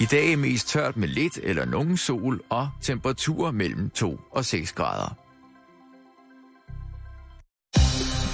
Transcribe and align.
I 0.00 0.04
dag 0.04 0.32
er 0.32 0.36
mest 0.36 0.68
tørt 0.68 0.96
med 0.96 1.08
lidt 1.08 1.38
eller 1.42 1.64
nogen 1.64 1.96
sol 1.96 2.40
og 2.48 2.68
temperaturer 2.80 3.50
mellem 3.50 3.90
2 3.90 4.20
og 4.30 4.44
6 4.44 4.72
grader. 4.72 5.16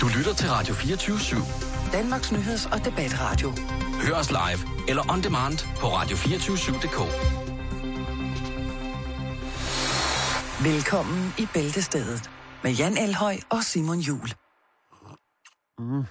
Du 0.00 0.06
lytter 0.18 0.34
til 0.34 0.48
Radio 0.50 0.74
24 0.74 1.16
/7. 1.16 1.92
Danmarks 1.92 2.32
Nyheds- 2.32 2.72
og 2.72 2.84
Debatradio. 2.84 3.50
Hør 4.06 4.14
os 4.14 4.30
live 4.30 4.88
eller 4.88 5.12
on 5.12 5.22
demand 5.22 5.58
på 5.80 5.86
radio247.dk. 5.86 6.98
Velkommen 10.64 11.34
i 11.38 11.46
Bæltestedet 11.54 12.30
med 12.62 12.72
Jan 12.72 12.96
Elhøj 12.96 13.36
og 13.50 13.64
Simon 13.64 13.98
Jul. 13.98 14.28
Mm. 15.78 16.04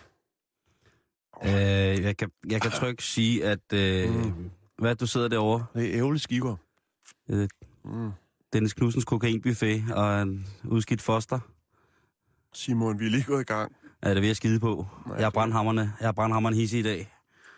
Øh, 1.44 2.04
jeg, 2.04 2.18
kan, 2.18 2.30
jeg 2.50 2.62
kan 2.62 2.72
trygt 2.72 3.02
sige, 3.02 3.46
at... 3.46 3.74
Øh, 3.74 4.16
mm. 4.16 4.52
Hvad 4.78 4.96
du 4.96 5.08
sidder 5.08 5.28
derovre? 5.28 5.66
Det 5.76 5.90
er 5.90 5.98
ærgerligt 5.98 6.24
skiver. 6.24 6.56
Øh, 7.30 7.48
mm. 7.86 8.12
Dennis 8.54 8.74
Knudsens 8.74 9.06
kokainbuffet 9.06 9.84
og 9.94 10.22
en 10.22 10.48
udskidt 10.64 11.02
foster. 11.02 11.40
Simon, 12.54 13.00
vi 13.00 13.06
er 13.06 13.10
lige 13.10 13.24
gået 13.24 13.42
i 13.42 13.44
gang. 13.44 13.76
Ja, 14.04 14.14
det 14.14 14.22
vil 14.22 14.28
jeg 14.28 14.36
skide 14.36 14.60
på. 14.60 14.88
Nej, 15.06 15.16
jeg 15.16 15.26
har 15.26 15.30
brandhammerne, 15.30 15.94
jeg 16.00 16.08
har 16.08 16.12
brandhammerne 16.12 16.56
hisse 16.56 16.80
i 16.80 16.82
dag. 16.82 17.14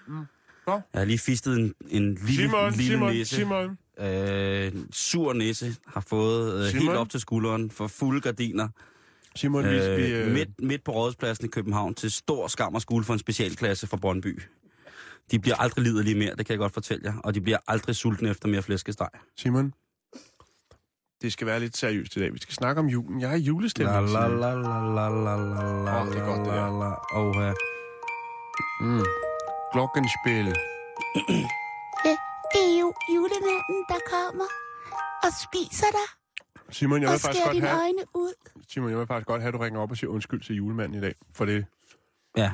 Mm. 0.08 0.26
Jeg 0.68 0.82
har 0.94 1.06
lige 1.06 1.20
fistet 1.20 1.58
en, 1.60 1.74
en 1.90 2.14
lille, 2.14 2.34
Simon, 2.34 2.72
lille 2.72 2.86
Simon, 2.86 3.14
næse. 3.14 3.36
Simon. 3.36 3.78
Øh, 4.00 4.72
sur 4.92 5.34
næse 5.34 5.76
har 5.88 6.02
fået 6.02 6.68
øh, 6.68 6.74
helt 6.74 6.90
op 6.90 7.10
til 7.10 7.20
skulderen 7.20 7.72
for 7.72 7.88
fulde 7.88 8.22
gardiner. 8.22 8.70
Simon, 9.36 9.66
øh, 9.66 9.98
vi, 9.98 10.04
vi, 10.04 10.14
øh... 10.14 10.34
midt, 10.34 10.50
midt 10.62 10.84
på 10.84 10.92
Rådhuspladsen 10.92 11.46
i 11.46 11.48
København 11.48 11.94
til 11.94 12.12
stor 12.12 12.48
skam 12.48 12.76
og 12.76 12.82
skole 12.82 13.04
for 13.04 13.14
en 13.14 13.20
specialklasse 13.20 13.88
fra 13.88 13.98
Brøndby. 13.98 14.42
De 15.32 15.40
bliver 15.40 15.56
aldrig 15.56 15.84
liderlige 15.84 16.16
mere, 16.16 16.36
det 16.36 16.46
kan 16.46 16.54
jeg 16.54 16.60
godt 16.60 16.74
fortælle 16.74 17.02
jer. 17.06 17.20
Og 17.24 17.36
de 17.36 17.42
bliver 17.42 17.58
aldrig 17.68 17.96
sultne 17.96 18.30
efter 18.30 18.48
mere 18.48 18.62
flæskesteg. 18.62 19.10
Simon, 19.38 19.74
det 21.22 21.34
skal 21.34 21.48
være 21.48 21.60
lidt 21.60 21.78
seriøst 21.78 22.16
i 22.16 22.20
dag. 22.20 22.34
Vi 22.34 22.40
skal 22.40 22.54
snakke 22.54 22.80
om 22.80 22.88
julen. 22.88 23.22
Jeg 23.22 23.30
har 23.30 23.38
julestemning. 23.38 24.10
La 24.10 24.28
la 24.28 24.28
la 24.28 24.54
la 24.54 24.80
la 24.80 25.10
la 25.10 25.36
la 25.36 25.84
la 25.84 26.02
oh, 26.02 26.08
det 26.08 26.18
er 26.18 26.26
godt, 26.26 26.40
det 26.40 26.54
la 26.54 26.70
la 26.70 27.20
Oh, 27.20 27.36
ja. 27.36 27.54
Mm. 28.82 29.06
Glockenspil. 29.74 30.48
Det 32.54 32.62
er 32.70 32.80
jo 32.80 32.94
julemanden, 33.16 33.80
der 33.90 34.00
kommer 34.10 34.50
og 35.24 35.32
spiser 35.46 35.88
dig. 35.98 36.08
Simon, 36.74 37.02
jeg 37.02 37.08
vil 37.10 37.16
og 37.16 37.22
faktisk 37.22 37.46
godt 37.46 37.60
have... 37.60 37.82
øjne 37.82 38.04
ud. 38.14 38.34
Simon, 38.68 38.90
jeg 38.90 39.00
vil 39.00 39.08
faktisk 39.08 39.28
godt 39.28 39.42
have, 39.42 39.48
at 39.48 39.54
du 39.54 39.60
ringer 39.60 39.80
op 39.80 39.92
og 39.92 39.98
siger 39.98 40.10
undskyld 40.10 40.42
til 40.42 40.56
julemanden 40.56 40.98
i 40.98 41.02
dag. 41.02 41.16
For 41.34 41.46
det... 41.46 41.66
Ja, 42.38 42.52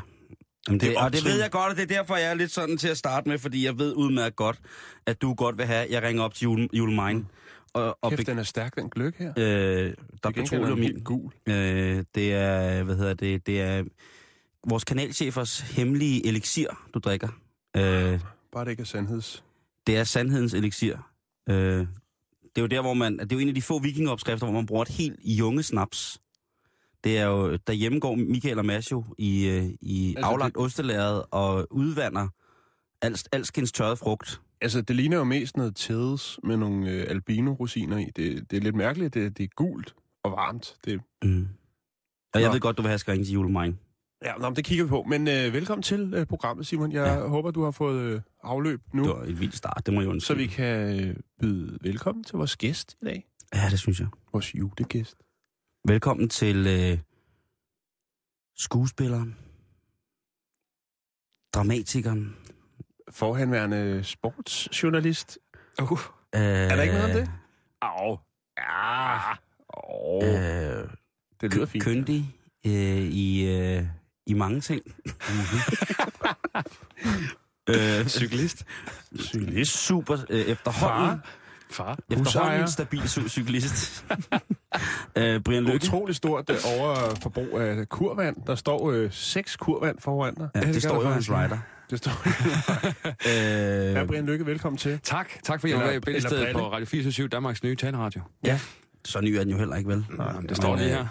Jamen 0.67 0.79
det, 0.79 0.89
det 0.89 0.97
og 0.97 1.13
det 1.13 1.25
ved 1.25 1.41
jeg 1.41 1.51
godt, 1.51 1.69
og 1.71 1.75
det 1.75 1.83
er 1.83 1.95
derfor, 1.97 2.15
jeg 2.15 2.29
er 2.29 2.33
lidt 2.33 2.51
sådan 2.51 2.77
til 2.77 2.87
at 2.87 2.97
starte 2.97 3.29
med, 3.29 3.37
fordi 3.37 3.65
jeg 3.65 3.79
ved 3.79 3.93
udmærket 3.93 4.35
godt, 4.35 4.59
at 5.05 5.21
du 5.21 5.33
godt 5.33 5.57
vil 5.57 5.65
have, 5.65 5.85
at 5.85 5.91
jeg 5.91 6.03
ringer 6.03 6.23
op 6.23 6.33
til 6.33 6.43
jule, 6.43 6.69
julemine. 6.73 7.19
Mm. 7.19 7.25
Og, 7.73 7.97
og 8.01 8.11
Kæft, 8.11 8.27
den 8.27 8.39
er 8.39 8.43
stærk, 8.43 8.75
den 8.75 8.89
gløk 8.89 9.17
her. 9.17 9.33
Øh, 9.37 9.93
der 10.23 10.29
er 10.29 10.31
petroleum 10.31 10.81
i. 10.81 10.91
gul. 11.03 11.31
Øh, 11.47 12.03
det 12.15 12.33
er, 12.33 12.83
hvad 12.83 12.95
hedder 12.95 13.13
det, 13.13 13.47
det 13.47 13.61
er 13.61 13.83
vores 14.67 14.83
kanalchefers 14.83 15.59
hemmelige 15.59 16.27
elixir, 16.27 16.67
du 16.93 16.99
drikker. 16.99 17.27
Øh, 17.77 18.19
Bare 18.51 18.65
det 18.65 18.71
ikke 18.71 18.81
er 18.81 18.85
sandheds. 18.85 19.43
Det 19.87 19.97
er 19.97 20.03
sandhedens 20.03 20.53
elixir. 20.53 20.95
Øh, 21.49 21.55
det 21.55 21.87
er 22.55 22.61
jo 22.61 22.67
der, 22.67 22.81
hvor 22.81 22.93
man, 22.93 23.17
det 23.19 23.31
er 23.31 23.35
jo 23.35 23.39
en 23.39 23.47
af 23.47 23.55
de 23.55 23.61
få 23.61 23.79
vikingeopskrifter, 23.79 24.45
hvor 24.45 24.53
man 24.53 24.65
bruger 24.65 24.81
et 24.81 24.89
helt 24.89 25.19
junge 25.23 25.63
snaps. 25.63 26.21
Det 27.03 27.17
er 27.17 27.25
jo, 27.25 27.57
derhjemme 27.67 27.99
går 27.99 28.15
Michael 28.15 28.59
og 28.59 28.65
Masjo 28.65 29.03
i, 29.17 29.47
øh, 29.47 29.65
i 29.81 30.15
altså 30.17 30.31
aflagt 30.31 30.55
det... 30.55 30.63
ostelæret 30.63 31.23
og 31.31 31.67
udvander 31.71 32.27
al, 33.01 33.17
alskens 33.31 33.71
tørret 33.71 33.99
frugt. 33.99 34.41
Altså, 34.61 34.81
det 34.81 34.95
ligner 34.95 35.17
jo 35.17 35.23
mest 35.23 35.57
noget 35.57 35.75
tædes 35.75 36.39
med 36.43 36.57
nogle 36.57 36.91
øh, 36.91 37.05
albino-rosiner 37.09 37.97
i. 37.97 38.11
Det, 38.15 38.51
det 38.51 38.57
er 38.57 38.61
lidt 38.61 38.75
mærkeligt, 38.75 39.13
det, 39.13 39.37
det 39.37 39.43
er 39.43 39.47
gult 39.47 39.95
og 40.23 40.31
varmt. 40.31 40.75
Det... 40.85 41.01
Mm. 41.23 41.47
Og 42.33 42.41
jeg 42.41 42.47
nå. 42.47 42.53
ved 42.53 42.59
godt, 42.59 42.77
du 42.77 42.81
vil 42.81 42.89
have 42.89 42.99
skræng 42.99 43.25
til 43.25 43.33
julemine. 43.33 43.77
Ja, 44.25 44.33
nå, 44.39 44.49
det 44.49 44.65
kigger 44.65 44.83
vi 44.83 44.89
på. 44.89 45.03
Men 45.03 45.27
øh, 45.27 45.53
velkommen 45.53 45.83
til 45.83 46.13
øh, 46.13 46.25
programmet, 46.25 46.67
Simon. 46.67 46.91
Jeg 46.91 47.05
ja. 47.05 47.27
håber, 47.27 47.51
du 47.51 47.63
har 47.63 47.71
fået 47.71 48.01
øh, 48.01 48.21
afløb 48.43 48.81
nu. 48.93 49.03
Det 49.03 49.09
var 49.09 49.23
et 49.23 49.39
vildt 49.39 49.55
start, 49.55 49.81
det 49.85 49.93
må 49.93 50.01
jeg 50.01 50.09
undskylde. 50.09 50.39
Så 50.39 50.43
vi 50.43 50.47
kan 50.47 50.99
øh, 50.99 51.15
byde 51.39 51.77
velkommen 51.81 52.23
til 52.23 52.37
vores 52.37 52.57
gæst 52.57 52.97
i 53.01 53.05
dag. 53.05 53.25
Ja, 53.55 53.67
det 53.69 53.79
synes 53.79 53.99
jeg. 53.99 54.07
Vores 54.33 54.55
julegæst. 54.55 55.17
Velkommen 55.87 56.29
til 56.29 56.67
øh, 56.67 56.97
skuespilleren, 58.57 59.37
dramatikeren, 61.53 62.35
forhenværende 63.09 64.03
sportsjournalist. 64.03 65.39
Uh. 65.81 65.91
Uh, 65.91 65.99
er 66.31 66.75
der 66.75 66.81
ikke 66.81 66.95
noget 66.95 67.15
om 67.15 67.21
det? 67.21 67.31
Au. 67.81 68.17
Ja. 68.57 69.33
Oh. 69.69 70.23
Øh, 70.23 70.89
det 71.41 71.53
lyder 71.55 71.65
fint. 71.65 71.83
Køndig 71.83 72.35
øh, 72.65 72.71
i, 73.01 73.49
øh, 73.55 73.83
i 74.27 74.33
mange 74.33 74.61
ting. 74.61 74.81
øh, 77.69 78.07
Cyklist. 78.07 78.65
Cyklist. 79.15 79.71
Super 79.77 80.17
øh, 80.29 80.41
efterhånden. 80.41 81.19
Far. 81.21 81.42
Far. 81.73 81.99
Efterhånden 82.11 82.61
en 82.61 82.67
stabil 82.67 83.09
cyklist. 83.09 84.05
øh, 85.17 85.41
Brian 85.41 85.63
Lykke. 85.63 85.75
Utrolig 85.75 86.15
stort 86.15 86.49
øh, 86.49 86.57
overforbrug 86.79 87.59
af 87.59 87.89
kurvand. 87.89 88.35
Der 88.47 88.55
står 88.55 88.91
øh, 88.91 89.11
seks 89.11 89.55
kurvand 89.55 89.99
foran 89.99 90.35
dig. 90.35 90.49
Ja, 90.55 90.59
det, 90.59 90.73
det, 90.73 90.83
står 90.83 91.03
jo 91.03 91.09
hans 91.09 91.31
rider. 91.31 91.57
Det 91.89 91.97
står 91.97 92.11
øh, 93.89 93.93
Ja, 93.93 94.05
Brian 94.05 94.25
Lykke, 94.25 94.45
velkommen 94.45 94.77
til. 94.77 94.99
Tak. 95.03 95.29
Tak 95.43 95.61
for, 95.61 95.67
at 95.67 95.73
jeg 95.73 95.79
var 95.79 95.91
i 95.91 95.99
bæltestedet 95.99 96.55
på 96.55 96.71
Radio 96.71 96.85
24 96.85 97.27
Danmarks 97.27 97.63
nye 97.63 97.75
taleradio. 97.75 98.21
Ja. 98.43 98.59
Så 99.05 99.21
ny 99.21 99.27
er 99.27 99.39
den 99.39 99.49
jo 99.49 99.57
heller 99.57 99.75
ikke, 99.75 99.89
vel? 99.89 100.05
Nej, 100.17 100.41
det 100.49 100.57
står 100.57 100.75
lige 100.75 100.89
her. 100.89 101.07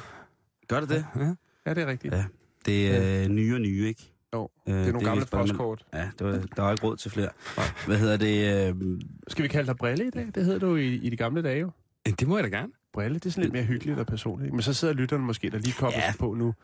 Gør 0.68 0.80
det 0.80 0.88
det? 0.88 1.06
Ja, 1.16 1.34
ja 1.66 1.74
det 1.74 1.82
er 1.82 1.86
rigtigt. 1.86 2.14
Ja. 2.14 2.24
Det 2.66 2.96
er 2.96 3.22
øh, 3.24 3.28
nye 3.28 3.54
og 3.54 3.60
nye, 3.60 3.88
ikke? 3.88 4.12
Jo, 4.34 4.50
det 4.66 4.72
er 4.72 4.78
øh, 4.78 4.87
nogle 4.87 4.98
det 4.98 5.04
gamle 5.06 5.26
postkort. 5.31 5.84
Ja, 5.93 6.10
det 6.19 6.26
var, 6.26 6.32
der 6.56 6.62
var 6.62 6.72
ikke 6.72 6.84
råd 6.84 6.97
til 6.97 7.10
flere. 7.10 7.28
Hvad 7.87 7.98
hedder 7.98 8.16
det? 8.16 8.69
Øh... 8.69 9.00
Skal 9.28 9.43
vi 9.43 9.48
kalde 9.48 9.66
dig 9.66 9.76
Brille 9.76 10.06
i 10.06 10.10
dag? 10.10 10.26
Det 10.34 10.44
hedder 10.44 10.59
du 10.59 10.76
i, 10.76 10.94
i 10.94 11.10
de 11.10 11.16
gamle 11.16 11.43
dage 11.43 11.60
jo. 11.60 11.70
Det 12.06 12.28
må 12.28 12.38
jeg 12.38 12.44
da 12.44 12.56
gerne. 12.59 12.72
Brille, 12.93 13.15
det 13.15 13.26
er 13.26 13.31
sådan 13.31 13.43
lidt 13.43 13.53
mere 13.53 13.65
hyggeligt 13.65 13.98
og 13.98 14.06
personligt. 14.06 14.53
Men 14.53 14.62
så 14.62 14.75
sidder 14.75 14.94
lytteren 14.94 15.22
måske, 15.22 15.50
der 15.50 15.59
lige 15.59 15.75
kommer 15.78 15.98
ja. 15.98 16.12
på 16.19 16.34
nu. 16.34 16.54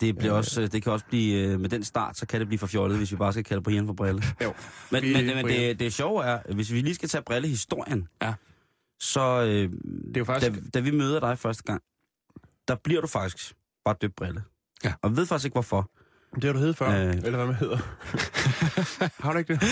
Det, 0.00 0.18
bliver 0.18 0.32
også, 0.32 0.66
det 0.66 0.82
kan 0.82 0.92
også 0.92 1.06
blive, 1.06 1.58
med 1.58 1.68
den 1.68 1.84
start, 1.84 2.16
så 2.16 2.26
kan 2.26 2.40
det 2.40 2.48
blive 2.48 2.58
for 2.58 2.66
fjollet, 2.66 2.98
hvis 2.98 3.12
vi 3.12 3.16
bare 3.16 3.32
skal 3.32 3.44
kalde 3.44 3.62
Brian 3.62 3.86
for 3.86 3.92
Brille. 3.92 4.22
Jo. 4.42 4.54
Men, 4.90 5.02
vi, 5.02 5.12
men, 5.12 5.26
men 5.26 5.46
det, 5.46 5.80
det 5.80 5.92
sjove 5.92 6.24
er, 6.24 6.54
hvis 6.54 6.72
vi 6.72 6.80
lige 6.80 6.94
skal 6.94 7.08
tage 7.08 7.22
Brille-historien, 7.22 8.08
ja. 8.22 8.34
så 9.00 9.20
øh, 9.20 9.46
det 9.48 10.16
er 10.16 10.20
jo 10.20 10.24
faktisk... 10.24 10.52
da, 10.52 10.60
da 10.74 10.80
vi 10.80 10.90
møder 10.90 11.20
dig 11.20 11.38
første 11.38 11.62
gang, 11.62 11.82
der 12.68 12.74
bliver 12.74 13.00
du 13.00 13.06
faktisk 13.06 13.54
bare 13.84 13.94
døbt 14.02 14.16
Brille. 14.16 14.42
Ja. 14.84 14.92
Og 15.02 15.16
ved 15.16 15.26
faktisk 15.26 15.44
ikke 15.44 15.54
hvorfor. 15.54 15.90
Det 16.34 16.44
har 16.44 16.52
du 16.52 16.58
heddet 16.58 16.76
før, 16.76 16.88
øh... 16.88 17.14
eller 17.14 17.36
hvad 17.36 17.46
man 17.46 17.54
hedder. 17.54 17.76
har 19.22 19.32
du 19.32 19.38
ikke 19.38 19.54
det? 19.54 19.62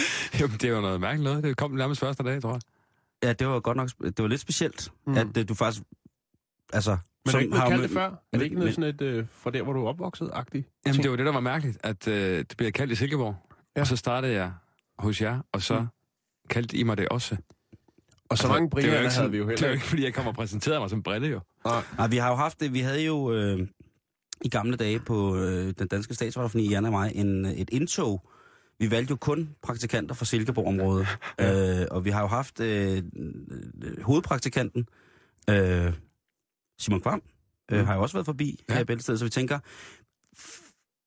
Jamen, 0.41 0.57
det 0.57 0.73
var 0.75 0.81
noget 0.81 1.01
mærkeligt 1.01 1.25
noget. 1.25 1.45
Det 1.45 1.57
kom 1.57 1.71
nærmest 1.71 2.01
første 2.01 2.23
dag, 2.23 2.43
tror 2.43 2.53
jeg. 2.53 2.61
Ja, 3.23 3.33
det 3.33 3.47
var 3.47 3.61
godt 3.61 3.77
nok, 3.77 3.91
det 4.05 4.19
var 4.19 4.29
lidt 4.29 4.41
specielt, 4.41 4.93
mm. 5.07 5.15
at 5.15 5.37
uh, 5.37 5.45
du 5.49 5.55
faktisk, 5.55 5.83
altså... 6.73 6.97
Men 7.25 7.33
har 7.33 7.39
du 7.39 7.45
ikke 7.45 7.57
kaldt 7.57 7.83
det 7.83 7.91
før? 7.91 8.07
Er 8.33 8.39
det 8.39 8.43
ikke 8.43 8.57
noget 8.57 8.75
sådan 8.75 8.95
et, 8.95 9.19
uh, 9.19 9.27
fra 9.33 9.51
der, 9.51 9.63
hvor 9.63 9.73
du 9.73 9.85
er 9.85 9.89
opvokset-agtigt? 9.89 10.69
Jamen, 10.87 10.95
ting? 10.95 11.03
det 11.03 11.11
var 11.11 11.17
det, 11.17 11.27
der 11.27 11.33
var 11.33 11.41
mærkeligt, 11.41 11.79
at 11.85 12.07
uh, 12.07 12.13
det 12.15 12.55
blev 12.57 12.73
kaldt 12.73 12.93
i 12.93 12.95
Silkeborg. 12.95 13.37
Ja. 13.77 13.81
Og 13.81 13.87
så 13.87 13.97
startede 13.97 14.33
jeg 14.33 14.53
hos 14.99 15.21
jer, 15.21 15.41
og 15.53 15.63
så 15.63 15.81
mm. 15.81 15.87
kaldte 16.51 16.77
I 16.77 16.83
mig 16.83 16.97
det 16.97 17.09
også. 17.09 17.37
Og 18.31 18.39
så 18.39 18.43
altså, 18.43 18.49
mange 18.49 18.71
briller 18.71 19.11
havde 19.11 19.31
vi 19.31 19.39
jo 19.39 19.49
heller 19.49 19.57
Det 19.57 19.63
er 19.63 19.69
jo 19.69 19.73
ikke, 19.73 19.87
fordi 19.87 20.05
jeg 20.05 20.15
kommer 20.15 20.31
og 20.31 20.37
præsenterede 20.37 20.81
mig 20.81 20.91
som 20.91 21.03
brille, 21.03 21.29
jo. 21.29 21.41
Nej, 21.65 21.83
Nej 21.99 22.09
vi 22.09 22.17
har 22.17 22.29
jo 22.29 22.35
haft 22.35 22.61
det, 22.61 22.73
vi 22.73 22.81
havde 22.81 23.05
jo... 23.05 23.33
Øh, 23.33 23.67
i 24.45 24.49
gamle 24.49 24.77
dage 24.77 24.99
på 25.01 25.37
øh, 25.37 25.75
den 25.79 25.89
danske 25.89 26.15
statsradiofoni, 26.15 26.69
Jan 26.69 26.85
og 26.85 26.91
mig, 26.91 27.13
en, 27.15 27.47
et 27.47 27.71
indtog. 27.73 28.23
Vi 28.79 28.91
valgte 28.91 29.11
jo 29.11 29.17
kun 29.17 29.49
praktikanter 29.63 30.15
fra 30.15 30.25
Silkeborg-området. 30.25 31.07
ja. 31.39 31.81
øh, 31.81 31.87
og 31.91 32.05
vi 32.05 32.11
har 32.11 32.21
jo 32.21 32.27
haft 32.27 32.61
øh, 32.61 33.03
hovedpraktikanten, 34.03 34.89
øh, 35.51 35.93
Simon 36.79 37.01
Kvam, 37.01 37.23
øh, 37.73 37.79
mm. 37.81 37.87
har 37.87 37.95
jo 37.95 38.03
også 38.03 38.17
været 38.17 38.27
forbi 38.27 38.65
ja. 38.69 38.75
her 38.75 38.81
i 38.81 38.85
Bæltestedet. 38.85 39.19
Så 39.19 39.25
vi 39.25 39.31
tænker, 39.31 39.59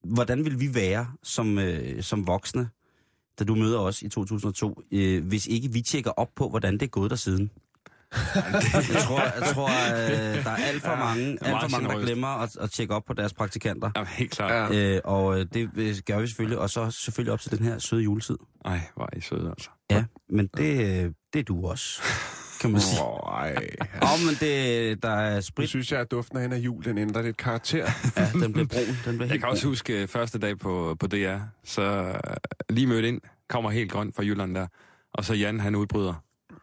hvordan 0.03 0.45
vil 0.45 0.59
vi 0.59 0.75
være 0.75 1.07
som, 1.23 1.59
øh, 1.59 2.03
som 2.03 2.27
voksne, 2.27 2.69
da 3.39 3.43
du 3.43 3.55
møder 3.55 3.79
os 3.79 4.01
i 4.01 4.09
2002, 4.09 4.81
øh, 4.91 5.27
hvis 5.27 5.47
ikke 5.47 5.71
vi 5.71 5.81
tjekker 5.81 6.11
op 6.11 6.29
på, 6.35 6.49
hvordan 6.49 6.73
det 6.73 6.81
er 6.81 6.87
gået 6.87 7.09
der 7.09 7.15
siden? 7.15 7.51
Jeg 8.13 9.01
tror, 9.03 9.21
jeg 9.21 9.53
tror 9.53 9.67
øh, 9.67 10.43
der 10.43 10.51
er 10.51 10.55
alt 10.55 10.81
for 10.83 10.95
mange, 10.95 11.37
ja, 11.41 11.47
alt 11.47 11.71
for 11.71 11.79
mange 11.79 11.89
der 11.89 12.05
glemmer 12.05 12.27
at, 12.27 12.57
at 12.61 12.71
tjekke 12.71 12.95
op 12.95 13.03
på 13.05 13.13
deres 13.13 13.33
praktikanter. 13.33 13.91
Ja, 13.95 14.03
helt 14.03 14.31
klart. 14.31 14.73
Ja. 14.73 14.95
Øh, 14.95 15.01
og 15.03 15.39
øh, 15.39 15.45
det 15.53 15.69
øh, 15.75 15.95
gør 16.05 16.19
vi 16.19 16.27
selvfølgelig, 16.27 16.59
og 16.59 16.69
så 16.69 16.91
selvfølgelig 16.91 17.33
op 17.33 17.39
til 17.39 17.51
den 17.51 17.65
her 17.65 17.79
søde 17.79 18.01
juletid. 18.01 18.37
Nej, 18.65 18.79
hvor 18.95 19.09
er 19.13 19.17
I 19.17 19.21
søde, 19.21 19.49
altså. 19.49 19.69
Ja, 19.91 20.03
men 20.29 20.49
det, 20.57 21.03
øh, 21.03 21.11
det 21.33 21.39
er 21.39 21.43
du 21.43 21.67
også, 21.67 22.01
kan 22.61 22.71
man 22.71 22.81
sige. 22.81 23.01
Oh, 23.01 23.33
ej. 23.33 23.49
Ja. 23.79 24.13
Oh, 24.13 24.19
men 24.25 24.35
det, 24.39 25.03
der 25.03 25.09
er 25.09 25.41
sprit. 25.41 25.63
Jeg 25.63 25.69
synes 25.69 25.91
jeg, 25.91 25.99
at 25.99 26.11
duften 26.11 26.53
af 26.53 26.57
jul, 26.57 26.83
den 26.83 26.97
ændrer 26.97 27.21
lidt 27.21 27.37
karakter. 27.37 27.89
ja, 28.17 28.29
den 28.33 28.53
blev 28.53 28.67
brun. 28.67 28.97
Den 29.05 29.17
blev 29.17 29.27
jeg 29.29 29.39
kan 29.39 29.49
også 29.49 29.67
huske 29.67 30.07
første 30.07 30.39
dag 30.39 30.59
på, 30.59 30.95
på 30.99 31.07
DR, 31.07 31.37
så 31.65 32.13
lige 32.69 32.87
mødt 32.87 33.05
ind, 33.05 33.21
kommer 33.49 33.69
helt 33.69 33.91
grønt 33.91 34.15
fra 34.15 34.23
Jylland 34.23 34.55
der, 34.55 34.67
og 35.13 35.25
så 35.25 35.33
Jan, 35.33 35.59
han 35.59 35.75
udbryder. 35.75 36.13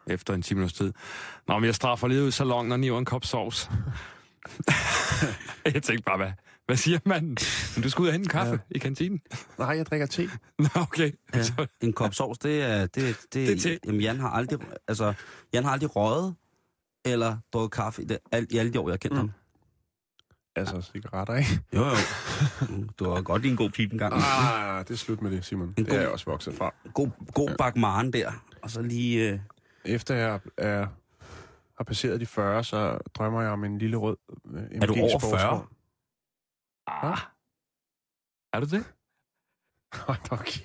Efter 0.09 0.33
en 0.33 0.41
10 0.41 0.53
minutters 0.53 0.73
tid. 0.77 0.93
Nå, 1.47 1.59
men 1.59 1.65
jeg 1.65 1.75
straffer 1.75 2.07
lige 2.07 2.21
ud 2.23 2.27
i 2.27 2.31
salongen 2.31 2.71
og 2.71 2.79
niver 2.79 2.99
en 2.99 3.05
kop 3.05 3.25
sovs. 3.25 3.69
jeg 5.73 5.83
tænkte 5.83 6.03
bare, 6.05 6.17
hvad, 6.17 6.31
hvad 6.65 6.75
siger 6.77 6.99
man? 7.05 7.23
Men 7.75 7.83
du 7.83 7.89
skal 7.89 8.01
ud 8.01 8.07
og 8.07 8.13
hente 8.13 8.25
en 8.25 8.29
kaffe 8.29 8.51
ja. 8.53 8.57
i 8.75 8.77
kantinen. 8.79 9.21
Nej, 9.57 9.67
jeg 9.67 9.85
drikker 9.85 10.05
te. 10.07 10.29
Nå, 10.59 10.67
okay. 10.75 11.11
Ja, 11.33 11.43
en 11.81 11.93
kop 11.93 12.13
sovs, 12.13 12.37
det 12.37 12.61
er... 12.61 12.79
Det, 12.81 12.95
det, 12.95 13.17
Det 13.33 13.49
er 13.51 13.57
te. 13.59 13.79
jamen, 13.85 14.01
Jan 14.01 14.19
har 14.19 14.29
aldrig... 14.29 14.59
Altså, 14.87 15.13
Jan 15.53 15.63
har 15.63 15.71
aldrig 15.71 15.95
røget 15.95 16.35
eller 17.05 17.37
drukket 17.53 17.71
kaffe 17.71 18.01
i, 18.01 18.05
det, 18.05 18.17
al, 18.31 18.47
i 18.49 18.57
alle 18.57 18.73
de 18.73 18.79
år, 18.79 18.87
jeg 18.89 18.93
har 18.93 18.97
kendt 18.97 19.13
mm. 19.13 19.17
ham. 19.19 19.31
Altså 20.55 20.81
cigaretter, 20.81 21.35
ikke? 21.35 21.59
Jo, 21.75 21.85
jo. 21.85 21.95
Mm, 22.69 22.89
Du 22.99 23.09
har 23.09 23.21
godt 23.21 23.41
lige 23.41 23.51
en 23.51 23.57
god 23.57 23.69
pip 23.69 23.91
en 23.91 23.97
gang. 23.97 24.13
Ah, 24.15 24.85
det 24.87 24.93
er 24.93 24.97
slut 24.97 25.21
med 25.21 25.31
det, 25.31 25.45
Simon. 25.45 25.67
En 25.67 25.73
Det 25.77 25.87
god- 25.87 25.95
er 25.97 26.01
jeg 26.01 26.09
også 26.09 26.25
vokset 26.25 26.53
fra. 26.55 26.73
God, 26.93 27.09
god 27.33 27.49
bak 27.57 27.75
maren 27.75 28.13
der. 28.13 28.31
Og 28.63 28.69
så 28.71 28.81
lige... 28.81 29.29
Øh, 29.33 29.39
Efter 29.85 30.15
jeg 30.15 30.39
er, 30.57 30.87
har 31.77 31.83
passeret 31.83 32.21
de 32.21 32.25
40, 32.25 32.63
så 32.63 32.97
drømmer 33.13 33.41
jeg 33.41 33.51
om 33.51 33.63
en 33.63 33.77
lille 33.77 33.97
rød 33.97 34.17
øh, 34.47 34.53
MG 34.61 34.75
Er 34.83 34.85
du 34.87 34.93
over 34.93 35.19
sportsvogn. 35.19 35.67
40? 36.89 37.11
ah. 37.11 37.17
Er 38.53 38.59
du 38.59 38.65
det? 38.65 38.83
okay. 40.31 40.61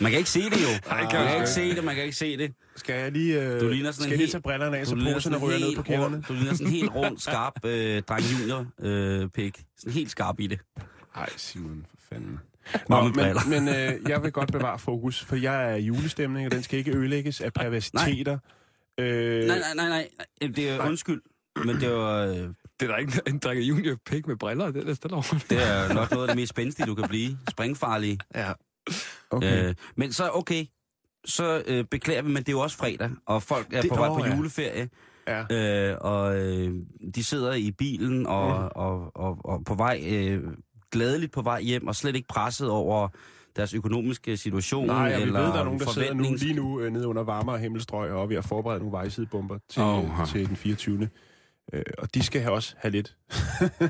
man 0.00 0.10
kan 0.10 0.18
ikke 0.18 0.30
se 0.30 0.40
det 0.42 0.62
jo. 0.62 0.68
Nej, 0.88 1.00
man 1.02 1.10
kan 1.10 1.20
kan 1.20 1.28
jeg 1.28 1.36
ikke 1.36 1.46
se 1.50 1.74
det, 1.76 1.84
man 1.84 1.94
kan 1.94 2.04
ikke 2.04 2.16
se 2.16 2.36
det. 2.36 2.54
Skal 2.76 2.94
jeg 2.94 3.12
lige, 3.12 3.42
øh, 3.42 3.60
Du 3.60 3.68
ligner 3.68 3.90
sådan 3.90 3.92
skal 3.92 4.04
en 4.04 4.10
jeg 4.10 4.16
lige 4.16 4.18
helt- 4.18 4.30
tage 4.32 4.42
brillerne 4.42 4.78
af, 4.78 4.86
så 4.86 4.94
poserne 5.14 5.36
ryger 5.38 5.58
ned 5.58 5.76
på 5.76 5.82
kælderne? 5.82 6.16
rund- 6.16 6.24
Du 6.24 6.32
ligner 6.32 6.52
sådan 6.54 6.66
en 6.66 6.72
helt 6.72 6.90
rund, 6.94 7.18
skarp 7.18 7.64
øh, 7.64 8.02
dreng 8.02 8.22
junior 8.40 8.66
øh, 8.80 9.28
pik. 9.28 9.64
Sådan 9.76 9.92
helt 9.92 10.10
skarp 10.10 10.40
i 10.40 10.46
det. 10.46 10.60
Nej, 11.16 11.28
Simon, 11.36 11.86
for 11.90 11.96
fanden. 12.08 12.40
Nå, 12.88 13.12
briller. 13.14 13.48
men, 13.48 13.64
men 13.64 13.74
øh, 13.74 13.92
jeg 14.10 14.22
vil 14.22 14.32
godt 14.32 14.52
bevare 14.52 14.78
fokus, 14.78 15.24
for 15.24 15.36
jeg 15.36 15.72
er 15.72 15.76
julestemning, 15.76 16.46
og 16.46 16.52
den 16.52 16.62
skal 16.62 16.78
ikke 16.78 16.96
ødelægges 16.96 17.40
af 17.40 17.52
perversiteter. 17.52 18.38
Øh, 18.98 19.46
Nej, 19.46 19.58
nej, 19.58 19.74
nej, 19.74 19.88
nej. 19.88 20.08
Det 20.48 20.70
er 20.70 20.86
undskyld. 20.86 21.22
Men 21.64 21.76
det 21.80 21.90
var, 21.90 22.24
øh, 22.24 22.34
Det 22.36 22.54
er 22.80 22.86
der 22.86 22.96
ikke 22.96 23.20
en 23.26 23.38
drikker 23.38 23.64
junior 23.64 23.96
pik 24.06 24.26
med 24.26 24.36
briller, 24.36 24.70
det 24.70 24.88
er 24.88 25.08
der 25.08 25.14
over. 25.14 25.44
det 25.50 25.68
er 25.68 25.94
nok 25.94 26.10
noget 26.10 26.24
af 26.24 26.28
det 26.28 26.36
mest 26.36 26.50
spændstige, 26.50 26.86
du 26.86 26.94
kan 26.94 27.08
blive. 27.08 27.38
Springfarlige. 27.50 28.18
Ja. 28.34 28.52
Okay. 29.30 29.68
Øh, 29.68 29.74
men 29.96 30.12
så, 30.12 30.30
okay, 30.32 30.64
så 31.24 31.62
øh, 31.66 31.84
beklager 31.84 32.22
vi, 32.22 32.28
men 32.28 32.36
det 32.36 32.48
er 32.48 32.52
jo 32.52 32.60
også 32.60 32.76
fredag, 32.76 33.10
og 33.26 33.42
folk 33.42 33.66
er 33.72 33.80
Det- 33.80 33.90
på 33.90 33.96
vej 33.96 34.08
på 34.08 34.24
ja. 34.26 34.36
juleferie. 34.36 34.88
ja. 35.28 35.44
Øh, 35.90 35.96
og 36.00 36.36
øh, 36.40 36.74
de 37.14 37.24
sidder 37.24 37.52
i 37.52 37.70
bilen 37.70 38.26
og, 38.26 38.48
Mm. 38.60 38.68
og, 38.74 39.10
og, 39.16 39.16
og, 39.16 39.38
og 39.44 39.64
på 39.64 39.74
vej, 39.74 40.02
øh, 40.06 40.42
gladeligt 40.92 41.32
på 41.32 41.42
vej 41.42 41.60
hjem, 41.62 41.86
og 41.86 41.96
slet 41.96 42.16
ikke 42.16 42.28
presset 42.28 42.68
over 42.70 43.08
deres 43.56 43.74
økonomiske 43.74 44.36
situation. 44.36 44.86
Nej, 44.86 45.16
vi 45.16 45.22
eller 45.22 45.40
ved, 45.40 45.48
der 45.48 45.60
er 45.60 45.64
nogen, 45.64 45.80
der 45.80 45.92
sidder 45.92 46.14
nu, 46.14 46.24
lige 46.38 46.54
nu 46.54 46.80
øh, 46.80 46.92
nede 46.92 47.06
under 47.06 47.22
varmere 47.22 47.58
himmelstrøg 47.58 48.10
og 48.12 48.22
er 48.22 48.26
ved 48.26 48.36
at 48.36 48.44
forberede 48.44 48.78
nogle 48.78 48.92
vejsidebomber 48.92 49.58
til, 49.68 49.82
oh, 49.82 50.28
til 50.28 50.48
den 50.48 50.56
24. 50.56 51.08
Øh, 51.72 51.82
og 51.98 52.14
de 52.14 52.22
skal 52.22 52.40
have 52.40 52.54
også 52.54 52.74
have 52.78 52.92
lidt 52.92 53.16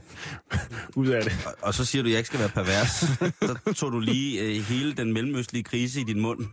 ud 1.00 1.08
af 1.08 1.22
det. 1.22 1.32
Og, 1.46 1.52
og 1.62 1.74
så 1.74 1.84
siger 1.84 2.02
du, 2.02 2.06
at 2.08 2.10
jeg 2.10 2.18
ikke 2.18 2.26
skal 2.26 2.40
være 2.40 2.48
pervers. 2.48 2.90
så 3.66 3.72
tog 3.76 3.92
du 3.92 4.00
lige 4.00 4.40
øh, 4.40 4.62
hele 4.62 4.92
den 4.92 5.12
mellemøstlige 5.12 5.62
krise 5.62 6.00
i 6.00 6.04
din 6.04 6.20
mund 6.20 6.46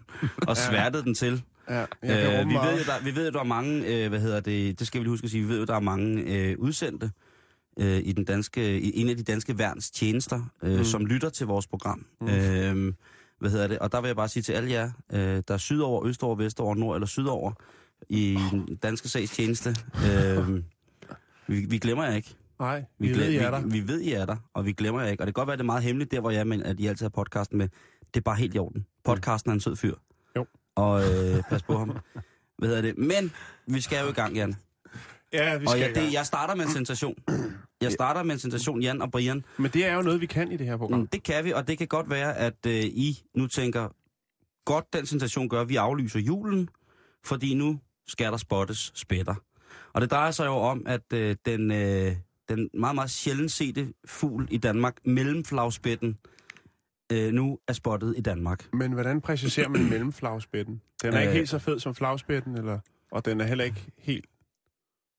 og 0.47 0.57
sværtede 0.57 1.03
den 1.03 1.15
til. 1.15 1.41
Ja, 1.69 1.81
Øh, 1.81 2.49
vi, 2.49 2.53
ved 2.53 2.85
der, 2.85 3.03
vi 3.03 3.15
ved 3.15 3.25
jo, 3.25 3.31
der 3.31 3.39
er 3.39 3.43
mange, 3.43 3.85
øh, 3.85 4.09
hvad 4.09 4.19
hedder 4.19 4.39
det, 4.39 4.79
det 4.79 4.87
skal 4.87 4.99
vi 4.99 5.03
lige 5.03 5.11
huske 5.11 5.25
at 5.25 5.31
sige, 5.31 5.43
vi 5.43 5.49
ved 5.49 5.59
jo, 5.59 5.65
der 5.65 5.75
er 5.75 5.79
mange 5.79 6.21
øh, 6.21 6.55
udsendte 6.59 7.11
øh, 7.79 8.01
i, 8.05 8.11
den 8.11 8.25
danske, 8.25 8.79
i 8.81 8.99
en 9.01 9.09
af 9.09 9.17
de 9.17 9.23
danske 9.23 9.57
værns 9.57 9.91
tjenester, 9.91 10.41
øh, 10.63 10.77
mm. 10.77 10.83
som 10.83 11.05
lytter 11.05 11.29
til 11.29 11.47
vores 11.47 11.67
program. 11.67 12.05
Mm. 12.21 12.27
Øh, 12.27 12.93
hvad 13.39 13.49
hedder 13.49 13.67
det? 13.67 13.79
Og 13.79 13.91
der 13.91 14.01
vil 14.01 14.07
jeg 14.07 14.15
bare 14.15 14.27
sige 14.27 14.43
til 14.43 14.53
alle 14.53 14.71
jer, 14.71 14.91
øh, 15.13 15.43
der 15.47 15.53
er 15.53 15.57
sydover, 15.57 16.05
østover, 16.05 16.35
vestover, 16.35 16.75
nord 16.75 16.95
eller 16.95 17.07
sydover 17.07 17.51
i 18.09 18.37
den 18.51 18.75
danske 18.75 19.09
sags 19.09 19.31
tjeneste. 19.31 19.75
Øh, 20.05 20.63
vi, 21.47 21.65
vi 21.65 21.77
glemmer 21.77 22.05
jer 22.05 22.15
ikke. 22.15 22.35
Nej, 22.59 22.85
vi, 22.99 23.07
vi 23.07 23.17
ved, 23.17 23.29
I 23.29 23.35
er 23.37 23.51
der. 23.51 23.61
Vi, 23.61 23.79
vi 23.79 23.87
ved, 23.87 24.01
I 24.01 24.11
er 24.13 24.25
der, 24.25 24.35
og 24.53 24.65
vi 24.65 24.71
glemmer 24.71 25.01
jer 25.01 25.09
ikke. 25.09 25.23
Og 25.23 25.27
det 25.27 25.35
kan 25.35 25.41
godt 25.41 25.47
være, 25.47 25.57
det 25.57 25.61
er 25.63 25.65
meget 25.65 25.83
hemmeligt 25.83 26.11
der, 26.11 26.19
hvor 26.19 26.31
jeg 26.31 26.39
er, 26.39 26.43
men 26.43 26.63
at 26.63 26.79
I 26.79 26.87
altid 26.87 27.03
har 27.03 27.09
podcasten 27.09 27.57
med. 27.57 27.67
Det 28.13 28.19
er 28.19 28.21
bare 28.21 28.35
helt 28.35 28.55
i 28.55 28.57
orden. 28.57 28.85
Podcasten 29.03 29.49
er 29.49 29.53
en 29.53 29.59
sød 29.59 29.75
fyr. 29.75 29.95
Jo. 30.35 30.45
Og 30.75 31.01
øh, 31.01 31.43
pas 31.49 31.63
på 31.63 31.77
ham. 31.77 31.97
Hvad 32.57 32.69
hedder 32.69 32.81
det? 32.81 32.97
Men 32.97 33.31
vi 33.67 33.81
skal 33.81 34.03
jo 34.03 34.09
i 34.09 34.13
gang, 34.13 34.35
Jan. 34.35 34.55
Ja, 35.33 35.57
vi 35.57 35.65
Og 35.65 35.71
skal 35.71 35.81
jeg, 35.81 35.89
i 35.89 35.93
gang. 35.93 36.05
det, 36.05 36.13
jeg 36.13 36.25
starter 36.25 36.55
med 36.55 36.65
en 36.65 36.71
sensation. 36.71 37.15
Jeg 37.81 37.91
starter 37.91 38.23
med 38.23 38.33
en 38.33 38.39
sensation, 38.39 38.81
Jan 38.81 39.01
og 39.01 39.11
Brian. 39.11 39.45
Men 39.57 39.71
det 39.71 39.85
er 39.85 39.93
jo 39.95 40.01
noget, 40.01 40.21
vi 40.21 40.25
kan 40.25 40.51
i 40.51 40.57
det 40.57 40.65
her 40.67 40.77
program. 40.77 40.99
Mm, 40.99 41.07
det 41.07 41.23
kan 41.23 41.45
vi, 41.45 41.51
og 41.53 41.67
det 41.67 41.77
kan 41.77 41.87
godt 41.87 42.09
være, 42.09 42.37
at 42.37 42.65
øh, 42.67 42.73
I 42.85 43.19
nu 43.35 43.47
tænker, 43.47 43.89
godt 44.65 44.93
den 44.93 45.05
sensation 45.05 45.49
gør, 45.49 45.61
at 45.61 45.69
vi 45.69 45.75
aflyser 45.75 46.19
julen, 46.19 46.69
fordi 47.25 47.53
nu 47.53 47.79
skal 48.07 48.31
der 48.31 48.37
spottes 48.37 48.91
spætter. 48.95 49.35
Og 49.93 50.01
det 50.01 50.11
drejer 50.11 50.31
sig 50.31 50.45
jo 50.45 50.51
om, 50.53 50.83
at 50.87 51.13
øh, 51.13 51.35
den, 51.45 51.71
øh, 51.71 52.15
den 52.49 52.69
meget, 52.73 52.95
meget 52.95 53.11
sjældent 53.11 53.51
sete 53.51 53.93
fugl 54.05 54.47
i 54.51 54.57
Danmark, 54.57 54.97
mellemflagspætten, 55.05 56.17
øh, 57.11 57.33
nu 57.33 57.59
er 57.67 57.73
spottet 57.73 58.13
i 58.17 58.21
Danmark. 58.21 58.73
Men 58.73 58.91
hvordan 58.91 59.21
præciserer 59.21 59.69
man 59.69 59.89
mellemflagspætten? 59.93 60.81
Den 61.03 61.13
er 61.13 61.19
ikke 61.19 61.29
Øh. 61.29 61.35
helt 61.35 61.49
så 61.49 61.59
fed 61.59 61.79
som 61.79 61.95
flagspætten, 61.95 62.57
eller? 62.57 62.79
Og 63.11 63.25
den 63.25 63.41
er 63.41 63.45
heller 63.45 63.63
ikke 63.63 63.85
helt 63.97 64.25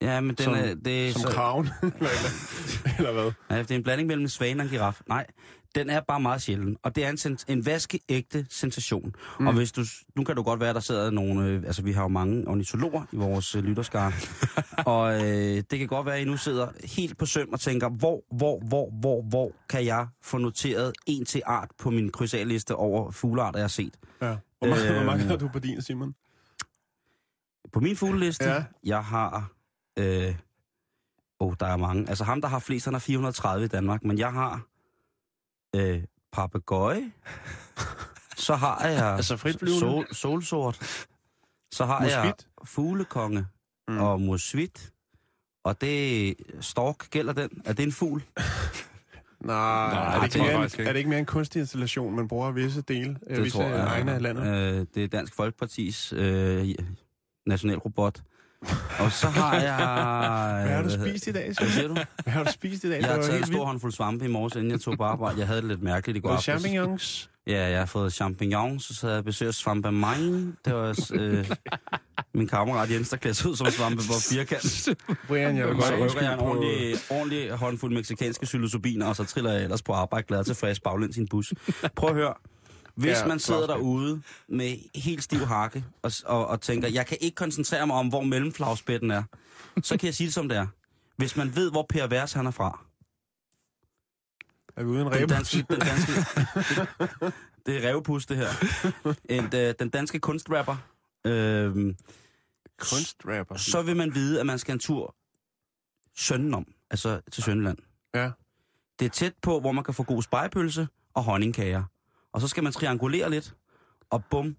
Ja, 0.02 0.20
men 0.20 0.34
den 0.36 0.44
Som- 0.44 0.54
er, 0.54 0.74
det 0.84 1.08
er 1.08 1.12
som 1.12 1.22
så, 1.22 1.28
kraven, 1.28 1.68
eller, 2.98 3.12
hvad? 3.12 3.32
ja, 3.50 3.58
det 3.62 3.70
er 3.70 3.74
en 3.74 3.82
blanding 3.82 4.06
mellem 4.06 4.22
en 4.24 4.28
svane 4.28 4.60
og 4.60 4.64
en 4.64 4.70
giraf. 4.70 5.00
Nej, 5.08 5.26
den 5.74 5.90
er 5.90 6.00
bare 6.00 6.20
meget 6.20 6.42
sjælden. 6.42 6.76
Og 6.82 6.96
det 6.96 7.04
er 7.04 7.10
en, 7.10 7.16
sens- 7.18 7.44
en 7.48 7.66
vaskeægte 7.66 8.46
sensation. 8.50 9.14
Mm. 9.40 9.46
Og 9.46 9.52
hvis 9.54 9.72
du, 9.72 9.84
nu 10.16 10.24
kan 10.24 10.36
du 10.36 10.42
godt 10.42 10.60
være, 10.60 10.74
der 10.74 10.80
sidder 10.80 11.10
nogle, 11.10 11.46
øh, 11.46 11.62
altså 11.66 11.82
vi 11.82 11.92
har 11.92 12.02
jo 12.02 12.08
mange 12.08 12.48
ornitologer 12.48 13.02
i 13.12 13.16
vores 13.16 13.54
øh, 13.54 13.64
lytterskare. 13.64 14.12
og 14.94 15.14
øh, 15.28 15.62
det 15.70 15.78
kan 15.78 15.88
godt 15.88 16.06
være, 16.06 16.14
at 16.16 16.20
I 16.22 16.24
nu 16.24 16.36
sidder 16.36 16.68
helt 16.96 17.18
på 17.18 17.26
søm 17.26 17.48
og 17.52 17.60
tænker, 17.60 17.88
hvor, 17.88 18.22
hvor, 18.36 18.60
hvor, 18.68 18.90
hvor, 19.00 19.22
hvor 19.22 19.52
kan 19.68 19.84
jeg 19.84 20.06
få 20.22 20.38
noteret 20.38 20.92
en 21.06 21.24
til 21.24 21.42
art 21.46 21.68
på 21.78 21.90
min 21.90 22.12
krydsaliste 22.12 22.74
over 22.76 23.10
fuglearter, 23.10 23.58
jeg 23.58 23.64
har 23.64 23.68
set. 23.68 23.94
Ja. 24.22 24.36
Hvor, 24.58 24.68
mange, 24.68 24.84
Øhm. 24.84 24.94
hvor 24.94 25.04
mange 25.04 25.24
har 25.24 25.36
du 25.36 25.48
på 25.48 25.58
din, 25.58 25.82
Simon? 25.82 26.14
På 27.72 27.80
min 27.80 27.96
fugleliste, 27.96 28.44
Ja. 28.44 28.64
jeg 28.84 29.04
har... 29.04 29.50
Øh, 29.98 30.34
oh, 31.38 31.54
der 31.60 31.66
er 31.66 31.76
mange. 31.76 32.08
Altså 32.08 32.24
ham, 32.24 32.40
der 32.40 32.48
har 32.48 32.58
flest, 32.58 32.84
han 32.84 32.94
har 32.94 32.98
430 32.98 33.64
i 33.64 33.68
Danmark, 33.68 34.04
men 34.04 34.18
jeg 34.18 34.32
har 34.32 34.62
øh, 35.76 36.02
papegøje. 36.32 37.10
Så 38.36 38.54
har 38.54 38.86
jeg 38.88 39.06
Altså 39.06 39.36
sol, 39.80 40.14
solsort. 40.14 41.06
Så 41.72 41.84
har 41.84 42.04
jeg 42.04 42.20
Musvit? 42.24 42.48
fuglekonge 42.64 43.46
Mm. 43.88 43.98
og 44.00 44.20
musvit. 44.20 44.92
Og 45.64 45.80
det 45.80 46.34
stork, 46.60 47.10
gælder 47.10 47.32
den? 47.32 47.62
Er 47.64 47.72
det 47.72 47.82
en 47.82 47.92
fugl? 47.92 48.22
Nej, 49.40 49.56
Nej, 49.94 50.16
er, 50.16 50.20
det 50.20 50.22
det 50.22 50.24
ikke 50.24 50.38
tror 50.38 50.44
jeg 50.44 50.54
mere 50.58 50.64
en, 50.64 50.70
ikke. 50.78 50.82
er 50.88 50.92
det 50.92 50.98
ikke 50.98 51.10
mere 51.10 51.18
en 51.18 51.26
kunstig 51.26 51.60
installation, 51.60 52.16
man 52.16 52.28
bruger 52.28 52.50
visse 52.50 52.82
dele, 52.82 53.18
øh, 53.26 53.44
visse 53.44 53.58
egne 53.62 54.12
af 54.12 54.22
landet? 54.22 54.46
Øh, 54.46 54.86
det 54.94 55.04
er 55.04 55.08
Dansk 55.08 55.34
Folkepartis 55.34 56.12
øh, 56.12 56.68
nationalrobot. 57.46 58.22
Og 58.98 59.12
så 59.12 59.26
har 59.26 59.54
jeg... 59.54 59.76
Hvad 60.66 60.74
har 60.76 60.82
du 60.82 60.88
hedder- 60.88 61.08
spist 61.10 61.26
i 61.26 61.32
dag, 61.32 61.44
Hvad 61.44 61.54
Simon? 61.54 61.70
siger 61.72 61.88
du? 61.88 61.94
Hvad 62.22 62.32
har 62.32 62.44
du 62.44 62.52
spist 62.52 62.84
i 62.84 62.90
dag? 62.90 63.00
Jeg 63.00 63.08
har 63.10 63.22
taget 63.22 63.38
en 63.40 63.46
stor 63.46 63.64
håndfuld 63.64 63.92
svampe 63.92 64.24
i 64.24 64.28
morges, 64.28 64.54
inden 64.54 64.70
jeg 64.70 64.80
tog 64.80 64.96
på 64.96 65.04
arbejde. 65.04 65.38
Jeg 65.38 65.46
havde 65.46 65.60
det 65.60 65.68
lidt 65.68 65.82
mærkeligt 65.82 66.16
i 66.18 66.20
går 66.20 66.28
aftes. 66.30 66.44
champignons. 66.44 67.30
Ja, 67.46 67.68
jeg 67.68 67.78
har 67.78 67.86
fået 67.86 68.12
champignons, 68.12 68.84
så 68.84 69.06
havde 69.06 69.14
jeg 69.14 69.24
besøgt 69.24 69.54
svampe 69.54 69.92
mine. 69.92 70.52
Det 70.64 70.74
var 70.74 71.08
øh, 71.14 71.50
min 72.34 72.48
kammerat 72.48 72.90
Jens, 72.90 73.08
der 73.08 73.16
klædte 73.16 73.38
sig 73.40 73.50
ud 73.50 73.56
som 73.56 73.66
svampe 73.66 73.96
på 73.96 74.12
firkant. 74.30 74.88
Brian, 75.28 75.56
jeg 75.56 75.68
vil 75.68 75.76
Så 75.82 75.90
godt 75.90 76.00
undskylde 76.00 76.24
jeg 76.26 76.34
en 76.34 76.40
ordentlig, 76.40 76.94
ordentlig 77.10 77.50
håndfuld 77.50 77.94
meksikanske 77.94 78.46
psilocybiner, 78.46 79.06
og 79.06 79.16
så 79.16 79.24
triller 79.24 79.52
jeg 79.52 79.62
ellers 79.62 79.82
på 79.82 79.92
arbejde 79.92 80.26
glad 80.26 80.44
til 80.44 80.54
frisk 80.54 80.82
baglæns 80.82 81.16
i 81.16 81.20
en 81.20 81.28
bus. 81.28 81.52
Prøv 81.96 82.08
at 82.10 82.16
høre. 82.16 82.34
Hvis 83.00 83.10
Ja, 83.18 83.26
man 83.26 83.38
sidder 83.38 83.66
flot. 83.66 83.76
derude 83.78 84.22
med 84.48 84.98
helt 85.00 85.22
stiv 85.22 85.38
hakke 85.46 85.84
og, 86.02 86.12
og, 86.26 86.46
og 86.46 86.60
tænker, 86.60 86.88
jeg 86.88 87.06
kan 87.06 87.18
ikke 87.20 87.34
koncentrere 87.34 87.86
mig 87.86 87.96
om, 87.96 88.08
hvor 88.08 88.22
mellemflagspætten 88.22 89.10
er, 89.10 89.22
så 89.82 89.96
kan 89.96 90.06
jeg 90.06 90.14
sige 90.14 90.26
det 90.26 90.34
som 90.34 90.48
det 90.48 90.58
er. 90.58 90.66
Hvis 91.16 91.36
man 91.36 91.56
ved, 91.56 91.70
hvor 91.70 91.86
Per 91.88 92.06
Vers 92.06 92.32
han 92.32 92.46
er 92.46 92.50
fra, 92.50 92.84
Er 94.76 94.82
vi 94.84 94.88
ude 94.88 95.00
en 95.02 95.12
den 95.12 95.28
danske, 95.28 95.64
den 95.70 95.78
danske, 95.80 96.12
det, 96.12 97.32
det 97.66 97.84
er 97.84 97.88
revpus, 97.88 98.26
det 98.26 98.36
her. 98.36 98.48
En, 99.28 99.44
øh, 99.54 99.74
den 99.78 99.88
danske 99.90 100.18
kunstrapper. 100.18 100.76
Øh, 101.26 101.94
Kunstrapper. 102.78 103.56
så 103.56 103.82
vil 103.82 103.96
man 103.96 104.14
vide, 104.14 104.40
at 104.40 104.46
man 104.46 104.58
skal 104.58 104.72
en 104.72 104.78
tur 104.78 105.14
søndenom, 106.16 106.66
altså 106.90 107.20
til 107.32 107.42
Sønderland. 107.42 107.78
Ja. 108.14 108.30
Det 108.98 109.06
er 109.06 109.10
tæt 109.10 109.32
på, 109.42 109.60
hvor 109.60 109.72
man 109.72 109.84
kan 109.84 109.94
få 109.94 110.02
god 110.02 110.22
spejepølse 110.22 110.88
og 111.14 111.24
honningkager. 111.24 111.84
Og 112.32 112.40
så 112.40 112.48
skal 112.48 112.62
man 112.62 112.72
triangulere 112.72 113.30
lidt, 113.30 113.54
og 114.10 114.24
bum, 114.30 114.56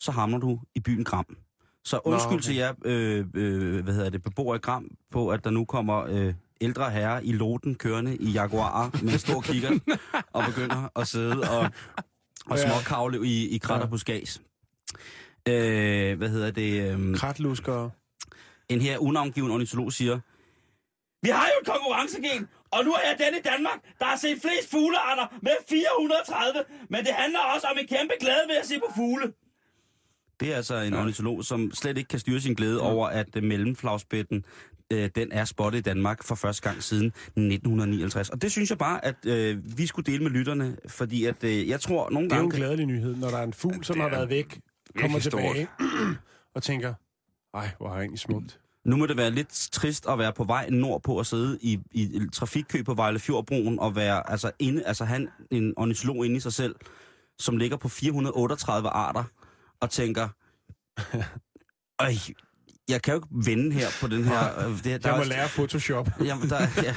så 0.00 0.12
hamner 0.12 0.38
du 0.38 0.60
i 0.74 0.80
byen 0.80 1.04
Gram. 1.04 1.36
Så 1.84 2.00
undskyld 2.04 2.30
Nå, 2.30 2.36
okay. 2.36 2.42
til 2.44 2.54
jer, 2.54 2.74
øh, 2.84 3.26
øh, 3.34 3.84
hvad 3.84 3.94
hedder 3.94 4.10
det, 4.10 4.22
beboere 4.22 4.56
i 4.56 4.60
Gram, 4.60 4.90
på 5.10 5.28
at 5.28 5.44
der 5.44 5.50
nu 5.50 5.64
kommer 5.64 6.04
øh, 6.08 6.34
ældre 6.60 6.90
herrer 6.90 7.20
i 7.20 7.32
loten 7.32 7.74
kørende 7.74 8.16
i 8.16 8.30
Jaguar 8.30 8.90
med 9.02 9.12
en 9.12 9.18
stor 9.18 9.40
kigger 9.40 9.70
og 10.32 10.44
begynder 10.46 10.88
at 10.96 11.08
sidde 11.08 11.50
og, 11.50 11.70
og 12.46 12.58
småkavle 12.58 13.26
i, 13.26 13.48
i 13.48 13.58
krat 13.58 13.82
og 13.82 13.90
buskads. 13.90 14.42
Øh, 15.48 16.18
hvad 16.18 16.28
hedder 16.28 16.50
det? 16.50 16.92
Øh, 16.92 17.16
Kratlusker. 17.16 17.90
en 18.68 18.80
her 18.80 18.98
unavngiven 18.98 19.50
ornitolog 19.50 19.92
siger, 19.92 20.20
vi 21.22 21.28
har 21.28 21.46
jo 21.46 21.60
et 21.60 21.66
konkurrencegen, 21.66 22.48
og 22.76 22.84
nu 22.84 22.92
er 22.92 23.02
jeg 23.10 23.16
den 23.24 23.32
i 23.40 23.42
Danmark, 23.52 23.78
der 23.98 24.04
har 24.04 24.16
set 24.16 24.38
flest 24.44 24.70
fuglearter 24.70 25.26
med 25.42 25.56
430, 25.68 26.64
men 26.92 27.00
det 27.06 27.14
handler 27.22 27.40
også 27.54 27.66
om 27.66 27.76
en 27.80 27.86
kæmpe 27.86 28.14
glæde 28.20 28.44
ved 28.48 28.56
at 28.62 28.66
se 28.66 28.78
på 28.78 28.88
fugle. 28.96 29.32
Det 30.40 30.52
er 30.52 30.56
altså 30.56 30.76
en 30.76 30.94
ornitolog, 30.94 31.44
som 31.44 31.70
slet 31.74 31.98
ikke 31.98 32.08
kan 32.08 32.18
styre 32.18 32.40
sin 32.40 32.54
glæde 32.54 32.80
over, 32.80 33.06
at 33.08 33.36
uh, 33.36 33.42
mellemflagspætten, 33.42 34.44
øh, 34.92 35.10
den 35.14 35.32
er 35.32 35.44
spottet 35.44 35.78
i 35.78 35.82
Danmark 35.82 36.22
for 36.24 36.34
første 36.34 36.68
gang 36.68 36.82
siden 36.82 37.06
1959. 37.06 38.28
Og 38.28 38.42
det 38.42 38.52
synes 38.52 38.70
jeg 38.70 38.78
bare, 38.78 39.04
at 39.04 39.26
øh, 39.26 39.78
vi 39.78 39.86
skulle 39.86 40.12
dele 40.12 40.22
med 40.22 40.30
lytterne, 40.30 40.76
fordi 40.86 41.24
at, 41.24 41.44
øh, 41.44 41.68
jeg 41.68 41.80
tror 41.80 42.10
nogle 42.10 42.28
Det 42.28 42.34
er 42.34 42.38
jo 42.38 42.44
en 42.44 42.50
gange... 42.50 42.64
glædelig 42.64 42.86
nyhed, 42.86 43.16
når 43.16 43.28
der 43.28 43.38
er 43.38 43.42
en 43.42 43.52
fugl, 43.52 43.84
som 43.84 44.00
har 44.00 44.08
været 44.08 44.28
væk, 44.28 44.60
kommer 44.96 45.18
stort. 45.18 45.32
tilbage 45.42 45.68
og 46.54 46.62
tænker, 46.62 46.94
ej, 47.54 47.70
hvor 47.78 47.88
er 47.88 47.98
egentlig 47.98 48.20
smukt. 48.20 48.60
Nu 48.84 48.96
må 48.96 49.06
det 49.06 49.16
være 49.16 49.30
lidt 49.30 49.68
trist 49.72 50.06
at 50.08 50.18
være 50.18 50.32
på 50.32 50.44
vej 50.44 50.68
nordpå 50.70 51.18
og 51.18 51.26
sidde 51.26 51.58
i, 51.60 51.80
i 51.92 52.20
trafikkø 52.32 52.82
på 52.82 52.94
Vejlefjordbroen 52.94 53.78
og 53.78 53.96
være 53.96 54.30
altså 54.30 54.50
inde, 54.58 54.84
altså 54.86 55.04
han 55.04 55.28
en 55.50 55.74
ornitolog 55.76 56.26
inde 56.26 56.36
i 56.36 56.40
sig 56.40 56.52
selv, 56.52 56.74
som 57.38 57.56
ligger 57.56 57.76
på 57.76 57.88
438 57.88 58.88
arter 58.88 59.24
og 59.80 59.90
tænker, 59.90 60.28
Øj, 62.04 62.12
jeg 62.88 63.02
kan 63.02 63.12
jo 63.14 63.18
ikke 63.18 63.28
vende 63.50 63.72
her 63.72 63.88
på 64.00 64.06
den 64.06 64.24
her... 64.24 64.58
øh, 64.68 64.76
Det, 64.76 64.84
der 64.84 64.90
Jeg 64.92 65.00
må 65.10 65.18
også- 65.18 65.28
lære 65.28 65.48
Photoshop. 65.48 66.08
Jamen, 66.24 66.50
der, 66.50 66.60
ja. 66.82 66.94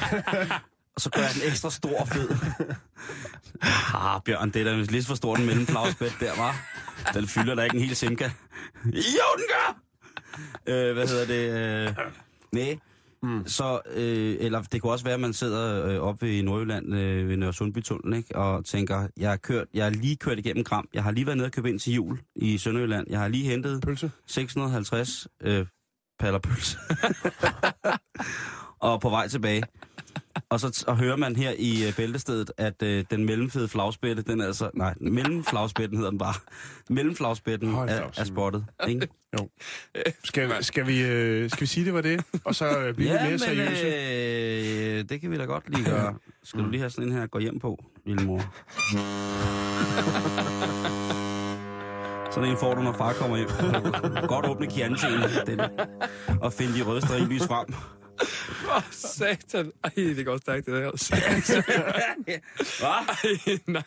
Og 0.96 1.02
så 1.02 1.10
gør 1.10 1.22
jeg 1.22 1.32
den 1.42 1.52
ekstra 1.52 1.70
stor 1.72 2.00
og 2.02 2.08
fed. 2.08 2.30
Ah, 3.94 4.22
Bjørn, 4.26 4.50
det 4.52 4.60
er 4.62 4.64
da 4.64 4.76
lidt 4.76 5.08
for 5.08 5.16
stor 5.16 5.36
den 5.36 5.46
mellemflagspæt 5.46 6.14
der, 6.20 6.36
var. 6.38 6.56
Den 7.14 7.28
fylder 7.28 7.56
da 7.56 7.62
ikke 7.64 7.76
en 7.78 7.84
hel 7.84 7.96
simka. 7.96 8.24
Jo, 8.86 8.92
den 9.38 9.46
gør! 9.50 9.78
Øh, 10.70 10.94
hvad 10.94 11.08
hedder 11.08 11.26
det? 11.26 11.88
Øh, 11.88 11.96
nej. 12.52 12.80
Mm. 13.24 13.48
Så, 13.48 13.80
øh, 13.94 14.38
eller 14.40 14.62
det 14.62 14.82
kunne 14.82 14.92
også 14.92 15.06
være, 15.06 15.14
at 15.14 15.20
man 15.20 15.34
sidder 15.34 15.86
øh, 15.86 16.00
oppe 16.00 16.38
i 16.38 16.42
Nordjylland 16.42 16.96
øh, 16.96 17.30
ved 17.30 17.38
Nørresundbytunnelen, 17.38 18.18
ikke? 18.18 18.36
Og 18.36 18.66
tænker, 18.66 19.08
jeg 19.18 19.30
har, 19.30 19.38
kørt, 19.38 19.68
jeg 19.74 19.84
har 19.84 19.92
lige 19.92 20.16
kørt 20.16 20.40
igennem 20.40 20.64
Gram. 20.64 20.88
Jeg 20.94 21.04
har 21.04 21.12
lige 21.12 21.26
været 21.26 21.38
nede 21.38 21.48
og 21.48 21.52
købt 21.52 21.68
ind 21.68 21.80
til 21.80 21.94
jul 21.94 22.20
i 22.36 22.58
Sønderjylland. 22.58 23.08
Jeg 23.10 23.20
har 23.20 23.28
lige 23.28 23.44
hentet 23.50 23.82
Pølse. 23.82 24.12
650 24.28 25.28
øh, 25.42 25.66
paller 26.20 26.40
pølse. 26.40 26.78
og 28.80 29.02
på 29.02 29.10
vej 29.10 29.28
tilbage. 29.28 29.64
Og 30.50 30.60
så 30.60 30.84
og 30.88 30.98
hører 30.98 31.16
man 31.16 31.36
her 31.36 31.52
i 31.58 31.88
øh, 31.88 31.96
bæltestedet, 31.96 32.52
at 32.58 32.84
øh, 32.84 33.06
den 33.12 33.26
mellemfede 33.26 33.68
flagspætte, 33.68 34.24
den 34.24 34.42
er 34.42 34.46
altså... 34.46 34.70
Nej, 34.74 34.94
mellemflagspætten 35.02 35.98
hedder 35.98 36.10
den 36.12 36.20
bare. 36.20 36.34
Mellemflagspætten 36.90 37.74
er, 37.74 38.12
er 38.18 38.24
spottet. 38.24 38.66
Ikke? 38.88 39.08
Skal, 40.24 40.64
skal, 40.64 40.88
vi, 40.88 41.02
øh, 41.02 41.50
skal 41.50 41.62
vi 41.62 41.66
sige, 41.66 41.86
det 41.86 41.94
var 41.94 42.02
det? 42.02 42.24
Og 42.44 42.56
så 42.56 42.80
øh, 42.80 42.96
blive 42.96 43.10
lidt 43.10 43.22
mere 43.22 43.40
seriøse? 43.40 43.88
øh, 43.88 45.10
det 45.10 45.22
kan 45.22 45.32
vi 45.32 45.38
da 45.38 45.44
godt 45.44 45.70
lige 45.70 45.86
gøre. 45.90 46.16
Skal 46.44 46.64
du 46.64 46.70
lige 46.70 46.80
have 46.80 46.90
sådan 46.90 47.10
en 47.10 47.16
her 47.16 47.24
at 47.24 47.32
gå 47.32 47.40
hjem 47.40 47.60
på, 47.60 47.84
lille 48.06 48.26
mor? 48.26 48.42
Sådan 52.32 52.50
en 52.50 52.58
får 52.58 52.76
du, 52.76 52.82
når 52.82 52.94
far 52.94 53.14
kommer 53.14 53.38
hjem. 53.38 53.48
Godt 54.28 54.46
åbne 54.46 54.68
kiantenen 54.68 55.22
den, 55.48 55.60
og 56.42 56.54
finde 56.54 56.74
de 56.74 56.84
røde 56.84 57.02
stringlys 57.02 57.44
frem. 57.44 57.66
Åh, 58.76 58.82
satan. 58.92 59.72
Ej, 59.84 59.90
det 59.96 60.26
går 60.26 60.38
stærkt, 60.38 60.66
det 60.66 60.74
der. 60.74 60.92
Hvad? 62.80 62.88
Ej, 62.88 63.06
nej, 63.68 63.84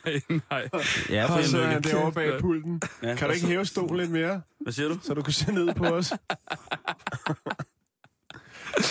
nej. 0.50 0.68
Ja, 1.10 1.34
Og 1.36 1.44
så 1.44 1.58
er 1.60 1.74
Lykke. 1.74 1.88
derovre 1.88 2.12
bag 2.12 2.40
pulten. 2.40 2.82
Ja, 3.02 3.14
Kan 3.14 3.28
du 3.28 3.34
ikke 3.34 3.46
hæve 3.46 3.66
stolen 3.66 3.96
lidt 3.96 4.10
mere, 4.10 4.42
Hvad 4.60 4.72
siger 4.72 4.88
du? 4.88 4.98
så 5.02 5.14
du 5.14 5.22
kan 5.22 5.32
se 5.32 5.52
ned 5.52 5.74
på 5.74 5.84
os? 5.84 6.12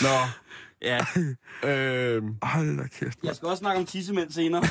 Nå, 0.01 0.09
Ja. 0.81 0.99
øh, 1.69 2.23
Hold 2.41 2.77
da 2.77 2.87
kæft. 2.99 3.19
Jeg 3.23 3.35
skal 3.35 3.47
også 3.47 3.59
snakke 3.59 3.79
om 3.79 3.85
tissemænd 3.85 4.31
senere. 4.31 4.61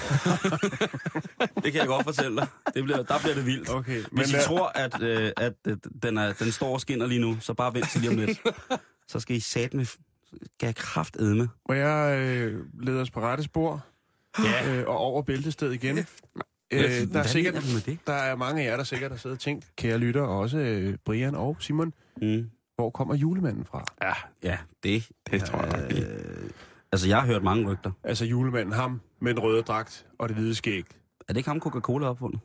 det 1.65 1.73
kan 1.73 1.75
jeg 1.75 1.87
godt 1.87 2.05
fortælle 2.05 2.37
dig. 2.37 2.47
Det 2.75 2.85
bliver, 2.85 3.03
der 3.03 3.19
bliver 3.19 3.35
det 3.35 3.47
vildt. 3.47 3.71
okay. 3.71 3.97
Men 3.97 4.07
Hvis 4.13 4.31
I 4.31 4.33
lad, 4.33 4.45
tror, 4.45 4.67
at, 4.75 5.03
øh, 5.03 5.33
at 5.37 5.53
øh, 5.67 5.77
den, 6.03 6.19
er, 6.19 6.33
den 6.33 6.53
står 6.53 6.73
og 6.75 6.81
skinner 6.81 7.07
lige 7.07 7.21
nu, 7.21 7.37
så 7.41 7.55
bare 7.55 7.75
vent 7.75 7.91
til 7.91 8.01
lige 8.01 8.11
om 8.11 8.17
lidt. 8.17 8.39
Så 9.09 9.21
skal 9.21 9.37
I 9.37 9.41
sat 9.41 9.75
med... 9.75 9.87
Skal 10.37 10.67
jeg 10.67 10.75
kraft 10.75 11.17
edme? 11.17 11.49
må 11.69 11.75
jeg 11.75 12.19
øh, 12.19 12.65
lede 12.83 13.01
os 13.01 13.11
på 13.11 13.21
rette 13.21 13.45
spor 13.45 13.85
Ja. 14.45 14.77
øh, 14.77 14.89
og 14.89 14.97
over 14.99 15.23
bæltestedet 15.23 15.75
igen? 15.75 15.99
Øh, 15.99 16.81
der, 17.13 17.19
er 17.19 17.23
sikkert, 17.23 17.55
der 18.07 18.13
er 18.13 18.37
mange 18.37 18.63
af 18.63 18.67
jer, 18.71 18.77
der 18.77 18.85
sikkert 18.85 19.11
har 19.11 19.19
siddet 19.19 19.37
og 19.37 19.41
tænkt, 19.41 19.77
kære 19.77 19.99
lytter, 19.99 20.23
og 20.23 20.39
også 20.39 20.59
øh, 20.59 20.97
Brian 21.05 21.35
og 21.35 21.57
Simon, 21.61 21.93
Mm. 22.23 22.51
hvor 22.77 22.91
kommer 22.91 23.15
julemanden 23.15 23.65
fra? 23.65 23.85
Ja, 24.03 24.13
Ja, 24.43 24.59
det... 24.83 25.09
det 25.31 25.45
tror 25.45 25.63
jeg. 25.77 25.93
Øh, 25.99 26.51
altså, 26.93 27.09
jeg 27.09 27.21
har 27.21 27.27
hørt 27.27 27.43
mange 27.43 27.71
rygter. 27.73 27.91
Altså 28.05 28.25
julemanden, 28.25 28.73
ham 28.75 29.01
med 29.21 29.35
den 29.35 29.43
røde 29.43 29.63
dragt 29.63 30.07
og 30.19 30.29
det 30.29 30.37
hvide 30.37 30.55
skæg. 30.55 30.85
Er 31.29 31.33
det 31.33 31.37
ikke 31.37 31.49
ham, 31.51 31.61
Coca-Cola 31.61 32.07
opfundet? 32.07 32.41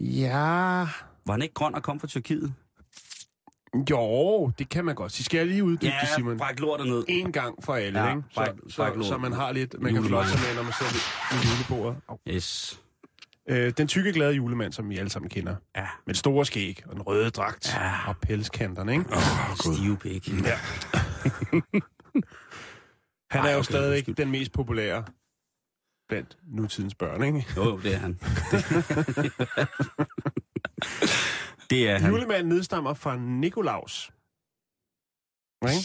Ja, 0.00 0.86
Var 1.26 1.30
han 1.30 1.42
ikke 1.42 1.54
grøn 1.54 1.74
og 1.74 1.82
kom 1.82 2.00
fra 2.00 2.06
Tyrkiet? 2.06 2.54
Jo, 3.90 4.50
det 4.58 4.68
kan 4.68 4.84
man 4.84 4.94
godt. 4.94 5.12
Så 5.12 5.24
skal 5.24 5.38
jeg 5.38 5.46
lige 5.46 5.64
uddybe 5.64 5.92
det, 6.00 6.08
Simon. 6.16 6.38
bræk 6.38 6.60
lortet 6.60 6.86
ned. 6.86 7.04
En 7.08 7.32
gang 7.32 7.64
for 7.64 7.74
alle, 7.74 8.00
Ja, 8.04 8.10
ikke? 8.10 8.22
Så, 8.30 8.40
bræk- 8.40 8.70
så, 8.70 8.76
bræk 8.76 8.92
så, 9.06 9.18
man 9.18 9.32
har 9.32 9.52
lidt, 9.52 9.82
man 9.82 9.94
kan 9.94 10.04
flotte 10.04 10.28
Julemand. 10.30 10.48
med, 10.48 10.56
når 10.56 10.62
man 10.62 10.72
sidder 10.78 10.92
ved, 10.92 11.00
ved 11.42 11.56
julebordet. 11.56 12.00
Au. 12.08 12.18
Yes. 12.28 12.80
Øh, 13.50 13.72
den 13.78 13.88
tykke, 13.88 14.12
glade 14.12 14.32
julemand, 14.34 14.72
som 14.72 14.90
vi 14.90 14.98
alle 14.98 15.10
sammen 15.10 15.28
kender. 15.30 15.56
Ja. 15.76 15.86
Med 16.06 16.14
store 16.14 16.46
skæg 16.46 16.82
og 16.86 16.92
den 16.94 17.02
røde 17.02 17.30
dragt 17.30 17.74
Ja. 17.74 18.08
og 18.08 18.16
pelskanterne, 18.16 18.92
ikke? 18.92 19.04
Stive 19.60 19.96
pik. 19.96 20.28
Ja. 20.28 20.34
Han 23.30 23.44
er 23.44 23.50
jo 23.50 23.56
okay, 23.58 23.64
stadigvæk 23.64 23.98
undskyld. 23.98 24.14
den 24.14 24.30
mest 24.30 24.52
populære 24.52 25.04
blandt 26.08 26.36
nutidens 26.46 26.94
børn, 26.94 27.22
ikke? 27.24 27.46
Jo, 27.56 27.64
jo, 27.64 27.78
det 27.78 27.94
er 27.94 27.98
han. 27.98 28.18
det 31.70 31.88
er 31.90 31.98
han. 31.98 32.10
Julemanden 32.10 32.48
nedstammer 32.48 32.94
fra 32.94 33.16
Nikolaus. 33.16 34.12
Ikke? 35.62 35.84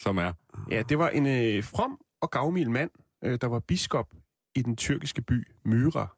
Som 0.00 0.18
er. 0.18 0.32
Ja, 0.70 0.82
det 0.82 0.98
var 0.98 1.08
en 1.08 1.26
øh, 1.26 1.64
from 1.64 2.00
og 2.20 2.30
gavmild 2.30 2.68
mand, 2.68 2.90
øh, 3.24 3.38
der 3.40 3.46
var 3.46 3.60
biskop 3.60 4.14
i 4.54 4.62
den 4.62 4.76
tyrkiske 4.76 5.22
by 5.22 5.48
Myra 5.64 6.16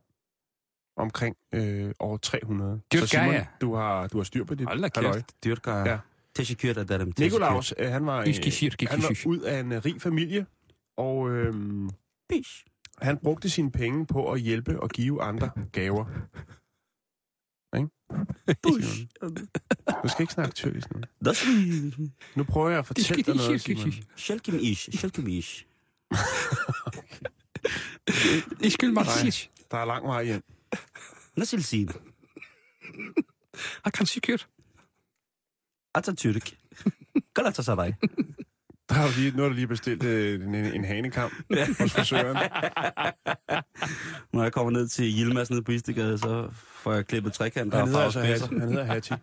omkring 0.96 1.36
øh, 1.54 1.92
år 2.00 2.16
300. 2.16 2.80
Dyrkaya. 2.92 3.06
Så 3.06 3.06
Simon, 3.06 3.46
du 3.60 3.74
har, 3.74 4.08
du 4.08 4.16
har 4.16 4.24
styr 4.24 4.44
på 4.44 4.54
dit 4.54 4.66
Hold 4.66 4.82
da 4.82 4.88
kæft. 4.88 5.44
Dyrker. 5.44 5.76
Ja. 5.76 5.98
Teşekkür 6.36 6.78
ederim. 6.78 7.12
Nikolaus, 7.18 7.74
øh, 7.78 7.90
han 7.90 8.06
var, 8.06 8.18
øh, 8.18 8.34
han 8.88 9.02
var 9.02 9.26
ud 9.26 9.40
af 9.40 9.60
en 9.60 9.72
øh, 9.72 9.84
rig 9.84 10.02
familie, 10.02 10.46
og 10.96 11.30
øh, 11.30 11.54
han 13.02 13.18
brugte 13.18 13.50
sine 13.50 13.70
penge 13.70 14.06
på 14.06 14.32
at 14.32 14.40
hjælpe 14.40 14.80
og 14.80 14.90
give 14.90 15.22
andre 15.22 15.50
gaver. 15.72 16.04
Bush. 18.62 19.06
Du 20.02 20.08
skal 20.08 20.22
ikke 20.22 20.32
snakke 20.32 20.54
tyrkisk 20.54 20.88
nu. 20.94 21.00
Nu 22.36 22.44
prøver 22.44 22.68
jeg 22.68 22.78
at 22.78 22.86
fortælle 22.86 23.22
dig 23.22 23.36
noget, 23.36 23.60
Simon. 23.60 23.92
Schelkem 24.16 24.58
ish. 24.60 24.90
Schelkem 24.96 25.26
ish. 25.28 25.64
Iskil 28.60 28.92
Nej, 28.92 29.04
Martis. 29.04 29.50
der 29.70 29.76
er 29.78 29.84
lang 29.84 30.06
vej 30.06 30.24
hjem. 30.24 30.42
Nasıl 31.36 31.62
sin? 31.62 31.88
Hakan 33.84 34.06
Sikir. 34.06 34.38
Atatürk. 35.94 36.56
Galatasaray. 37.34 37.92
Der 38.88 38.94
er 38.94 39.02
jo 39.02 39.08
lige, 39.16 39.36
nu 39.36 39.42
er 39.44 39.48
der 39.48 39.54
lige 39.54 39.66
bestilt 39.66 40.02
øh, 40.04 40.44
en, 40.44 40.54
en 40.54 40.84
hanekamp 40.84 41.32
hos 41.80 41.92
frisøren. 41.92 42.36
Når 44.32 44.42
jeg 44.42 44.52
kommer 44.52 44.70
ned 44.70 44.88
til 44.88 45.04
Yilmaz 45.18 45.50
nede 45.50 45.62
på 45.62 45.72
Istegade, 45.72 46.18
så 46.18 46.48
får 46.52 46.92
jeg 46.92 47.06
klippet 47.06 47.32
trekanter 47.32 47.78
Han 47.78 47.88
og 47.88 47.92
farvet 47.94 48.04
altså. 48.04 48.20
Hattie. 48.20 48.60
Han 48.60 48.68
hedder 48.68 48.84
Hattie. 48.84 49.18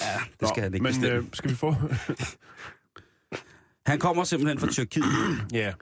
Ja, 0.00 0.04
det 0.40 0.48
skal 0.48 0.62
han 0.62 0.74
ikke 0.74 0.82
Men 0.82 0.90
bestemme. 0.90 1.16
øh, 1.18 1.24
skal 1.32 1.50
vi 1.50 1.54
få... 1.54 1.74
Han 3.86 3.98
kommer 3.98 4.24
simpelthen 4.24 4.58
fra 4.58 4.66
Tyrkiet. 4.66 5.04
ja. 5.52 5.72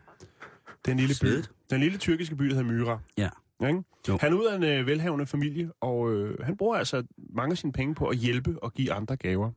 Den 0.87 0.97
lille, 0.97 1.15
by, 1.23 1.45
den 1.71 1.81
lille 1.81 1.99
tyrkiske 1.99 2.37
by, 2.37 2.45
der 2.45 2.55
hedder 2.55 2.71
Myra. 2.73 2.99
Ja. 3.19 3.29
Ikke? 3.69 3.83
Jo. 4.09 4.19
Han 4.21 4.33
er 4.33 4.37
ud 4.37 4.45
af 4.47 4.57
en 4.57 4.63
øh, 4.65 4.87
velhavende 4.87 5.27
familie, 5.27 5.71
og 5.81 6.13
øh, 6.13 6.39
han 6.45 6.57
bruger 6.57 6.77
altså 6.77 7.03
mange 7.35 7.53
af 7.53 7.59
sine 7.59 7.73
penge 7.73 7.95
på 7.95 8.07
at 8.09 8.17
hjælpe 8.17 8.63
og 8.63 8.73
give 8.75 8.93
andre 8.93 9.17
gaver. 9.17 9.51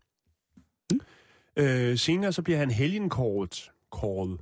Øh, 1.58 1.98
senere 1.98 2.34
så 2.34 2.42
bliver 2.42 2.58
han 2.60 2.72
helgenkåret. 2.72 3.72
Kåret. 3.92 4.40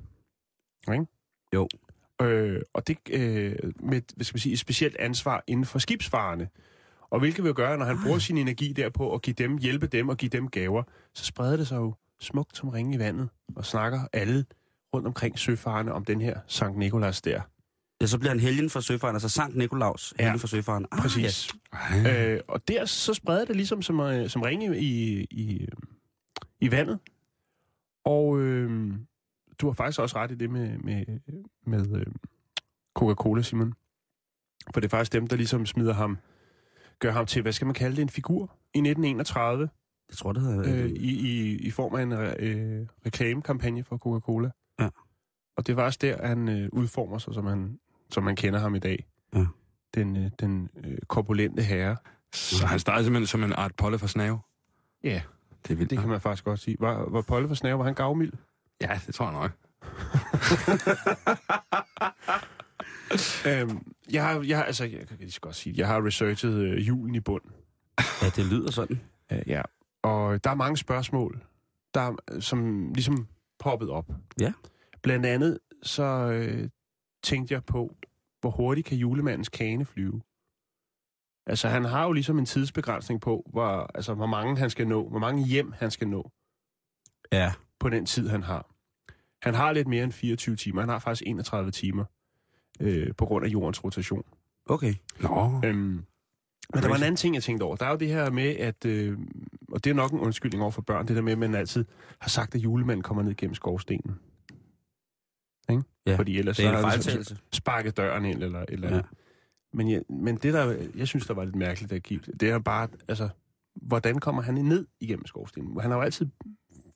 Ikke? 0.94 1.06
Jo. 1.54 1.68
Øh, 2.22 2.62
og 2.74 2.88
det 2.88 2.98
øh, 3.10 3.56
med 3.80 4.02
hvad 4.16 4.26
skal 4.26 4.36
man 4.36 4.40
sige, 4.40 4.54
et 4.54 4.60
specielt 4.60 4.96
ansvar 5.00 5.44
inden 5.48 5.66
for 5.66 5.80
skibsfarerne. 5.80 6.50
Og 7.10 7.20
hvilket 7.20 7.44
vil 7.44 7.54
gøre, 7.54 7.78
når 7.78 7.86
han 7.86 7.98
bruger 8.06 8.20
sin 8.20 8.38
energi 8.38 8.74
derpå 8.74 9.14
at 9.14 9.22
give 9.22 9.34
dem, 9.34 9.58
hjælpe 9.58 9.88
dem 9.88 10.10
og 10.10 10.18
give 10.18 10.30
dem 10.30 10.48
gaver, 10.50 10.84
så 11.14 11.26
spreder 11.26 11.58
det 11.58 11.68
sig 11.68 11.76
jo 11.78 11.94
smukt 12.20 12.58
som 12.58 12.70
ringe 12.70 12.96
i 12.96 13.00
vandet, 13.00 13.30
og 13.56 13.66
snakker 13.66 14.02
alle 14.14 14.46
rundt 14.94 15.08
omkring 15.08 15.40
søfarerne 15.40 15.94
om 15.94 16.06
den 16.06 16.22
her 16.22 16.40
Sankt 16.48 16.78
Nikolas 16.78 17.22
der. 17.22 17.42
Ja, 18.02 18.06
så 18.06 18.20
bliver 18.20 18.30
han 18.32 18.40
helgen 18.40 18.70
for 18.70 18.80
søfaren, 18.80 19.16
altså 19.16 19.30
Sankt 19.30 19.56
Nikolaus, 19.58 20.14
helgen 20.20 20.34
Ja. 20.34 20.38
for 20.38 20.48
søfaren. 20.48 20.86
Ah, 20.92 21.00
Præcis. 21.02 21.50
Ja. 22.04 22.34
Øh, 22.34 22.42
og 22.48 22.68
der 22.68 22.86
så 22.86 23.14
spreder 23.14 23.46
det 23.46 23.56
ligesom 23.56 23.82
som, 23.82 24.00
øh, 24.00 24.30
som 24.30 24.42
ringe 24.42 24.80
i, 24.80 25.22
i, 25.32 25.68
i 26.60 26.72
vandet. 26.72 27.00
Og 28.06 28.40
øh, 28.40 28.94
du 29.62 29.68
har 29.68 29.74
faktisk 29.74 30.00
også 30.00 30.16
ret 30.18 30.32
i 30.32 30.36
det 30.36 30.50
med, 30.50 30.78
med, 30.78 31.06
med 31.66 32.00
øh, 32.00 32.06
Coca-Cola, 33.00 33.42
Simon. 33.42 33.74
For 34.74 34.80
det 34.80 34.88
er 34.88 34.90
faktisk 34.90 35.14
dem, 35.14 35.28
der 35.28 35.36
ligesom 35.36 35.66
smider 35.66 35.94
ham, 35.94 36.18
gør 37.00 37.12
ham 37.12 37.26
til, 37.26 37.42
hvad 37.42 37.52
skal 37.52 37.66
man 37.66 37.74
kalde 37.74 37.96
det, 37.96 38.02
en 38.02 38.10
figur 38.10 38.44
i 38.74 38.78
1931, 38.78 39.70
Jeg 40.10 40.18
tror, 40.18 40.34
det 40.34 40.42
hedder... 40.42 40.84
øh, 40.84 40.90
i, 40.90 41.30
i, 41.30 41.58
i 41.58 41.72
form 41.72 41.96
af 41.96 42.02
en 42.02 42.18
re, 42.18 42.36
øh, 42.40 42.88
reklamekampagne 43.06 43.84
for 43.84 43.98
Coca-Cola. 43.98 44.50
Ja. 44.80 44.90
Og 45.58 45.68
det 45.68 45.76
var 45.76 45.84
også 45.84 46.00
der, 46.02 46.28
han 46.28 46.50
øh, 46.50 46.70
udformer 46.74 47.18
sig, 47.18 47.34
som 47.34 47.46
han, 47.46 47.80
som 48.12 48.24
man 48.24 48.36
kender 48.36 48.60
ham 48.60 48.76
i 48.76 48.80
dag. 48.80 49.08
Ja. 49.36 49.46
Den, 49.96 50.18
øh, 50.18 50.32
den 50.40 50.70
øh, 50.84 50.98
korpulente 51.08 51.64
herre. 51.64 51.98
Så 52.34 52.66
han 52.66 52.80
startede 52.80 53.06
simpelthen 53.06 53.28
som 53.28 53.44
en 53.44 53.54
art 53.54 53.76
polle 53.78 54.00
for 54.00 54.08
snave. 54.08 54.40
Ja, 55.04 55.22
Det 55.68 55.72
er 55.72 55.76
vildt. 55.76 55.90
det 55.90 56.00
kan 56.00 56.10
man 56.10 56.22
faktisk 56.22 56.44
godt 56.44 56.60
sige. 56.60 56.78
Var, 56.80 57.10
var 57.10 57.22
Polle 57.22 57.48
for 57.48 57.56
Snave, 57.56 57.78
var 57.80 57.86
han 57.86 57.94
gavmild? 57.94 58.34
Ja, 58.82 59.00
det 59.08 59.16
tror 59.16 59.26
jeg 59.26 59.34
nok. 59.34 59.52
øhm, 63.48 63.94
jeg 64.12 64.24
har, 64.28 64.42
jeg 64.42 64.58
har, 64.58 64.64
altså, 64.64 64.84
jeg 64.86 65.08
kan 65.08 65.18
lige 65.20 65.32
så 65.32 65.42
godt 65.42 65.56
sige, 65.56 65.76
jeg 65.78 65.88
har 65.88 66.06
researchet 66.06 66.54
øh, 66.54 66.88
julen 66.88 67.16
i 67.16 67.20
bund. 67.20 67.44
Ja, 68.22 68.30
det 68.36 68.46
lyder 68.46 68.72
sådan. 68.72 69.02
Øh, 69.32 69.42
ja. 69.48 69.62
Og 70.04 70.44
der 70.44 70.50
er 70.50 70.56
mange 70.56 70.78
spørgsmål, 70.78 71.42
der, 71.94 72.02
er- 72.02 72.40
som 72.40 72.90
ligesom 72.94 73.28
poppet 73.60 73.90
op. 73.90 74.06
Ja. 74.40 74.54
Blandt 75.04 75.26
andet 75.26 75.60
så 75.84 76.04
øh, 76.04 76.70
tænkte 77.24 77.54
jeg 77.54 77.64
på, 77.64 77.96
hvor 78.42 78.50
hurtigt 78.50 78.88
kan 78.88 78.98
julemandens 78.98 79.50
kane 79.50 79.86
flyve? 79.86 80.22
Altså, 81.48 81.68
han 81.68 81.86
har 81.86 82.04
jo 82.06 82.12
ligesom 82.12 82.40
en 82.40 82.46
tidsbegrænsning 82.46 83.22
på, 83.22 83.50
hvor, 83.52 83.92
altså, 83.96 84.14
hvor 84.14 84.26
mange 84.26 84.58
han 84.58 84.70
skal 84.70 84.88
nå, 84.88 85.10
hvor 85.10 85.20
mange 85.20 85.46
hjem 85.46 85.72
han 85.80 85.92
skal 85.92 86.08
nå 86.08 86.32
Ja. 87.32 87.54
på 87.80 87.90
den 87.90 88.06
tid, 88.06 88.30
han 88.30 88.44
har. 88.44 88.72
Han 89.42 89.54
har 89.54 89.72
lidt 89.74 89.88
mere 89.88 90.04
end 90.04 90.12
24 90.12 90.56
timer. 90.56 90.82
Han 90.82 90.90
har 90.90 91.00
faktisk 91.00 91.24
31 91.28 91.72
timer 91.72 92.06
øh, 92.80 93.08
på 93.18 93.26
grund 93.26 93.46
af 93.46 93.50
jordens 93.50 93.84
rotation. 93.84 94.24
Okay. 94.66 94.94
Nå. 95.20 95.62
Øhm, 95.66 95.76
men 96.74 96.84
der 96.84 96.88
var 96.90 96.96
en 96.96 97.04
anden 97.04 97.16
ting, 97.16 97.36
jeg 97.36 97.44
tænkte 97.44 97.64
over. 97.64 97.76
Der 97.76 97.86
er 97.86 97.90
jo 97.92 97.98
det 97.98 98.08
her 98.08 98.30
med, 98.30 98.56
at... 98.56 98.86
Øh, 98.86 99.18
og 99.72 99.84
det 99.84 99.90
er 99.90 99.94
nok 99.94 100.12
en 100.12 100.20
undskyldning 100.20 100.62
over 100.64 100.72
for 100.72 100.82
børn, 100.82 101.08
det 101.08 101.16
der 101.16 101.22
med, 101.22 101.32
at 101.32 101.38
man 101.38 101.56
altid 101.56 101.86
har 102.20 102.30
sagt, 102.30 102.56
at 102.56 102.62
julemanden 102.62 103.04
kommer 103.04 103.24
ned 103.24 103.36
gennem 103.36 103.56
skovstenen. 103.56 104.20
Ikke? 105.70 105.84
Ja, 106.06 106.16
Fordi 106.16 106.38
ellers 106.40 106.58
Det 106.58 106.66
er 106.66 106.70
så 106.70 106.78
en 106.78 106.84
har 106.84 106.90
han 106.90 106.98
ligesom 106.98 107.12
fejltagelse. 107.12 107.38
sparket 107.54 107.98
døren 107.98 108.26
ind, 108.26 108.44
eller... 108.44 108.66
eller 108.70 108.96
Ja. 108.96 109.02
Ja. 109.76 109.78
men, 109.78 109.92
jeg, 109.92 110.02
men 110.10 110.36
det, 110.36 110.54
der 110.54 110.76
jeg 110.96 111.08
synes, 111.08 111.28
der 111.28 111.34
var 111.34 111.44
lidt 111.44 111.56
mærkeligt, 111.56 111.92
der 111.92 112.00
gik, 112.00 112.26
det 112.40 112.50
er 112.50 112.60
bare, 112.60 112.88
altså, 113.08 113.30
hvordan 113.76 114.20
kommer 114.20 114.42
han 114.42 114.54
ned 114.54 114.86
igennem 115.00 115.26
skovstenen? 115.26 115.80
Han 115.82 115.92
har 115.92 115.98
jo 115.98 116.04
altid 116.04 116.28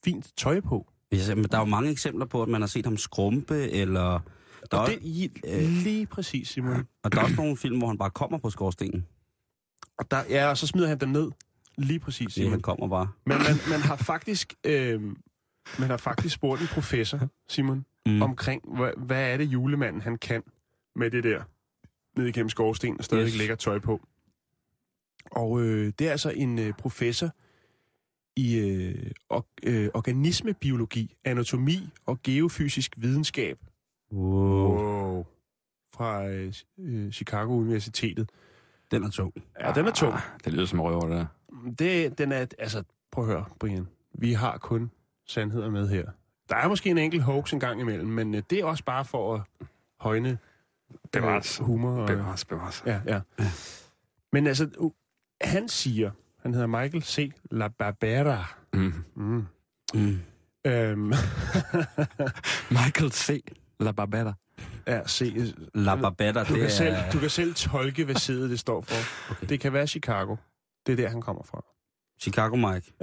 fint 0.06 0.32
tøj 0.38 0.60
på. 0.62 0.92
Ja, 1.12 1.36
men 1.36 1.44
der 1.44 1.58
er 1.58 1.62
jo 1.62 1.66
mange 1.66 1.92
eksempler 1.92 2.26
på, 2.26 2.42
at 2.44 2.50
man 2.50 2.62
har 2.62 2.68
set 2.68 2.86
ham 2.86 2.98
skrumpe, 2.98 3.70
eller... 3.72 4.20
Der 4.72 4.78
er, 4.78 4.82
Og 4.82 4.88
det, 4.88 4.98
i- 5.02 5.32
øh, 5.48 5.62
lige 5.62 6.06
præcis, 6.06 6.48
Simon. 6.48 6.88
og 7.04 7.12
der 7.12 7.20
er 7.20 7.24
også 7.24 7.36
nogle 7.36 7.58
film, 7.58 7.78
hvor 7.78 7.88
han 7.88 7.98
bare 7.98 8.10
kommer 8.12 8.38
på 8.38 8.50
skorstenen. 8.50 9.06
Og 9.98 10.12
der, 10.12 10.24
ja, 10.30 10.48
og 10.50 10.58
så 10.58 10.68
smider 10.68 10.88
han 10.88 10.98
den 11.00 11.10
ned. 11.12 11.32
Lige 11.78 12.00
præcis, 12.00 12.34
Simon. 12.34 12.52
han 12.52 12.62
kommer 12.62 12.88
bare. 12.88 13.08
Men 13.26 13.38
man, 13.38 13.56
man 13.70 13.80
har 13.82 13.96
faktisk... 13.96 14.54
Øh, 14.64 15.02
man 15.80 15.90
har 15.90 15.98
faktisk 15.98 16.36
spurgt 16.36 16.62
en 16.62 16.68
professor, 16.68 17.20
Simon, 17.50 17.86
mm. 18.06 18.22
omkring, 18.22 18.62
hvad, 18.78 18.92
hvad 18.98 19.34
er 19.34 19.38
det 19.38 19.46
julemanden, 19.46 20.02
han 20.02 20.18
kan 20.18 20.44
med 20.96 21.12
det 21.12 21.24
der 21.24 21.44
ned 22.20 22.28
igennem 22.28 22.50
skorsten 22.50 22.96
og 23.00 23.04
stadig 23.06 23.26
Yes. 23.28 23.38
lægger 23.38 23.56
tøj 23.56 23.80
på. 23.80 24.02
Og 25.32 25.62
øh, 25.62 25.94
det 26.00 26.08
er 26.08 26.12
altså 26.12 26.30
en 26.30 26.60
øh, 26.60 26.74
professor 26.74 27.30
i 28.36 28.58
øh, 28.58 29.12
or, 29.30 29.46
øh, 29.64 29.90
organismebiologi, 29.94 31.16
anatomi 31.26 31.90
og 32.06 32.20
geofysisk 32.24 32.94
videnskab. 32.98 33.60
Wow. 34.12 34.78
Wow. 34.78 35.26
Fra 35.94 36.28
øh, 36.28 36.54
øh, 36.80 37.12
Chicago 37.12 37.54
Universitetet. 37.54 38.30
Den 38.92 39.04
er 39.04 39.10
tung. 39.10 39.34
Ja, 39.60 39.72
den 39.72 39.88
er 39.88 39.92
tung. 39.92 40.14
Ah, 40.14 40.22
Det 40.46 40.54
lyder 40.54 40.66
som 40.66 40.80
røver, 40.82 41.02
det 41.02 41.10
der. 41.12 41.26
Det, 41.80 42.18
den 42.18 42.32
er, 42.32 42.46
altså, 42.60 42.84
prøv 43.12 43.24
at 43.24 43.30
høre, 43.32 43.46
Brian. 43.60 43.88
Vi 44.14 44.34
har 44.34 44.58
kun 44.58 44.92
sandheder 45.28 45.70
med 45.70 45.90
her. 45.90 46.06
Der 46.50 46.56
er 46.56 46.68
måske 46.68 46.90
en 46.90 46.98
enkelt 46.98 47.24
hoax 47.24 47.54
en 47.54 47.60
gang 47.60 47.82
imellem, 47.82 48.08
men 48.08 48.36
øh, 48.36 48.44
det 48.50 48.60
er 48.60 48.66
også 48.66 48.84
bare 48.84 49.06
for 49.06 49.36
at 49.36 49.42
højne 50.00 50.38
Bevares. 51.12 51.60
øh, 51.60 51.66
humor. 51.66 52.02
Og, 52.02 52.08
Bevares, 52.08 52.46
bevares. 52.46 52.84
ja, 52.86 53.02
ja. 53.06 53.22
Men 54.34 54.48
altså, 54.48 54.92
han 55.42 55.70
siger, 55.70 56.12
han 56.42 56.54
hedder 56.54 56.68
Michael 56.68 57.04
C. 57.04 57.32
La 57.52 57.68
Barbera. 57.68 58.56
Mm. 58.74 58.94
Mm. 59.16 59.46
Mm. 59.94 60.20
Øhm, 60.66 61.12
Michael 62.80 63.12
C. 63.12 63.44
La 63.80 63.92
Barbetta. 63.92 64.34
ja, 64.88 65.08
se, 65.08 65.54
La 65.74 65.96
Barbetta, 65.96 66.44
du, 66.44 66.54
det 66.54 66.62
kan 66.62 66.72
selv, 66.72 66.94
er 66.96 67.12
du 67.12 67.20
kan 67.20 67.30
selv 67.30 67.54
tolke, 67.56 68.06
hvad 68.06 68.16
sædet 68.16 68.50
det 68.50 68.60
står 68.60 68.82
for. 68.82 69.32
Okay. 69.32 69.48
Det 69.48 69.60
kan 69.60 69.74
være 69.74 69.88
Chicago. 69.88 70.36
Det 70.86 70.92
er 70.92 70.96
der, 70.96 71.10
han 71.10 71.22
kommer 71.22 71.44
fra. 71.44 71.64
Chicago 72.22 72.56
Mike. 72.56 72.94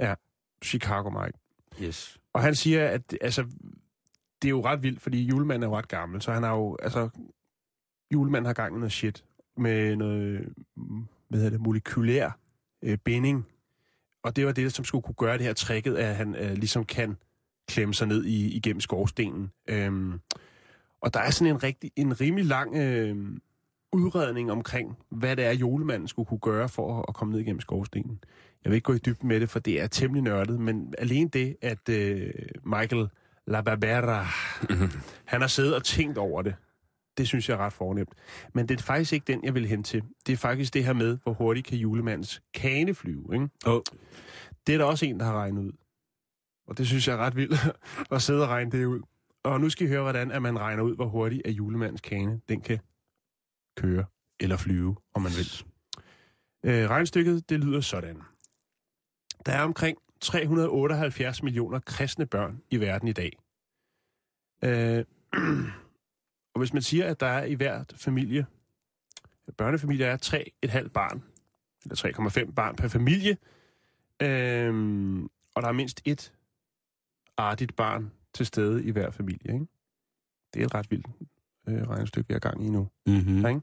Chicago 0.63 1.09
Mike. 1.09 1.39
Yes. 1.81 2.17
Og 2.33 2.41
han 2.41 2.55
siger, 2.55 2.87
at 2.87 3.17
altså, 3.21 3.41
det 4.41 4.47
er 4.47 4.49
jo 4.49 4.65
ret 4.65 4.83
vildt, 4.83 5.01
fordi 5.01 5.23
julemanden 5.23 5.63
er 5.63 5.67
jo 5.67 5.77
ret 5.77 5.87
gammel, 5.87 6.21
så 6.21 6.31
han 6.33 6.43
har 6.43 6.51
jo, 6.55 6.77
altså, 6.81 7.09
julemanden 8.13 8.45
har 8.45 8.53
gang 8.53 8.75
i 8.75 8.79
noget 8.79 8.91
shit 8.91 9.23
med 9.57 9.95
noget, 9.95 10.53
hvad 11.27 11.39
hedder 11.39 11.49
det, 11.49 11.61
molekylær 11.61 12.39
øh, 12.81 12.97
binding. 12.97 13.45
Og 14.23 14.35
det 14.35 14.45
var 14.45 14.51
det, 14.51 14.73
som 14.73 14.85
skulle 14.85 15.01
kunne 15.01 15.15
gøre 15.15 15.37
det 15.37 15.45
her 15.45 15.53
tricket, 15.53 15.95
at 15.95 16.15
han 16.15 16.35
øh, 16.35 16.53
ligesom 16.53 16.85
kan 16.85 17.17
klemme 17.67 17.93
sig 17.93 18.07
ned 18.07 18.25
i, 18.25 18.55
igennem 18.55 18.81
skorstenen. 18.81 19.51
Øhm, 19.67 20.19
og 21.01 21.13
der 21.13 21.19
er 21.19 21.29
sådan 21.29 21.53
en, 21.53 21.63
rigtig, 21.63 21.91
en 21.95 22.21
rimelig 22.21 22.45
lang 22.45 22.75
øh, 22.75 23.39
udredning 23.93 24.51
omkring, 24.51 24.97
hvad 25.09 25.35
det 25.35 25.45
er, 25.45 25.51
julemanden 25.51 26.07
skulle 26.07 26.27
kunne 26.27 26.39
gøre 26.39 26.69
for 26.69 26.99
at, 26.99 27.05
at 27.07 27.15
komme 27.15 27.31
ned 27.31 27.39
igennem 27.39 27.61
skorstenen. 27.61 28.19
Jeg 28.63 28.71
vil 28.71 28.75
ikke 28.75 28.85
gå 28.85 28.93
i 28.93 28.97
dybden 28.97 29.27
med 29.27 29.39
det, 29.39 29.49
for 29.49 29.59
det 29.59 29.81
er 29.81 29.87
temmelig 29.87 30.23
nørdet, 30.23 30.59
men 30.59 30.93
alene 30.97 31.29
det, 31.29 31.57
at 31.61 31.89
øh, 31.89 32.33
Michael 32.63 33.07
La 33.47 33.61
Barbera, 33.61 34.25
han 35.25 35.41
har 35.41 35.47
siddet 35.47 35.75
og 35.75 35.83
tænkt 35.83 36.17
over 36.17 36.41
det, 36.41 36.55
det 37.17 37.27
synes 37.27 37.49
jeg 37.49 37.55
er 37.55 37.57
ret 37.57 37.73
fornemt. 37.73 38.13
Men 38.53 38.69
det 38.69 38.79
er 38.79 38.83
faktisk 38.83 39.13
ikke 39.13 39.33
den, 39.33 39.43
jeg 39.43 39.53
vil 39.53 39.65
hen 39.65 39.83
til. 39.83 40.03
Det 40.27 40.33
er 40.33 40.37
faktisk 40.37 40.73
det 40.73 40.85
her 40.85 40.93
med, 40.93 41.17
hvor 41.23 41.33
hurtigt 41.33 41.67
kan 41.67 41.77
julemandens 41.77 42.41
kane 42.53 42.93
flyve, 42.93 43.33
ikke? 43.33 43.49
Oh. 43.65 43.81
Det 44.67 44.73
er 44.73 44.77
der 44.77 44.85
også 44.85 45.05
en, 45.05 45.19
der 45.19 45.25
har 45.25 45.33
regnet 45.33 45.61
ud. 45.61 45.71
Og 46.67 46.77
det 46.77 46.87
synes 46.87 47.07
jeg 47.07 47.13
er 47.13 47.17
ret 47.17 47.35
vildt, 47.35 47.59
at 48.15 48.21
sidde 48.21 48.43
og 48.43 48.49
regne 48.49 48.71
det 48.71 48.85
ud. 48.85 49.01
Og 49.43 49.61
nu 49.61 49.69
skal 49.69 49.87
I 49.87 49.89
høre, 49.89 50.01
hvordan 50.01 50.31
at 50.31 50.41
man 50.41 50.59
regner 50.59 50.83
ud, 50.83 50.95
hvor 50.95 51.05
hurtigt 51.05 51.47
at 51.47 51.51
julemandens 51.51 52.01
kane, 52.01 52.41
den 52.49 52.61
kan 52.61 52.79
køre 53.77 54.05
eller 54.39 54.57
flyve, 54.57 54.95
om 55.13 55.21
man 55.21 55.31
vil. 55.31 55.65
Øh, 56.65 56.89
regnstykket, 56.89 57.49
det 57.49 57.59
lyder 57.59 57.81
sådan. 57.81 58.21
Der 59.45 59.51
er 59.51 59.63
omkring 59.63 59.97
378 60.21 61.43
millioner 61.43 61.79
kristne 61.79 62.25
børn 62.25 62.61
i 62.69 62.79
verden 62.79 63.07
i 63.07 63.13
dag. 63.13 63.37
Øh, 64.63 65.05
og 66.57 66.59
hvis 66.59 66.73
man 66.73 66.81
siger, 66.81 67.05
at 67.05 67.19
der 67.19 67.25
er 67.27 67.43
i 67.43 67.53
hvert 67.53 67.93
familie, 67.97 68.45
børnefamilie 69.57 70.05
er 70.05 70.17
3,5 70.83 70.87
barn, 70.87 71.23
eller 71.83 72.45
3,5 72.47 72.53
barn 72.53 72.75
per 72.75 72.87
familie, 72.87 73.37
øh, 74.21 75.23
og 75.55 75.61
der 75.61 75.67
er 75.67 75.71
mindst 75.71 76.01
et 76.05 76.33
artigt 77.37 77.75
barn 77.75 78.11
til 78.33 78.45
stede 78.45 78.83
i 78.83 78.91
hver 78.91 79.11
familie. 79.11 79.53
Ikke? 79.53 79.67
Det 80.53 80.61
er 80.61 80.65
et 80.65 80.73
ret 80.75 80.91
vildt 80.91 81.07
øh, 81.67 81.87
regnestykke, 81.89 82.25
jeg 82.29 82.35
er 82.35 82.39
gang 82.39 82.65
i 82.65 82.69
nu. 82.69 82.87
Mm-hmm. 83.07 83.45
Ja. 83.45 83.59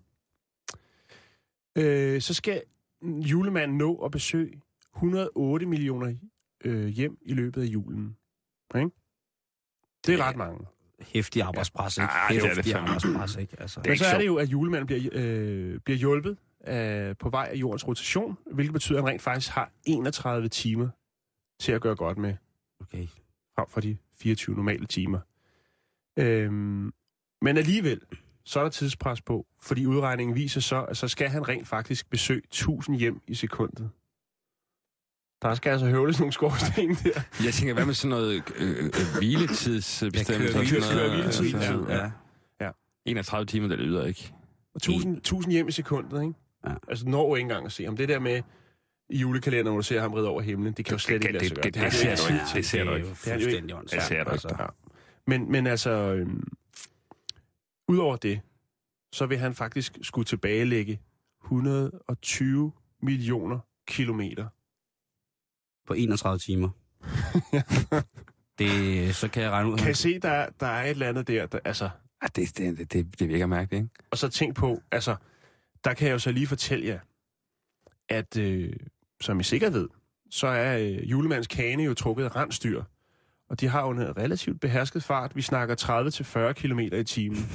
Øh, 1.76 2.20
så 2.20 2.34
skal 2.34 2.62
julemanden 3.02 3.78
nå 3.78 3.96
at 3.96 4.10
besøge 4.10 4.60
108 4.96 5.66
millioner 5.66 6.14
øh, 6.64 6.86
hjem 6.86 7.18
i 7.22 7.32
løbet 7.34 7.62
af 7.62 7.66
julen. 7.66 8.16
Ikke? 8.76 8.90
Det 10.06 10.14
er 10.14 10.18
Ja. 10.18 10.28
ret 10.28 10.36
mange. 10.36 10.66
Hæftig 11.06 11.42
arbejdspres, 11.42 11.98
ikke? 11.98 12.08
Ah, 12.12 12.34
det 12.34 12.44
er 12.44 12.62
det 12.62 12.72
arbejdspres, 12.74 13.36
ikke? 13.36 13.56
Altså. 13.60 13.80
Men 13.86 13.96
så 13.96 14.04
er 14.06 14.18
det 14.18 14.26
jo, 14.26 14.36
at 14.36 14.48
julemanden 14.48 14.86
bliver, 14.86 15.08
øh, 15.12 15.80
bliver 15.80 15.98
hjulpet 15.98 16.36
øh, 16.66 17.16
på 17.16 17.30
vej 17.30 17.48
af 17.52 17.56
jordens 17.56 17.88
rotation, 17.88 18.36
hvilket 18.52 18.72
betyder, 18.72 18.98
at 18.98 19.04
han 19.04 19.10
rent 19.12 19.22
faktisk 19.22 19.52
har 19.52 19.70
31 19.84 20.48
timer 20.48 20.88
til 21.60 21.72
at 21.72 21.80
gøre 21.80 21.96
godt 21.96 22.18
med, 22.18 22.34
Okay. 22.80 23.06
frem 23.56 23.66
for 23.68 23.80
de 23.80 23.96
24 24.18 24.56
normale 24.56 24.86
timer. 24.86 25.18
Øhm, 26.18 26.92
men 27.42 27.56
alligevel, 27.56 28.00
så 28.44 28.58
er 28.58 28.62
der 28.62 28.70
tidspres 28.70 29.20
på, 29.20 29.46
fordi 29.60 29.86
udregningen 29.86 30.36
viser 30.36 30.60
så, 30.60 30.82
at 30.82 30.96
så 30.96 31.08
skal 31.08 31.28
han 31.28 31.48
rent 31.48 31.68
faktisk 31.68 32.10
besøge 32.10 32.42
1000 32.44 32.98
hjem 32.98 33.20
i 33.26 33.34
sekundet. 33.34 33.90
Der 35.44 35.54
skal 35.54 35.70
altså 35.70 35.86
høvles 35.86 36.18
nogle 36.18 36.32
skorsten 36.32 36.88
der. 36.94 37.20
Jeg 37.44 37.52
tænker, 37.54 37.74
hvad 37.74 37.86
med 37.86 37.94
sådan 37.94 38.10
noget 38.10 38.42
øh, 38.56 38.84
øh, 38.84 38.90
hviletidsbestemmelse? 39.18 40.32
Ja, 40.32 40.60
og 40.60 40.66
køre- 40.66 40.80
sådan 40.80 40.96
køre 40.98 41.08
noget, 41.08 41.12
hviletid, 41.16 41.54
altså, 41.54 41.84
ja. 41.88 41.96
ja. 42.04 42.10
Ja. 42.60 42.70
31 43.06 43.46
timer, 43.46 43.68
det 43.68 43.78
lyder 43.78 44.04
ikke. 44.06 44.32
Og 44.74 44.76
1000, 44.78 45.16
1000 45.16 45.52
hjem 45.52 45.68
i 45.68 45.72
sekundet, 45.72 46.22
ikke? 46.22 46.34
Ja. 46.66 46.74
Altså, 46.88 47.08
når 47.08 47.36
ikke 47.36 47.42
engang 47.44 47.66
at 47.66 47.72
se 47.72 47.84
ham. 47.84 47.96
Det 47.96 48.08
der 48.08 48.18
med 48.18 48.42
i 49.10 49.18
julekalenderen, 49.18 49.72
hvor 49.74 49.80
du 49.80 49.86
ser 49.86 50.00
ham 50.00 50.12
ride 50.14 50.28
over 50.28 50.40
himlen, 50.42 50.72
det 50.72 50.84
kan 50.84 50.94
jo 50.94 50.98
slet 50.98 51.22
det- 51.22 51.28
ikke 51.28 51.32
lade 51.38 51.48
sig 51.48 51.56
det- 51.56 51.62
gøre. 51.62 51.62
det- 51.62 51.74
det 51.74 51.82
han 51.82 51.90
jo 52.10 52.16
ser 52.16 52.28
du 52.28 52.32
ikke 52.34 52.44
Det 52.54 52.66
ser 52.66 52.84
du 52.84 52.90
er 52.90 52.96
ikke. 52.96 53.08
Det 53.08 53.26
er 53.26 53.34
jo 53.34 53.38
ikke- 53.38 53.44
fuldstændig 53.44 53.76
det 53.90 54.02
ser 54.02 54.14
du 54.14 54.20
ikke. 54.20 54.30
altså. 54.30 54.66
Men, 55.26 55.52
men 55.52 55.66
altså, 55.66 55.90
øhm, 55.90 56.48
udover 57.88 58.16
det, 58.16 58.40
så 59.12 59.26
vil 59.26 59.38
han 59.38 59.54
faktisk 59.54 59.98
skulle 60.02 60.24
tilbagelægge 60.24 61.00
120 61.44 62.72
millioner 63.02 63.58
kilometer. 63.88 64.46
På 65.86 65.94
31 65.94 66.38
timer. 66.38 66.68
det, 68.58 69.16
så 69.16 69.28
kan 69.28 69.42
jeg 69.42 69.50
regne 69.50 69.70
ud. 69.70 69.78
Kan 69.78 69.90
I 69.90 69.94
se, 69.94 70.18
der, 70.18 70.46
der 70.60 70.66
er 70.66 70.84
et 70.84 70.90
eller 70.90 71.08
andet 71.08 71.28
der, 71.28 71.46
der 71.46 71.58
altså, 71.64 71.88
Ah, 72.24 72.30
det, 72.36 72.58
det, 72.58 72.92
det, 72.92 73.20
det 73.20 73.28
virker 73.28 73.46
mærkeligt, 73.46 73.82
ikke? 73.82 73.94
og 74.10 74.18
så 74.18 74.28
tænk 74.28 74.56
på, 74.56 74.80
altså, 74.90 75.16
der 75.84 75.94
kan 75.94 76.06
jeg 76.06 76.12
jo 76.12 76.18
så 76.18 76.32
lige 76.32 76.46
fortælle 76.46 76.86
jer, 76.86 76.98
at 78.08 78.36
øh, 78.36 78.72
som 79.20 79.40
I 79.40 79.42
sikkert 79.42 79.72
ved, 79.72 79.88
så 80.30 80.46
er 80.46 80.78
øh, 80.78 81.10
julemands 81.10 81.46
kane 81.46 81.82
jo 81.82 81.94
trukket 81.94 82.24
af 82.24 82.36
rensdyr. 82.36 82.82
Og 83.50 83.60
de 83.60 83.68
har 83.68 83.80
jo 83.80 83.90
en 83.90 84.16
relativt 84.16 84.60
behersket 84.60 85.04
fart. 85.04 85.36
Vi 85.36 85.42
snakker 85.42 86.48
30-40 86.48 86.52
km 86.52 86.78
i 86.80 87.04
timen. 87.04 87.38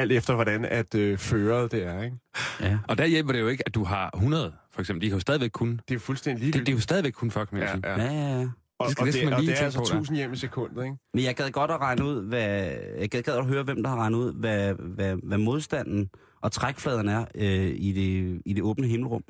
Alt 0.00 0.12
efter, 0.12 0.34
hvordan 0.34 0.64
at 0.64 0.94
øh, 0.94 1.18
føret 1.18 1.72
det 1.72 1.86
er, 1.86 2.02
ikke? 2.02 2.16
Ja. 2.60 2.78
Og 2.88 2.98
der 2.98 3.06
hjælper 3.06 3.32
det 3.32 3.40
jo 3.40 3.48
ikke, 3.48 3.62
at 3.66 3.74
du 3.74 3.84
har 3.84 4.10
100, 4.14 4.52
for 4.72 4.80
eksempel. 4.80 5.02
De 5.02 5.08
kan 5.08 5.16
jo 5.16 5.20
stadigvæk 5.20 5.50
kun... 5.50 5.80
Det 5.88 5.94
er 5.94 5.98
fuldstændig 5.98 6.46
Det, 6.46 6.52
det 6.54 6.58
er 6.60 6.64
ligegyldigt. 6.64 6.76
jo 6.76 6.80
stadigvæk 6.82 7.12
kun 7.12 7.30
fuck, 7.30 7.52
med 7.52 7.60
Ja, 7.62 7.76
ja, 7.84 8.04
ja. 8.04 8.38
Ja. 8.40 8.48
Og, 8.78 8.86
Det 8.86 8.92
skal 8.92 9.06
og, 9.08 9.12
det, 9.12 9.24
man 9.24 9.32
og 9.32 9.40
lige 9.40 9.50
det 9.50 9.60
er 9.60 9.64
altså 9.64 9.78
på, 9.78 9.84
da. 9.84 9.94
1000 9.94 10.16
hjem 10.16 10.32
i 10.32 10.36
sekundet, 10.36 10.84
ikke? 10.84 10.96
Men 11.14 11.24
jeg 11.24 11.36
gad 11.36 11.50
godt 11.50 11.70
at 11.70 11.80
regne 11.80 12.04
ud, 12.04 12.22
hvad, 12.22 12.70
jeg 12.98 13.10
gad 13.10 13.22
godt 13.22 13.38
at 13.38 13.46
høre, 13.46 13.62
hvem 13.62 13.82
der 13.82 13.90
har 13.90 13.96
regnet 13.96 14.18
ud, 14.18 14.32
hvad, 14.34 14.74
hvad, 14.74 15.16
hvad 15.22 15.38
modstanden 15.38 16.10
og 16.42 16.52
trækfladen 16.52 17.08
er 17.08 17.24
øh, 17.34 17.72
i, 17.76 17.92
det, 17.92 18.42
i 18.46 18.52
det 18.52 18.62
åbne 18.62 18.86
himmelrum. 18.86 19.22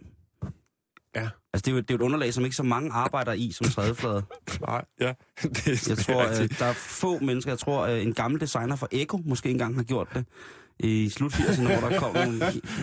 Ja. 1.17 1.29
Altså, 1.53 1.65
det 1.65 1.69
er, 1.69 1.73
jo, 1.73 1.81
det 1.81 1.91
er 1.91 1.95
jo 1.95 1.97
et 1.97 2.03
underlag, 2.03 2.35
som 2.35 2.45
ikke 2.45 2.57
så 2.57 2.63
mange 2.63 2.91
arbejder 2.93 3.33
i 3.33 3.53
som 3.53 3.67
trædeflade. 3.67 4.23
Nej. 4.69 4.85
ja. 5.01 5.13
det 5.43 5.89
Jeg 5.89 5.99
tror, 5.99 6.43
øh, 6.43 6.49
der 6.59 6.65
er 6.65 6.73
få 6.73 7.19
mennesker. 7.19 7.51
Jeg 7.53 7.59
tror, 7.59 7.87
øh, 7.87 8.03
en 8.03 8.13
gammel 8.15 8.41
designer 8.41 8.77
fra 8.77 8.87
Eko 8.93 9.21
måske 9.25 9.51
engang 9.51 9.77
har 9.77 9.83
gjort 9.83 10.09
det 10.15 10.25
i 10.85 11.09
slut 11.09 11.33
80'erne, 11.35 11.79
hvor 11.81 11.89
der 11.89 11.99
kom 11.99 12.15
nogle... 12.15 12.39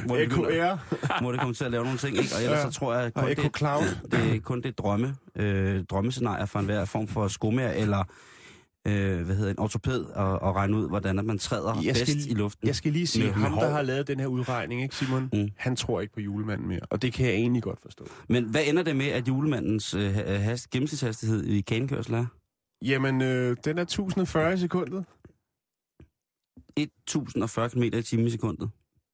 Hvor 0.05 0.17
Eko 0.17 0.43
Air 0.43 0.77
hvor 1.21 1.31
det 1.31 1.39
kommer 1.39 1.53
til 1.53 1.65
at 1.65 1.71
lave 1.71 1.83
nogle 1.83 1.97
ting, 1.99 2.17
ikke? 2.17 2.29
Og 2.35 2.43
ellers 2.43 2.63
Ja. 2.65 2.71
så 2.71 2.79
tror 2.79 2.95
jeg, 2.95 3.13
kun 3.13 3.23
og 3.23 3.29
det, 3.29 3.57
Cloud. 3.57 3.83
det 4.11 4.35
er 4.35 4.39
kun 4.39 4.61
det 4.61 4.77
drømme, 4.77 5.15
øh, 5.35 5.83
drømmescenarier 5.83 6.45
for 6.45 6.59
enhver 6.59 6.85
form 6.85 7.07
for 7.07 7.27
skomager, 7.27 7.71
eller 7.71 8.03
øh, 8.87 9.21
hvad 9.25 9.35
hedder 9.35 9.51
en 9.51 9.59
ortoped, 9.59 9.99
og, 10.03 10.39
og 10.41 10.55
regne 10.55 10.77
ud, 10.77 10.89
hvordan 10.89 11.25
man 11.25 11.37
træder 11.39 11.81
Jeg 11.83 11.95
skal 11.95 12.15
bedst 12.15 12.27
i 12.27 12.33
luften. 12.33 12.67
Jeg 12.67 12.75
skal 12.75 12.91
lige 12.91 13.07
sige, 13.07 13.31
ham, 13.33 13.51
der 13.59 13.69
har 13.69 13.81
lavet 13.81 14.07
den 14.07 14.19
her 14.19 14.27
udregning, 14.27 14.81
ikke 14.83 14.95
Simon? 14.95 15.29
Mm. 15.33 15.49
Han 15.57 15.75
tror 15.75 16.01
ikke 16.01 16.13
på 16.13 16.21
julemanden 16.21 16.67
mere, 16.67 16.79
og 16.89 17.01
det 17.01 17.13
kan 17.13 17.25
jeg 17.25 17.33
egentlig 17.35 17.63
godt 17.63 17.79
forstå. 17.81 18.05
Men 18.29 18.43
hvad 18.43 18.61
ender 18.65 18.83
det 18.83 18.95
med, 18.95 19.05
at 19.07 19.27
julemandens 19.27 19.93
øh, 19.93 20.13
ha- 20.13 20.37
hast, 20.37 20.69
gennemsnitshastighed 20.69 21.43
i 21.43 21.61
kanekørsel 21.61 22.13
er? 22.13 22.25
Jamen, 22.85 23.21
øh, 23.21 23.57
den 23.65 23.77
er 23.77 23.81
1040 23.81 24.53
i 24.53 24.57
sekundet. 24.57 25.05
1040 26.81 27.69
km 27.69 27.83
i 27.83 28.01
timen 28.01 28.27
i 28.27 28.29
sekundet. 28.31 28.69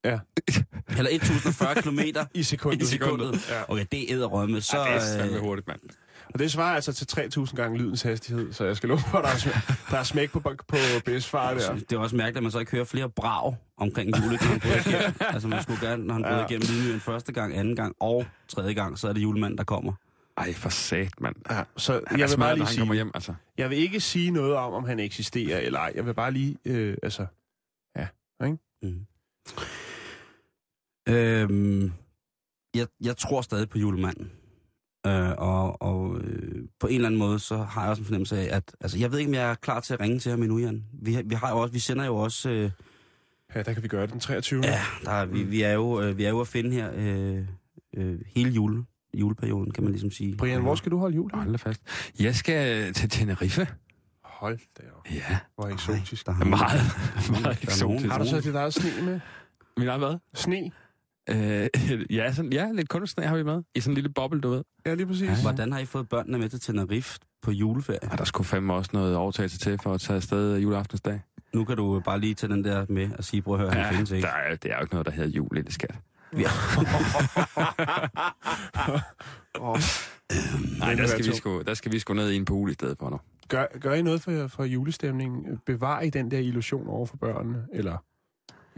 Ja. 0.05 0.19
Eller 0.97 1.11
1040 1.11 1.75
km 1.81 1.99
I 2.33 2.43
sekundet. 2.43 2.81
i 2.81 2.85
sekundet. 2.85 3.49
Ja. 3.49 3.71
Okay, 3.71 3.85
det 3.91 3.99
er 4.11 4.15
æderrømme. 4.17 4.61
Så, 4.61 4.77
ja, 4.77 4.83
det 4.95 5.13
er 5.13 5.19
fandme 5.19 5.37
øh, 5.37 5.43
hurtigt, 5.43 5.67
mand. 5.67 5.79
Og 6.33 6.39
det 6.39 6.51
svarer 6.51 6.75
altså 6.75 6.93
til 6.93 7.07
3000 7.07 7.57
gange 7.57 7.77
lydens 7.77 8.01
hastighed, 8.01 8.53
så 8.53 8.65
jeg 8.65 8.77
skal 8.77 8.89
love 8.89 8.99
på, 9.11 9.17
at 9.17 9.23
der 9.23 9.29
er, 9.29 9.33
sm- 9.33 9.91
der 9.91 9.97
er 9.97 10.03
smæk 10.03 10.31
på, 10.31 10.39
på 10.39 10.75
bedstfar 11.05 11.53
der. 11.53 11.75
det 11.89 11.91
er 11.95 11.99
også 11.99 12.15
mærkeligt, 12.15 12.37
at 12.37 12.43
man 12.43 12.51
så 12.51 12.59
ikke 12.59 12.71
hører 12.71 12.83
flere 12.85 13.09
brag 13.09 13.55
omkring 13.77 14.09
igennem. 14.09 14.39
altså, 15.19 15.47
man 15.47 15.63
skulle 15.63 15.87
gerne, 15.87 16.03
når 16.05 16.13
han 16.13 16.23
bryder 16.23 16.37
Ja. 16.39 16.45
igennem 16.45 16.67
lydmyren 16.71 16.99
første 16.99 17.31
gang, 17.31 17.55
anden 17.57 17.75
gang 17.75 17.95
og 17.99 18.25
tredje 18.47 18.73
gang, 18.73 18.97
så 18.99 19.07
er 19.07 19.13
det 19.13 19.21
julemanden, 19.21 19.57
der 19.57 19.63
kommer. 19.63 19.93
Ej, 20.37 20.53
for 20.53 20.69
sat, 20.69 21.21
mand. 21.21 21.35
Ja, 21.49 21.63
så 21.77 21.93
Han 22.07 22.19
jeg 22.19 22.23
vil 22.23 22.29
smart, 22.29 22.47
bare 22.47 22.55
lige 22.57 22.67
sige, 22.67 22.93
hjem, 22.93 23.11
altså. 23.13 23.33
jeg 23.57 23.69
vil 23.69 23.77
ikke 23.77 23.99
sige 23.99 24.31
noget 24.31 24.53
om, 24.55 24.73
om 24.73 24.83
han 24.83 24.99
eksisterer 24.99 25.59
eller 25.59 25.79
ej. 25.79 25.91
Jeg 25.95 26.05
vil 26.05 26.13
bare 26.13 26.31
lige, 26.31 26.57
øh, 26.65 26.97
altså, 27.03 27.25
Mm. 28.83 29.05
Øhm, 31.09 31.91
jeg, 32.75 32.87
jeg 33.01 33.17
tror 33.17 33.41
stadig 33.41 33.69
på 33.69 33.77
julemanden. 33.79 34.31
Øh, 35.07 35.31
og 35.37 35.81
og 35.81 36.17
øh, 36.21 36.63
på 36.79 36.87
en 36.87 36.95
eller 36.95 37.07
anden 37.07 37.19
måde, 37.19 37.39
så 37.39 37.57
har 37.57 37.81
jeg 37.81 37.89
også 37.89 38.01
en 38.01 38.05
fornemmelse 38.05 38.37
af, 38.37 38.55
at... 38.57 38.75
Altså, 38.81 38.97
jeg 38.97 39.11
ved 39.11 39.19
ikke, 39.19 39.29
om 39.29 39.33
jeg 39.33 39.49
er 39.51 39.55
klar 39.55 39.79
til 39.79 39.93
at 39.93 39.99
ringe 39.99 40.19
til 40.19 40.29
ham 40.31 40.41
endnu, 40.41 40.57
Jan. 40.57 40.83
Vi, 40.93 41.13
har- 41.13 41.23
vi, 41.23 41.35
har 41.35 41.49
jo 41.49 41.57
også, 41.59 41.73
vi 41.73 41.79
sender 41.79 42.05
jo 42.05 42.15
også... 42.15 42.49
Øh, 42.49 42.71
ja, 43.55 43.63
der 43.63 43.73
kan 43.73 43.83
vi 43.83 43.87
gøre 43.87 44.01
det 44.01 44.11
den 44.11 44.19
23. 44.19 44.61
ja, 44.65 44.79
der, 45.05 45.11
er- 45.11 45.25
vi, 45.25 45.43
vi, 45.43 45.61
er 45.61 45.71
jo, 45.73 46.01
øh, 46.01 46.17
vi 46.17 46.23
er 46.23 46.29
jo 46.29 46.41
at 46.41 46.47
finde 46.47 46.71
her 46.71 46.91
øh, 46.95 47.45
øh, 47.97 48.19
hele 48.35 48.49
jule, 48.51 48.85
juleperioden, 49.13 49.71
kan 49.71 49.83
man 49.83 49.91
ligesom 49.93 50.11
sige. 50.11 50.37
Brian, 50.37 50.61
hvor 50.61 50.75
skal 50.75 50.91
du 50.91 50.97
holde 50.97 51.15
jul? 51.15 51.31
Hold 51.33 51.57
fast. 51.57 51.81
Jeg 52.19 52.35
skal 52.35 52.93
til 52.93 53.09
Tenerife. 53.09 53.67
Hold 54.33 54.59
da 54.77 54.83
op. 54.97 55.11
Ja, 55.11 55.37
Hvor 55.55 55.67
eksotisk. 55.67 56.25
Der 56.25 56.31
har 56.31 56.45
meget, 56.45 56.81
meget 57.29 57.45
er 57.45 57.51
eksotisk. 57.63 58.11
Har 58.11 58.17
du 58.19 58.25
så 58.25 58.41
dit 58.41 58.55
eget 58.55 58.73
sne 58.73 59.05
med? 59.05 59.19
Min 59.77 59.87
egen 59.87 59.99
hvad? 60.01 60.15
Sne? 60.33 60.71
Øh, 61.29 61.67
ja, 62.17 62.33
sådan, 62.33 62.53
ja, 62.53 62.71
lidt 62.71 62.89
kunstsnæ 62.89 63.25
har 63.25 63.35
vi 63.35 63.43
med. 63.43 63.63
I 63.75 63.79
sådan 63.79 63.91
en 63.91 63.95
lille 63.95 64.09
boble, 64.09 64.41
du 64.41 64.49
ved. 64.49 64.63
Ja, 64.85 64.93
lige 64.93 65.07
præcis. 65.07 65.29
Ja. 65.29 65.41
Hvordan 65.41 65.71
har 65.71 65.79
I 65.79 65.85
fået 65.85 66.09
børnene 66.09 66.37
med 66.37 66.49
til 66.49 66.59
Tenerife 66.59 67.19
på 67.41 67.51
juleferie? 67.51 67.99
Ja, 68.03 68.15
der 68.17 68.23
skulle 68.23 68.47
fandme 68.47 68.73
også 68.73 68.89
noget 68.93 69.15
overtagelse 69.15 69.57
til 69.57 69.79
for 69.83 69.93
at 69.93 70.01
tage 70.01 70.17
afsted 70.17 70.57
juleaftensdag. 70.57 71.21
Nu 71.53 71.65
kan 71.65 71.77
du 71.77 71.99
bare 72.05 72.19
lige 72.19 72.33
tage 72.33 72.53
den 72.53 72.63
der 72.63 72.85
med 72.89 73.09
og 73.17 73.23
sige, 73.23 73.41
prøv 73.41 73.53
at 73.55 73.61
høre, 73.61 73.71
han 73.71 73.93
findes 73.93 74.11
ikke. 74.11 74.27
der 74.27 74.33
er, 74.33 74.55
det 74.55 74.71
er 74.71 74.75
jo 74.75 74.81
ikke 74.81 74.93
noget, 74.93 75.05
der 75.05 75.11
hedder 75.11 75.29
jul 75.29 75.57
i 75.57 75.61
det 75.61 75.73
skat. 75.73 75.95
Ja. 76.37 76.47
Oh. 79.59 79.79
Nej, 80.79 80.93
der 80.95 81.07
skal, 81.07 81.25
vi 81.25 81.35
sgu, 81.35 81.61
der 81.61 81.73
skal 81.73 81.91
vi 81.91 81.99
sgu 81.99 82.13
ned 82.13 82.29
i 82.31 82.35
en 82.35 82.45
pool 82.45 82.69
i 82.69 82.73
stedet 82.73 82.97
for 82.99 83.09
nu. 83.09 83.19
Gør, 83.47 83.65
gør 83.79 83.93
I 83.93 84.01
noget 84.01 84.21
for, 84.21 84.47
for 84.47 84.63
julestemningen? 84.63 85.59
Bevar 85.65 86.01
I 86.01 86.09
den 86.09 86.31
der 86.31 86.39
illusion 86.39 86.87
over 86.87 87.05
for 87.05 87.17
børnene? 87.17 87.67
Eller 87.73 87.97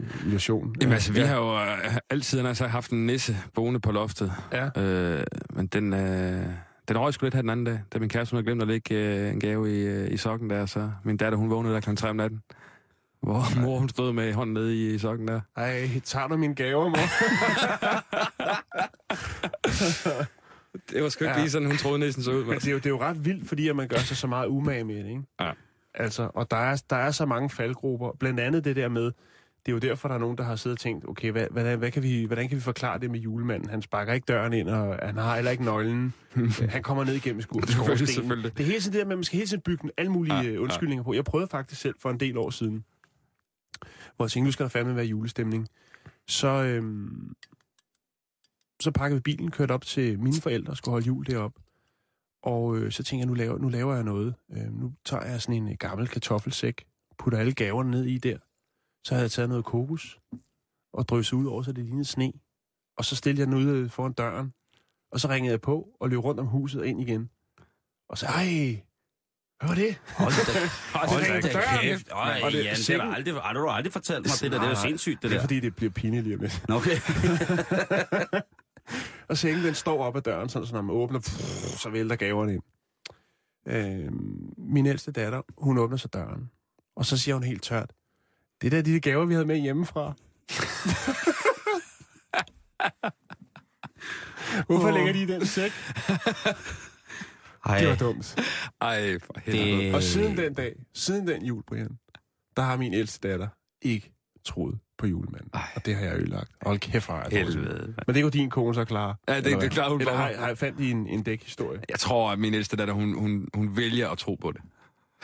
øh, 0.00 0.26
illusion? 0.26 0.74
Jamen 0.80 0.92
altså, 0.92 1.12
vi 1.12 1.20
ja. 1.20 1.26
har 1.26 1.36
jo 1.36 1.54
øh, 1.54 1.96
altid 2.10 2.38
han 2.38 2.46
har 2.46 2.54
så 2.54 2.66
haft 2.66 2.90
en 2.90 3.06
nisse 3.06 3.36
boende 3.54 3.80
på 3.80 3.92
loftet. 3.92 4.32
Ja. 4.52 4.82
Øh, 4.82 5.24
men 5.50 5.66
den, 5.66 5.92
øh, 5.92 6.46
den 6.88 6.98
røg 6.98 7.14
sgu 7.14 7.26
lidt 7.26 7.34
her 7.34 7.42
den 7.42 7.50
anden 7.50 7.66
dag, 7.66 7.80
da 7.94 7.98
min 7.98 8.08
kæreste 8.08 8.32
hun 8.32 8.36
havde 8.36 8.46
glemt 8.46 8.62
at 8.62 8.68
lægge 8.68 8.94
øh, 8.94 9.32
en 9.32 9.40
gave 9.40 9.78
i, 9.78 9.82
øh, 9.86 10.12
i 10.12 10.16
sokken 10.16 10.50
der. 10.50 10.66
Så 10.66 10.90
min 11.04 11.16
datter, 11.16 11.38
hun 11.38 11.50
vågnede 11.50 11.74
der 11.74 11.80
kl. 11.80 11.94
3 11.94 12.10
om 12.10 12.16
natten. 12.16 12.42
Hvor 13.20 13.60
mor, 13.60 13.78
hun 13.78 13.88
stod 13.88 14.12
med 14.12 14.34
hånden 14.34 14.54
nede 14.54 14.76
i, 14.76 14.94
i 14.94 14.98
sokken 14.98 15.28
der. 15.28 15.40
Ej, 15.56 16.00
tager 16.04 16.28
du 16.28 16.36
mine 16.36 16.54
gaver, 16.54 16.88
mor? 16.88 16.98
Det 20.90 21.02
var 21.02 21.08
sgu 21.08 21.24
ikke 21.24 21.34
Ja. 21.34 21.40
lige 21.40 21.50
sådan, 21.50 21.68
hun 21.68 21.76
troede 21.76 21.98
næsten 21.98 22.22
så 22.24 22.32
ud. 22.32 22.44
Men 22.44 22.54
det 22.54 22.66
er, 22.66 22.70
jo, 22.72 22.76
det 22.78 22.86
er 22.86 22.90
jo 22.90 23.00
ret 23.00 23.24
vildt, 23.24 23.48
fordi 23.48 23.68
at 23.68 23.76
man 23.76 23.88
gør 23.88 23.96
sig 23.96 24.16
så 24.16 24.26
meget 24.26 24.46
umage 24.48 24.84
med 24.84 24.96
det, 25.04 25.08
ikke? 25.10 25.22
Ja. 25.40 25.50
Altså, 25.94 26.30
og 26.34 26.50
der 26.50 26.56
er, 26.56 26.82
der 26.90 26.96
er 26.96 27.10
så 27.10 27.26
mange 27.26 27.50
faldgrupper. 27.50 28.10
Blandt 28.20 28.40
andet 28.40 28.64
det 28.64 28.76
der 28.76 28.88
med, 28.88 29.04
det 29.04 29.12
er 29.68 29.72
jo 29.72 29.78
derfor, 29.78 30.08
der 30.08 30.14
er 30.14 30.18
nogen, 30.18 30.38
der 30.38 30.44
har 30.44 30.56
siddet 30.56 30.76
og 30.78 30.80
tænkt, 30.80 31.08
okay, 31.08 31.30
hvad, 31.30 31.46
hvad, 31.50 31.76
hvad 31.76 31.90
kan 31.90 32.02
vi, 32.02 32.24
hvordan 32.24 32.48
kan 32.48 32.56
vi 32.56 32.62
forklare 32.62 32.98
det 33.00 33.10
med 33.10 33.20
julemanden? 33.20 33.70
Han 33.70 33.82
sparker 33.82 34.12
ikke 34.12 34.24
døren 34.28 34.52
ind, 34.52 34.68
og 34.68 34.98
han 35.06 35.16
har 35.16 35.34
heller 35.34 35.50
ikke 35.50 35.64
nøglen. 35.64 36.14
Øh, 36.36 36.52
han 36.68 36.82
kommer 36.82 37.04
ned 37.04 37.14
igennem 37.14 37.40
Selvfølgelig, 37.42 37.72
skorstenen. 37.74 38.06
selvfølgelig. 38.06 38.56
Det 38.58 38.62
er 38.62 38.66
hele 38.66 38.80
tiden 38.80 38.92
det 38.92 38.98
der 38.98 39.04
med, 39.04 39.12
at 39.12 39.18
man 39.18 39.24
skal 39.24 39.36
hele 39.36 39.48
tiden 39.48 39.62
bygge 39.62 39.90
alle 39.96 40.12
mulige 40.12 40.34
Ja, 40.34 40.42
ja, 40.42 40.50
ja. 40.50 40.58
undskyldninger 40.58 41.02
på. 41.04 41.14
Jeg 41.14 41.24
prøvede 41.24 41.48
faktisk 41.48 41.80
selv 41.80 41.94
for 42.02 42.10
en 42.10 42.20
del 42.20 42.36
år 42.36 42.50
siden, 42.50 42.84
hvor 44.16 44.24
jeg 44.24 44.30
tænkte, 44.30 44.46
nu 44.48 44.52
skal 44.52 44.64
der 44.64 44.70
fandme 44.70 44.96
være 44.96 45.04
julestemning. 45.06 45.68
Så, 46.28 46.48
øhm, 46.48 47.32
så 48.80 48.90
pakkede 48.90 49.18
vi 49.18 49.22
bilen, 49.22 49.50
kørte 49.50 49.72
op 49.72 49.82
til 49.84 50.18
mine 50.20 50.40
forældre 50.40 50.76
skulle 50.76 50.92
holde 50.92 51.06
jul 51.06 51.26
deroppe. 51.26 51.60
Og 52.42 52.76
øh, 52.76 52.92
så 52.92 53.02
tænkte 53.02 53.20
jeg, 53.20 53.26
nu 53.26 53.34
laver, 53.34 53.58
nu 53.58 53.68
laver 53.68 53.94
jeg 53.94 54.04
noget. 54.04 54.34
Øh, 54.52 54.72
nu 54.72 54.92
tager 55.04 55.24
jeg 55.24 55.42
sådan 55.42 55.54
en 55.62 55.68
øh, 55.68 55.76
gammel 55.78 56.08
kartoffelsæk, 56.08 56.84
putter 57.18 57.38
alle 57.38 57.52
gaverne 57.54 57.90
ned 57.90 58.04
i 58.04 58.18
der. 58.18 58.38
Så 59.04 59.14
havde 59.14 59.22
jeg 59.22 59.30
taget 59.30 59.48
noget 59.48 59.64
kokos 59.64 60.18
og 60.92 61.08
drysset 61.08 61.36
ud 61.36 61.46
over, 61.46 61.62
så 61.62 61.72
det 61.72 61.84
lignede 61.84 62.04
sne. 62.04 62.32
Og 62.98 63.04
så 63.04 63.16
stillede 63.16 63.40
jeg 63.40 63.46
den 63.46 63.54
ude 63.66 63.78
øh, 63.78 63.90
foran 63.90 64.12
døren. 64.12 64.52
Og 65.12 65.20
så 65.20 65.28
ringede 65.28 65.50
jeg 65.50 65.60
på 65.60 65.88
og 66.00 66.08
løb 66.10 66.18
rundt 66.18 66.40
om 66.40 66.46
huset 66.46 66.84
ind 66.84 67.00
igen. 67.00 67.30
Og 68.08 68.18
så, 68.18 68.26
ej, 68.26 68.82
hvad 69.58 69.68
var 69.68 69.74
det? 69.74 69.96
Hold 70.16 70.32
da, 70.46 70.60
hold 71.12 71.42
da 71.42 71.80
kæft. 71.80 72.08
Øj, 72.12 72.40
Og 72.42 72.52
det- 72.52 72.64
Jan, 72.64 72.76
det 72.76 73.00
har 73.00 73.14
aldrig, 73.14 73.34
har 73.34 73.52
du 73.52 73.68
aldrig 73.68 73.92
fortalt 73.92 74.18
mig 74.26 74.32
det 74.42 74.52
der. 74.52 74.58
Det 74.58 74.66
er 74.66 74.70
jo 74.70 74.76
sindssygt, 74.88 75.22
det 75.22 75.30
Det 75.30 75.36
er 75.36 75.40
der. 75.40 75.40
fordi, 75.46 75.60
det 75.60 75.76
bliver 75.76 75.90
pinligt 75.92 76.24
lige 76.24 76.34
om 76.36 76.40
lidt. 76.40 76.64
Okay. 76.68 76.96
Og 79.28 79.38
sengen, 79.38 79.64
den 79.64 79.74
står 79.74 80.04
op 80.04 80.16
ad 80.16 80.22
døren, 80.22 80.48
sådan, 80.48 80.66
så 80.66 80.74
når 80.74 80.82
man 80.82 80.96
åbner, 80.96 81.20
pff, 81.20 81.78
så 81.78 81.90
vælter 81.90 82.16
gaverne 82.16 82.54
ind. 82.54 82.62
Øh, 83.68 84.12
min 84.58 84.86
ældste 84.86 85.12
datter, 85.12 85.42
hun 85.58 85.78
åbner 85.78 85.96
så 85.96 86.08
døren. 86.08 86.50
Og 86.96 87.06
så 87.06 87.18
siger 87.18 87.34
hun 87.34 87.44
helt 87.44 87.62
tørt, 87.62 87.92
det 88.62 88.72
der 88.72 88.78
er 88.78 88.82
de 88.82 89.00
gaver, 89.00 89.24
vi 89.24 89.34
havde 89.34 89.46
med 89.46 89.56
hjemmefra. 89.58 90.12
Hvorfor 94.66 94.88
Åh. 94.88 94.94
lægger 94.94 95.12
de 95.12 95.22
i 95.22 95.26
den 95.26 95.46
sæk? 95.46 95.72
Ej, 97.66 97.78
Det 97.78 97.88
var 97.88 97.96
dumt. 97.96 98.36
Ej, 98.80 99.18
for 99.18 99.34
helvede. 99.44 99.84
det, 99.86 99.94
Og 99.94 100.02
siden 100.02 100.36
den 100.36 100.54
dag, 100.54 100.76
siden 100.94 101.28
den 101.28 101.44
jul, 101.44 101.62
Brian, 101.62 101.98
der 102.56 102.62
har 102.62 102.76
min 102.76 102.94
ældste 102.94 103.28
datter 103.28 103.48
ikke 103.82 104.12
troet 104.46 104.78
på 104.98 105.06
julemanden. 105.06 105.50
Ej. 105.54 105.60
Og 105.76 105.86
det 105.86 105.96
har 105.96 106.04
jeg 106.04 106.16
ødelagt. 106.16 106.50
Hold 106.62 106.78
kæft, 106.78 107.08
er 107.08 107.14
jeg. 107.14 107.26
Helvede. 107.30 107.94
Men 108.06 108.14
det 108.14 108.22
kunne 108.22 108.30
din 108.32 108.50
kone 108.50 108.74
så 108.74 108.84
klare. 108.84 109.14
Ja, 109.28 109.36
det- 109.36 109.44
det 109.44 109.56
hvad? 109.58 109.68
klarer 109.70 109.90
hun 109.90 110.00
Eller 110.00 110.14
har, 110.14 110.32
har 110.38 110.46
jeg 110.48 110.58
fandt 110.58 110.80
i 110.80 110.90
en, 110.90 111.06
en 111.06 111.22
dækhistorie? 111.22 111.80
Jeg 111.88 111.98
tror, 111.98 112.30
at 112.30 112.38
min 112.38 112.54
ældste 112.54 112.76
datter, 112.76 112.94
hun, 112.94 113.14
hun, 113.18 113.48
hun 113.54 113.76
vælger 113.76 114.08
at 114.10 114.18
tro 114.18 114.34
på 114.34 114.52
det. 114.52 114.60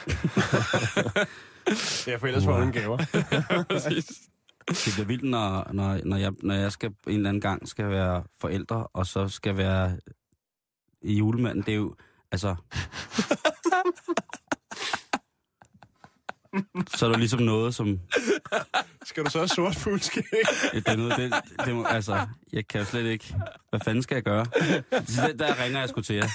Ja, 2.07 2.17
for 2.17 2.27
ellers 2.27 2.45
får 2.45 2.61
hun 2.61 2.73
gaver. 2.73 2.97
Det 4.69 4.93
bliver 4.95 5.05
vildt, 5.07 5.25
når, 5.25 5.73
når, 5.73 6.01
når, 6.05 6.17
jeg, 6.17 6.33
når 6.43 6.55
jeg 6.55 6.73
skal 6.73 6.91
en 7.07 7.13
eller 7.15 7.29
anden 7.29 7.41
gang 7.41 7.69
skal 7.69 7.89
være 7.89 8.25
forældre, 8.41 8.87
og 8.87 9.07
så 9.07 9.29
skal 9.29 9.57
være 9.57 9.99
i 11.03 11.15
julemanden. 11.17 11.63
Det 11.65 11.73
er 11.73 11.77
jo, 11.77 11.95
altså... 12.33 12.55
så 16.97 17.07
er 17.07 17.11
der 17.11 17.19
ligesom 17.19 17.41
noget, 17.43 17.75
som... 17.75 18.01
Skal 19.05 19.25
du 19.25 19.31
så 19.31 19.39
have 19.39 19.49
sort 19.49 19.77
fuldskæg? 19.77 20.23
Det 20.73 20.89
er 20.89 20.97
noget, 20.97 21.17
det, 21.17 21.35
det 21.67 21.75
må, 21.75 21.85
altså, 21.85 22.27
jeg 22.53 22.69
kan 22.69 22.81
jo 22.81 22.87
slet 22.87 23.07
ikke... 23.07 23.35
Hvad 23.71 23.81
fanden 23.85 24.03
skal 24.03 24.15
jeg 24.15 24.23
gøre? 24.23 24.47
Der, 24.91 25.33
der 25.39 25.65
ringer 25.65 25.81
jeg 25.81 25.89
sgu 25.89 26.01
til 26.01 26.17
jer. 26.17 26.29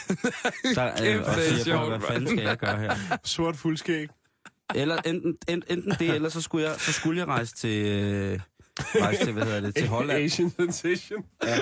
Der, 0.76 0.92
øh, 0.92 0.98
Kæft, 0.98 1.24
og 1.24 1.34
er 1.34 1.36
siger, 1.36 1.64
sjovt, 1.64 1.88
hvad 1.88 2.00
mand. 2.00 2.08
fanden 2.12 2.28
skal 2.28 2.40
jeg 2.44 2.58
gøre 2.58 2.80
her? 2.80 2.96
Sort 3.24 3.56
fuldskæg. 3.56 4.08
Eller 4.76 4.98
enten, 4.98 5.38
enten, 5.48 5.78
enten 5.78 5.92
det, 6.00 6.10
eller 6.16 6.30
så 6.30 6.42
skulle 6.42 6.70
jeg, 6.70 6.76
så 6.80 6.94
skulle 6.94 7.20
jeg 7.20 7.28
rejse 7.28 7.56
til... 7.56 7.86
Øh, 7.86 8.40
rejse 8.80 9.26
til, 9.26 9.34
hvad 9.34 9.44
hedder 9.46 9.62
det, 9.62 9.76
til 9.76 9.88
Holland. 9.88 10.20
Asian 10.20 10.50
sensation. 10.50 11.26
Ja. 11.44 11.58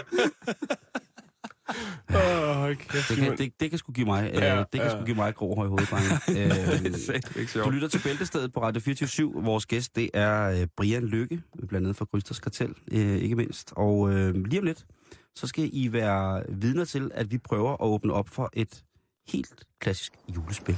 Oh, 2.09 2.75
kæft. 2.75 3.09
Det 3.09 3.17
kan, 3.17 3.37
det, 3.37 3.59
det 3.59 3.69
kan 3.69 3.79
sgu 3.79 3.91
give 3.91 4.05
mig, 4.05 4.31
øh, 4.33 4.41
Ja, 4.41 4.57
det 4.57 4.67
kan 4.71 4.81
ja. 4.81 4.89
sgu 4.89 5.05
give 5.05 5.15
mig 5.15 5.35
grå 5.35 5.55
høj 5.55 5.67
hoved, 5.67 5.85
drenge. 5.85 6.09
øh, 7.57 7.65
du 7.65 7.69
lytter 7.69 7.87
til 7.87 8.01
Bæltestedet 8.03 8.53
på 8.53 8.61
Radio 8.61 8.81
24 8.81 9.33
Vores 9.35 9.65
gæst, 9.65 9.95
det 9.95 10.09
er 10.13 10.61
øh, 10.61 10.67
Brian 10.77 11.03
Lykke, 11.03 11.41
blandt 11.67 11.85
andet 11.87 11.95
fra 11.97 12.05
Krysters 12.05 12.39
Kartel, 12.39 12.73
øh, 12.91 13.15
ikke 13.17 13.35
mindst. 13.35 13.73
Og 13.75 14.13
øh, 14.13 14.35
lige 14.45 14.59
om 14.59 14.65
lidt, 14.65 14.85
så 15.35 15.47
skal 15.47 15.69
I 15.73 15.93
være 15.93 16.43
vidner 16.49 16.85
til, 16.85 17.11
at 17.13 17.31
vi 17.31 17.37
prøver 17.37 17.71
at 17.71 17.81
åbne 17.81 18.13
op 18.13 18.29
for 18.29 18.49
et 18.53 18.83
helt 19.27 19.65
klassisk 19.79 20.13
julespil. 20.35 20.77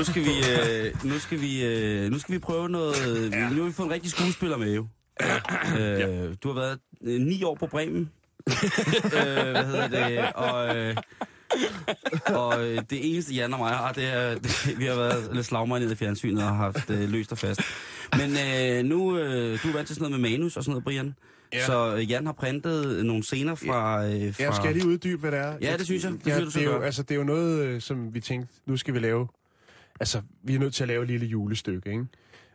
Nu 0.00 0.04
skal 0.04 0.24
vi, 0.24 0.30
øh, 0.30 1.04
nu 1.04 1.18
skal 1.18 1.40
vi, 1.40 1.64
øh, 1.64 2.10
nu 2.10 2.18
skal 2.18 2.34
vi 2.34 2.38
prøve 2.38 2.68
noget... 2.68 3.30
Ja. 3.32 3.48
Nu 3.48 3.62
har 3.62 3.68
vi 3.68 3.72
fået 3.72 3.86
en 3.86 3.92
rigtig 3.92 4.10
skuespiller 4.10 4.56
med, 4.56 4.74
jo. 4.74 4.86
Øh, 5.78 6.34
du 6.42 6.48
har 6.48 6.54
været 6.54 6.78
øh, 7.02 7.20
ni 7.20 7.42
år 7.42 7.54
på 7.54 7.66
Bremen. 7.66 8.00
øh, 9.04 9.50
hvad 9.50 9.64
hedder 9.64 9.88
det? 9.88 10.32
Og, 10.32 10.76
øh, 10.76 10.96
og 12.26 12.68
øh, 12.68 12.82
det 12.90 13.12
eneste, 13.12 13.34
Jan 13.34 13.52
og 13.52 13.58
mig 13.58 13.70
har, 13.70 13.92
det 13.92 14.14
er, 14.14 14.34
det, 14.34 14.74
vi 14.80 14.84
har 14.84 14.94
været 14.94 15.28
lidt 15.32 15.46
slagmøg 15.46 15.80
ned 15.80 15.92
i 15.92 15.94
fjernsynet 15.94 16.42
og 16.42 16.48
har 16.48 16.56
haft 16.56 16.90
øh, 16.90 17.10
løst 17.10 17.32
og 17.32 17.38
fast. 17.38 17.60
Men 18.16 18.30
øh, 18.30 18.84
nu, 18.84 19.18
øh, 19.18 19.62
du 19.62 19.68
er 19.68 19.72
vant 19.72 19.86
til 19.86 19.96
sådan 19.96 20.10
noget 20.10 20.20
med 20.20 20.30
manus 20.30 20.56
og 20.56 20.64
sådan 20.64 20.72
noget, 20.72 20.84
Brian. 20.84 21.14
Ja. 21.52 21.58
Ja. 21.58 21.66
Så 21.66 21.96
øh, 21.96 22.10
Jan 22.10 22.26
har 22.26 22.32
printet 22.32 23.06
nogle 23.06 23.22
scener 23.22 23.54
fra... 23.54 24.06
Øh, 24.06 24.34
fra 24.34 24.42
Ja, 24.42 24.52
skal 24.52 24.64
jeg 24.64 24.74
lige 24.74 24.88
uddybe, 24.88 25.20
hvad 25.20 25.30
det 25.30 25.38
er? 25.38 25.56
Ja, 25.60 25.76
det 25.76 25.86
synes 25.86 26.04
jeg. 26.04 26.12
Det 26.12 26.26
ja, 26.26 26.36
synes 26.36 26.52
skal 26.52 26.66
det, 26.66 26.72
er 26.72 26.76
jo, 26.76 26.82
altså, 26.82 27.02
det 27.02 27.10
er 27.10 27.18
jo 27.18 27.24
noget, 27.24 27.64
øh, 27.64 27.80
som 27.80 28.14
vi 28.14 28.20
tænkte, 28.20 28.54
nu 28.66 28.76
skal 28.76 28.94
vi 28.94 28.98
lave... 28.98 29.28
Altså, 30.00 30.22
vi 30.42 30.54
er 30.54 30.58
nødt 30.58 30.74
til 30.74 30.84
at 30.84 30.88
lave 30.88 31.02
et 31.02 31.08
lille 31.08 31.26
julestykke, 31.26 31.90
ikke? 31.90 32.06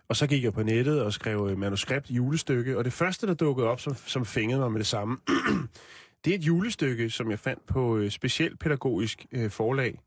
Og 0.08 0.16
så 0.16 0.28
gik 0.28 0.44
jeg 0.44 0.54
på 0.54 0.64
nettet 0.64 1.02
og 1.02 1.14
skrev 1.14 1.48
øh, 1.52 1.58
manuskript 1.58 2.10
julestykke, 2.10 2.78
og 2.78 2.86
det 2.86 2.94
første, 2.94 3.28
der 3.28 3.34
dukkede 3.34 3.68
op, 3.68 3.80
som, 3.80 3.96
som 4.06 4.26
fængede 4.26 4.60
mig 4.60 4.72
med 4.72 4.80
det 4.80 4.88
samme, 4.88 5.18
det 6.26 6.32
er 6.32 6.38
et 6.38 6.44
julestykke, 6.44 7.10
som 7.10 7.32
jeg 7.32 7.40
fandt 7.40 7.66
på 7.66 7.98
øh, 7.98 8.12
specielt 8.12 8.60
pædagogisk 8.60 9.26
øh, 9.32 9.52
forlag. 9.52 10.00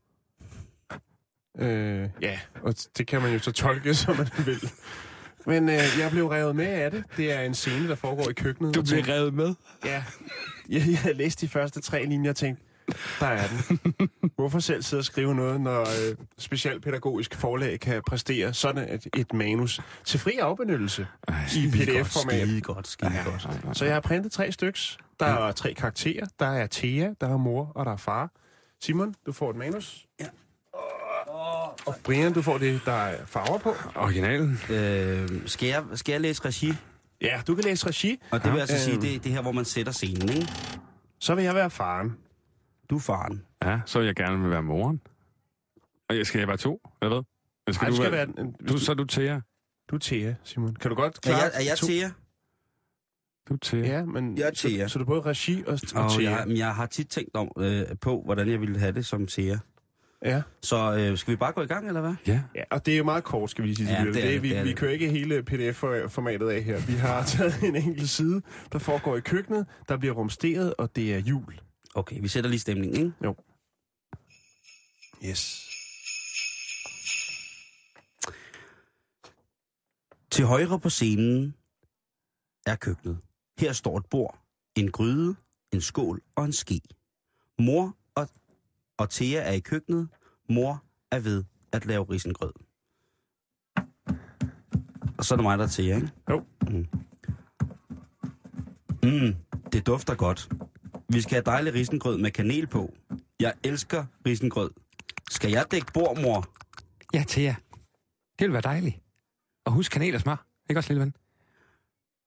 Øh, 1.59 2.09
ja, 2.21 2.39
og 2.61 2.75
det 2.97 3.07
kan 3.07 3.21
man 3.21 3.33
jo 3.33 3.39
så 3.39 3.51
tolke, 3.51 3.93
som 4.03 4.17
man 4.17 4.27
vil. 4.45 4.71
Men 5.45 5.69
øh, 5.69 5.75
jeg 5.99 6.09
blev 6.11 6.27
revet 6.27 6.55
med 6.55 6.65
af 6.65 6.91
det. 6.91 7.03
Det 7.17 7.31
er 7.31 7.41
en 7.41 7.53
scene, 7.53 7.87
der 7.87 7.95
foregår 7.95 8.29
i 8.29 8.33
køkkenet. 8.33 8.75
Du 8.75 8.81
tænkte, 8.81 9.13
revet 9.13 9.33
med. 9.33 9.53
Ja, 9.85 10.03
jeg, 10.69 10.83
jeg 10.87 10.99
havde 10.99 11.15
læst 11.15 11.41
de 11.41 11.47
første 11.47 11.81
tre 11.81 12.05
linjer 12.05 12.29
og 12.29 12.35
tænkt, 12.35 12.61
der 13.19 13.25
er 13.27 13.47
den. 13.47 14.09
Hvorfor 14.35 14.59
selv 14.59 14.83
sidde 14.83 15.01
og 15.01 15.05
skrive 15.05 15.35
noget, 15.35 15.61
når 15.61 15.81
øh, 15.81 16.15
specialpædagogisk 16.37 17.35
forlag 17.35 17.79
kan 17.79 18.01
præstere 18.07 18.53
sådan 18.53 18.93
et, 18.93 19.07
et 19.17 19.33
manus 19.33 19.81
til 20.05 20.19
fri 20.19 20.31
afbenyttelse 20.41 21.07
i 21.55 21.67
pdf-format? 21.73 22.41
Skide 22.47 22.61
godt, 22.61 22.87
skide 22.87 23.11
ja, 23.11 23.23
godt. 23.23 23.77
Så 23.77 23.85
jeg 23.85 23.93
har 23.93 24.01
printet 24.01 24.31
tre 24.31 24.51
styks. 24.51 24.97
Der 25.19 25.25
er 25.25 25.51
tre 25.51 25.73
karakterer. 25.73 26.25
Der 26.39 26.45
er 26.47 26.67
Thea, 26.71 27.09
der 27.21 27.29
er 27.29 27.37
mor, 27.37 27.71
og 27.75 27.85
der 27.85 27.91
er 27.91 27.97
far. 27.97 28.31
Simon, 28.81 29.15
du 29.25 29.31
får 29.31 29.49
et 29.49 29.55
manus. 29.55 30.05
Ja. 30.19 30.25
Og 31.85 31.95
Brian, 32.03 32.33
du 32.33 32.41
får 32.41 32.57
det, 32.57 32.81
der 32.85 32.91
er 32.91 33.25
farver 33.25 33.57
på. 33.57 33.75
Originalen. 33.95 34.59
Øh, 34.69 35.29
skal, 35.45 35.67
jeg, 35.69 35.83
skal 35.93 36.11
jeg 36.11 36.21
læse 36.21 36.45
regi? 36.45 36.73
Ja, 37.21 37.41
du 37.47 37.55
kan 37.55 37.63
læse 37.63 37.87
regi. 37.87 38.21
Og 38.31 38.43
det 38.43 38.53
vil 38.53 38.59
altså 38.59 38.75
Øhm. 38.91 39.01
sige, 39.01 39.13
det, 39.13 39.23
det 39.23 39.31
her, 39.31 39.41
hvor 39.41 39.51
man 39.51 39.65
sætter 39.65 39.91
scenen, 39.91 40.29
ikke? 40.29 40.47
Så 41.19 41.35
vil 41.35 41.43
jeg 41.43 41.55
være 41.55 41.69
faren. 41.69 42.15
Du 42.89 42.95
er 42.95 42.99
faren. 42.99 43.41
Ja, 43.63 43.79
så 43.85 43.99
vil 43.99 44.05
jeg 44.05 44.15
gerne 44.15 44.41
vil 44.41 44.49
være 44.49 44.63
moren. 44.63 45.01
Og 46.09 46.17
jeg 46.17 46.25
skal 46.25 46.39
jeg 46.39 46.47
være 46.47 46.57
to, 46.57 46.81
eller 47.01 47.15
hvad? 47.15 47.23
Men 47.67 47.75
Ej, 47.81 47.89
du 47.89 47.95
skal 47.95 48.11
være... 48.11 48.27
en- 48.39 48.55
Du, 48.69 48.77
så 48.77 48.91
er 48.91 48.95
du 48.95 49.05
Thea. 49.05 49.39
Du 49.89 49.95
er 49.95 49.99
Thea, 49.99 50.33
Simon. 50.43 50.75
Kan 50.75 50.89
du 50.89 50.95
godt 50.95 51.15
Er 51.15 51.19
klare 51.21 51.37
jeg, 51.41 51.51
er 51.53 51.63
jeg 51.69 51.77
to? 51.77 51.87
Thea? 51.87 52.09
Du 53.49 53.53
er 53.53 53.57
Thea. 53.61 53.79
Ja, 53.97 54.05
men 54.05 54.37
Jeg 54.37 54.47
er 54.47 54.51
Thea. 54.55 54.87
Så, 54.87 54.93
så 54.93 54.99
du 54.99 55.03
er 55.03 55.07
både 55.07 55.21
regi 55.21 55.63
og, 55.67 55.79
og 55.95 56.03
Og 56.03 56.11
Thea. 56.11 56.31
jeg, 56.31 56.43
men 56.47 56.57
jeg 56.57 56.75
har 56.75 56.85
tit 56.85 57.07
tænkt 57.07 57.35
om, 57.35 57.51
øh, 57.59 57.81
på, 58.01 58.21
hvordan 58.25 58.49
jeg 58.49 58.61
ville 58.61 58.79
have 58.79 58.91
det 58.91 59.05
som 59.05 59.27
Thea. 59.27 59.57
Ja. 60.25 60.41
Så 60.61 60.95
øh, 60.95 61.17
skal 61.17 61.31
vi 61.31 61.35
bare 61.35 61.51
gå 61.51 61.61
i 61.61 61.65
gang, 61.65 61.87
eller 61.87 62.01
hvad? 62.01 62.13
Ja. 62.27 62.41
ja, 62.55 62.63
og 62.71 62.85
det 62.85 62.93
er 62.93 62.97
jo 62.97 63.03
meget 63.03 63.23
kort, 63.23 63.49
skal 63.49 63.63
vi 63.63 63.75
sige. 63.75 63.85
til 63.87 63.93
Ja, 63.93 64.03
lytterne. 64.03 64.13
det 64.21 64.27
er 64.29 64.31
det, 64.33 64.43
vi, 64.43 64.49
det 64.49 64.57
er 64.57 64.63
vi 64.63 64.69
det. 64.69 64.77
kører 64.77 64.91
ikke 64.91 65.09
hele 65.09 65.43
pdf-formatet 65.43 66.49
af 66.49 66.63
her. 66.63 66.79
Vi 66.87 66.93
har 66.93 67.23
taget 67.37 67.63
en 67.63 67.75
enkelt 67.75 68.09
side, 68.09 68.41
der 68.71 68.79
foregår 68.79 69.15
i 69.17 69.19
køkkenet, 69.19 69.65
der 69.89 69.97
bliver 69.97 70.13
rumsteret, 70.13 70.73
og 70.77 70.95
det 70.95 71.13
er 71.13 71.17
jul. 71.19 71.59
Okay, 71.95 72.21
vi 72.21 72.27
sætter 72.27 72.49
lige 72.49 72.59
stemningen, 72.59 72.97
ikke? 73.21 73.35
Yes. 75.25 75.69
Til 80.31 80.45
højre 80.45 80.79
på 80.79 80.89
scenen 80.89 81.55
er 82.65 82.75
køkkenet. 82.75 83.19
Her 83.59 83.73
står 83.73 83.97
et 83.97 84.05
bord, 84.05 84.39
en 84.75 84.91
gryde, 84.91 85.35
en 85.73 85.81
skål 85.81 86.21
og 86.35 86.45
en 86.45 86.53
ske. 86.53 86.81
Mor 87.59 87.97
og, 88.15 88.29
og 88.97 89.09
Thea 89.09 89.41
er 89.41 89.51
i 89.53 89.59
køkkenet. 89.59 90.09
Mor 90.49 90.83
er 91.11 91.19
ved 91.19 91.43
at 91.71 91.85
lave 91.85 92.03
risengrød. 92.09 92.53
Og 95.17 95.25
så 95.25 95.33
er 95.33 95.35
det 95.35 95.43
mig, 95.43 95.57
der 95.57 95.63
er 95.63 95.69
Thea, 95.69 95.95
ikke? 95.95 96.11
Jo. 96.29 96.45
Mm. 96.61 96.87
Mm, 99.03 99.35
det 99.71 99.85
dufter 99.87 100.15
godt. 100.15 100.49
Vi 101.09 101.21
skal 101.21 101.33
have 101.33 101.43
dejlig 101.43 101.73
risengrød 101.73 102.17
med 102.17 102.31
kanel 102.31 102.67
på. 102.67 102.93
Jeg 103.39 103.53
elsker 103.63 104.05
risengrød. 104.25 104.71
Skal 105.29 105.51
jeg 105.51 105.65
dække 105.71 105.93
bord, 105.93 106.21
mor? 106.21 106.45
Ja, 107.13 107.23
Thea. 107.27 107.55
Det 108.39 108.47
vil 108.47 108.53
være 108.53 108.61
dejligt. 108.61 108.99
Og 109.65 109.71
husk 109.71 109.91
kanel 109.91 110.15
og 110.15 110.21
smør. 110.21 110.45
Ikke 110.69 110.79
også, 110.79 110.89
lille 110.89 111.01
ven? 111.01 111.15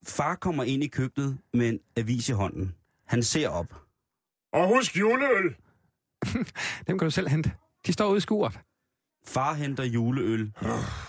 Far 0.06 0.34
kommer 0.34 0.64
ind 0.64 0.84
i 0.84 0.88
køkkenet 0.88 1.38
med 1.54 1.68
en 1.68 1.78
avis 1.96 2.28
i 2.28 2.32
hånden. 2.32 2.74
Han 3.06 3.22
ser 3.22 3.48
op. 3.48 3.74
Og 4.52 4.68
husk 4.68 4.96
juleøl! 4.98 5.56
Dem 6.86 6.98
kan 6.98 7.06
du 7.06 7.10
selv 7.10 7.28
hente. 7.28 7.52
De 7.86 7.92
står 7.92 8.08
ude 8.08 8.16
i 8.16 8.20
skuret. 8.20 8.58
Far 9.26 9.54
henter 9.54 9.84
juleøl. 9.84 10.52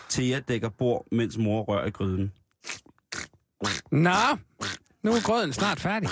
Thea 0.10 0.40
dækker 0.40 0.70
bord, 0.70 1.06
mens 1.12 1.38
mor 1.38 1.64
rører 1.64 1.86
i 1.86 1.90
gryden. 1.90 2.34
Nå, 3.92 4.38
nu 5.04 5.12
er 5.12 5.24
grøden 5.26 5.54
snart 5.54 5.80
færdig. 5.80 6.10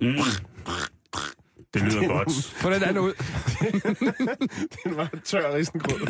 Mm. 0.00 0.14
Det 1.74 1.82
lyder 1.82 2.08
godt. 2.08 2.44
Få 2.56 2.70
den 2.70 2.82
anden 2.82 2.98
ud. 2.98 3.12
Den 4.84 4.96
var 4.96 5.10
tør 5.24 5.54
risengrød. 5.54 6.06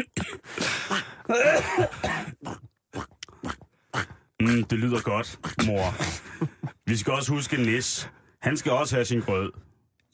Mm, 4.41 4.65
det 4.65 4.79
lyder 4.79 5.01
godt, 5.01 5.39
mor. 5.67 5.95
Vi 6.87 6.97
skal 6.97 7.13
også 7.13 7.33
huske 7.33 7.57
Nis. 7.57 8.11
Han 8.43 8.57
skal 8.57 8.73
også 8.73 8.95
have 8.97 9.05
sin 9.05 9.21
grød. 9.21 9.53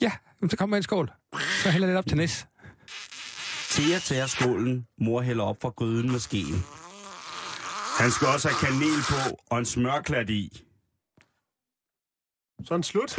Ja, 0.01 0.13
så 0.51 0.57
kom 0.57 0.69
med 0.69 0.77
en 0.79 0.83
skål. 0.83 1.11
Så 1.63 1.71
hælder 1.71 1.87
lidt 1.87 1.99
op 1.99 2.07
til 2.07 2.17
næs. 2.17 2.47
Thea 3.71 3.99
tager 3.99 4.27
skålen. 4.27 4.87
Mor 5.01 5.21
hælder 5.23 5.45
op 5.45 5.57
fra 5.63 5.69
gryden 5.69 6.11
med 6.13 6.19
skeen. 6.19 6.65
Han 8.01 8.11
skal 8.11 8.29
også 8.29 8.49
have 8.49 8.59
kanel 8.69 9.01
på 9.09 9.39
og 9.51 9.59
en 9.59 9.65
smørklat 9.65 10.31
i. 10.31 10.63
Sådan 12.65 12.83
slut. 12.83 13.19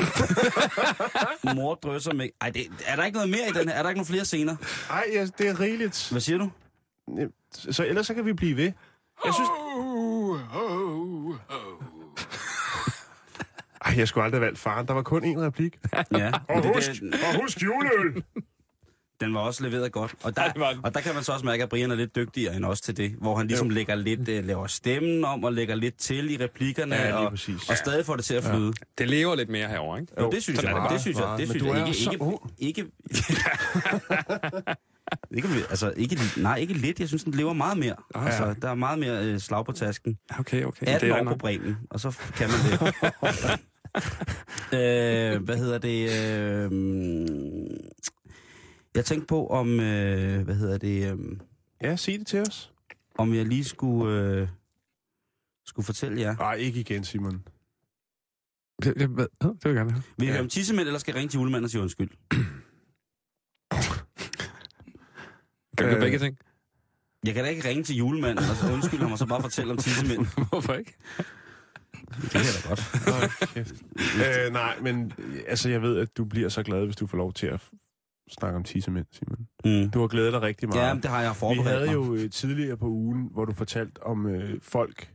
Mor 1.55 1.75
drysser 1.75 2.13
med... 2.13 2.29
Ej, 2.41 2.49
det, 2.49 2.67
er 2.85 2.95
der 2.95 3.05
ikke 3.05 3.15
noget 3.15 3.29
mere 3.29 3.49
i 3.49 3.51
den 3.51 3.69
her? 3.69 3.75
Er 3.75 3.81
der 3.81 3.89
ikke 3.89 3.99
nogen 3.99 4.05
flere 4.05 4.25
scener? 4.25 4.55
Ej, 4.89 5.05
ja, 5.13 5.25
det 5.37 5.47
er 5.47 5.59
rigeligt. 5.59 6.07
Hvad 6.11 6.21
siger 6.21 6.37
du? 6.37 6.51
Så 7.71 7.85
ellers 7.85 8.07
så 8.07 8.13
kan 8.13 8.25
vi 8.25 8.33
blive 8.33 8.57
ved. 8.57 8.71
Jeg 9.25 9.33
synes... 9.33 9.49
Ej, 13.85 13.93
jeg 13.97 14.07
skulle 14.07 14.23
aldrig 14.23 14.39
have 14.39 14.45
valgt 14.45 14.59
faren. 14.59 14.87
Der 14.87 14.93
var 14.93 15.01
kun 15.01 15.23
én 15.23 15.39
replik. 15.39 15.79
Ja. 16.11 16.31
Og 16.49 16.63
det, 16.63 16.75
husk, 16.75 16.91
det, 17.01 17.13
og 17.13 17.41
husk 17.41 17.63
juleøl! 17.63 18.23
Den 19.25 19.33
var 19.33 19.39
også 19.39 19.63
leveret 19.63 19.91
godt. 19.91 20.15
Og 20.23 20.35
der, 20.35 20.43
og 20.83 20.93
der 20.93 21.01
kan 21.01 21.13
man 21.15 21.23
så 21.23 21.31
også 21.31 21.45
mærke, 21.45 21.63
at 21.63 21.69
Brian 21.69 21.91
er 21.91 21.95
lidt 21.95 22.15
dygtigere 22.15 22.55
end 22.55 22.65
os 22.65 22.81
til 22.81 22.97
det. 22.97 23.11
Hvor 23.11 23.35
han 23.35 23.47
ligesom 23.47 23.69
lægger 23.69 23.95
lidt, 23.95 24.19
uh, 24.19 24.45
laver 24.47 24.67
stemmen 24.67 25.25
om 25.25 25.43
og 25.43 25.53
lægger 25.53 25.75
lidt 25.75 25.97
til 25.97 26.31
i 26.31 26.43
replikkerne. 26.43 26.95
Ja, 26.95 27.15
og, 27.15 27.29
præcis. 27.29 27.69
og 27.69 27.77
stadig 27.77 28.05
får 28.05 28.15
det 28.15 28.25
til 28.25 28.33
at 28.33 28.43
flyde. 28.43 28.73
Det 28.97 29.09
lever 29.09 29.35
lidt 29.35 29.49
mere 29.49 29.67
herovre, 29.67 29.99
ikke? 29.99 30.13
Jo, 30.21 30.31
det 30.31 30.43
synes 30.43 30.59
sådan 30.59 30.75
jeg. 30.75 30.77
er 30.77 30.83
det 30.83 30.91
Det 30.91 31.01
synes 31.01 31.17
jeg. 31.17 31.35
Det 31.37 31.49
synes 31.49 31.63
jeg. 31.63 31.81
er 31.81 31.85
Ikke, 31.85 31.99
så 32.03 32.11
ikke, 32.59 32.85
ikke, 35.31 35.47
ikke, 35.47 35.47
altså, 35.69 35.93
ikke, 35.97 36.17
nej, 36.37 36.57
ikke 36.57 36.73
lidt. 36.73 36.99
Jeg 36.99 37.07
synes, 37.07 37.23
den 37.23 37.33
lever 37.33 37.53
meget 37.53 37.77
mere. 37.77 37.95
Ah, 38.15 38.25
Altså, 38.25 38.55
der 38.61 38.69
er 38.69 38.75
meget 38.75 38.99
mere 38.99 39.23
øh, 39.25 39.39
slag 39.39 39.65
på 39.65 39.71
tasken. 39.71 40.17
Okay, 40.39 40.63
okay. 40.63 40.87
18 40.87 41.11
er 41.11 41.15
år 41.19 41.23
nok. 41.23 41.33
på 41.33 41.37
Bremen, 41.37 41.77
og 41.89 41.99
så 41.99 42.17
kan 42.35 42.49
man 42.49 42.57
det. 42.71 42.93
øh, 45.35 45.43
hvad 45.43 45.57
hedder 45.57 45.77
det? 45.77 46.09
Øh, 46.11 46.71
jeg 48.95 49.05
tænkte 49.05 49.27
på, 49.27 49.47
om, 49.47 49.79
øh, 49.79 50.41
hvad 50.43 50.55
hedder 50.55 50.77
det, 50.77 51.11
øh, 51.13 51.37
Ja, 51.81 51.95
sig 51.95 52.19
det 52.19 52.27
til 52.27 52.41
os. 52.41 52.73
om 53.17 53.33
jeg 53.33 53.45
lige 53.45 53.63
skulle, 53.63 54.21
øh, 54.41 54.47
skulle 55.65 55.85
fortælle 55.85 56.21
jer. 56.21 56.35
Nej, 56.35 56.53
ikke 56.53 56.79
igen, 56.79 57.03
Simon. 57.03 57.43
Det, 58.83 58.93
det, 58.99 59.07
hvad? 59.09 59.27
det 59.41 59.49
vil 59.63 59.69
jeg 59.69 59.75
gerne 59.75 59.91
have. 59.91 60.03
Vil 60.17 60.23
I 60.25 60.27
Ja. 60.27 60.31
høre 60.33 60.41
om 60.43 60.49
tissemænd, 60.49 60.87
eller 60.87 60.99
skal 60.99 61.11
jeg 61.11 61.19
ringe 61.19 61.29
til 61.31 61.37
julemanden 61.37 61.63
og 61.63 61.69
sige 61.69 61.81
undskyld? 61.81 62.09
Kan 65.77 65.87
gøre 65.87 65.95
Øh. 65.95 66.01
begge 66.01 66.19
ting? 66.19 66.37
Jeg 67.25 67.33
kan 67.33 67.43
da 67.43 67.49
ikke 67.49 67.69
ringe 67.69 67.83
til 67.83 67.95
julemanden 67.95 68.37
og 68.49 68.55
så 68.55 68.73
undskylde 68.73 69.03
ham 69.03 69.11
og 69.11 69.17
så 69.17 69.25
bare 69.25 69.41
fortælle 69.41 69.71
om 69.71 69.77
tissemænd. 69.77 70.27
Hvorfor 70.49 70.73
ikke? 70.73 70.93
Det 72.21 72.29
kan 72.31 72.41
jeg 72.41 72.53
da 72.63 72.69
godt. 72.69 72.81
Øh, 74.47 74.53
nej, 74.53 74.79
men 74.81 75.13
altså, 75.47 75.69
jeg 75.69 75.81
ved, 75.81 75.97
at 75.99 76.17
du 76.17 76.25
bliver 76.25 76.49
så 76.49 76.63
glad, 76.63 76.85
hvis 76.85 76.95
du 76.95 77.07
får 77.07 77.17
lov 77.17 77.33
til 77.33 77.47
at 77.47 77.61
snakke 78.29 78.55
om 78.57 78.63
tissemænd, 78.63 79.05
Simon. 79.11 79.47
Mm. 79.65 79.89
Du 79.91 79.99
har 79.99 80.07
glædet 80.07 80.33
dig 80.33 80.41
rigtig 80.41 80.69
meget. 80.69 80.87
Ja, 80.87 80.93
men 80.93 81.03
det 81.03 81.09
har 81.11 81.21
jeg 81.21 81.31
Vi 81.31 81.35
forberedt 81.35 81.67
havde 81.69 81.85
mig. 81.85 81.93
jo 81.93 82.15
øh, 82.15 82.29
tidligere 82.29 82.77
på 82.77 82.87
ugen, 82.87 83.29
hvor 83.31 83.45
du 83.45 83.53
fortalte 83.53 84.03
om 84.03 84.25
øh, 84.27 84.61
folk, 84.61 85.13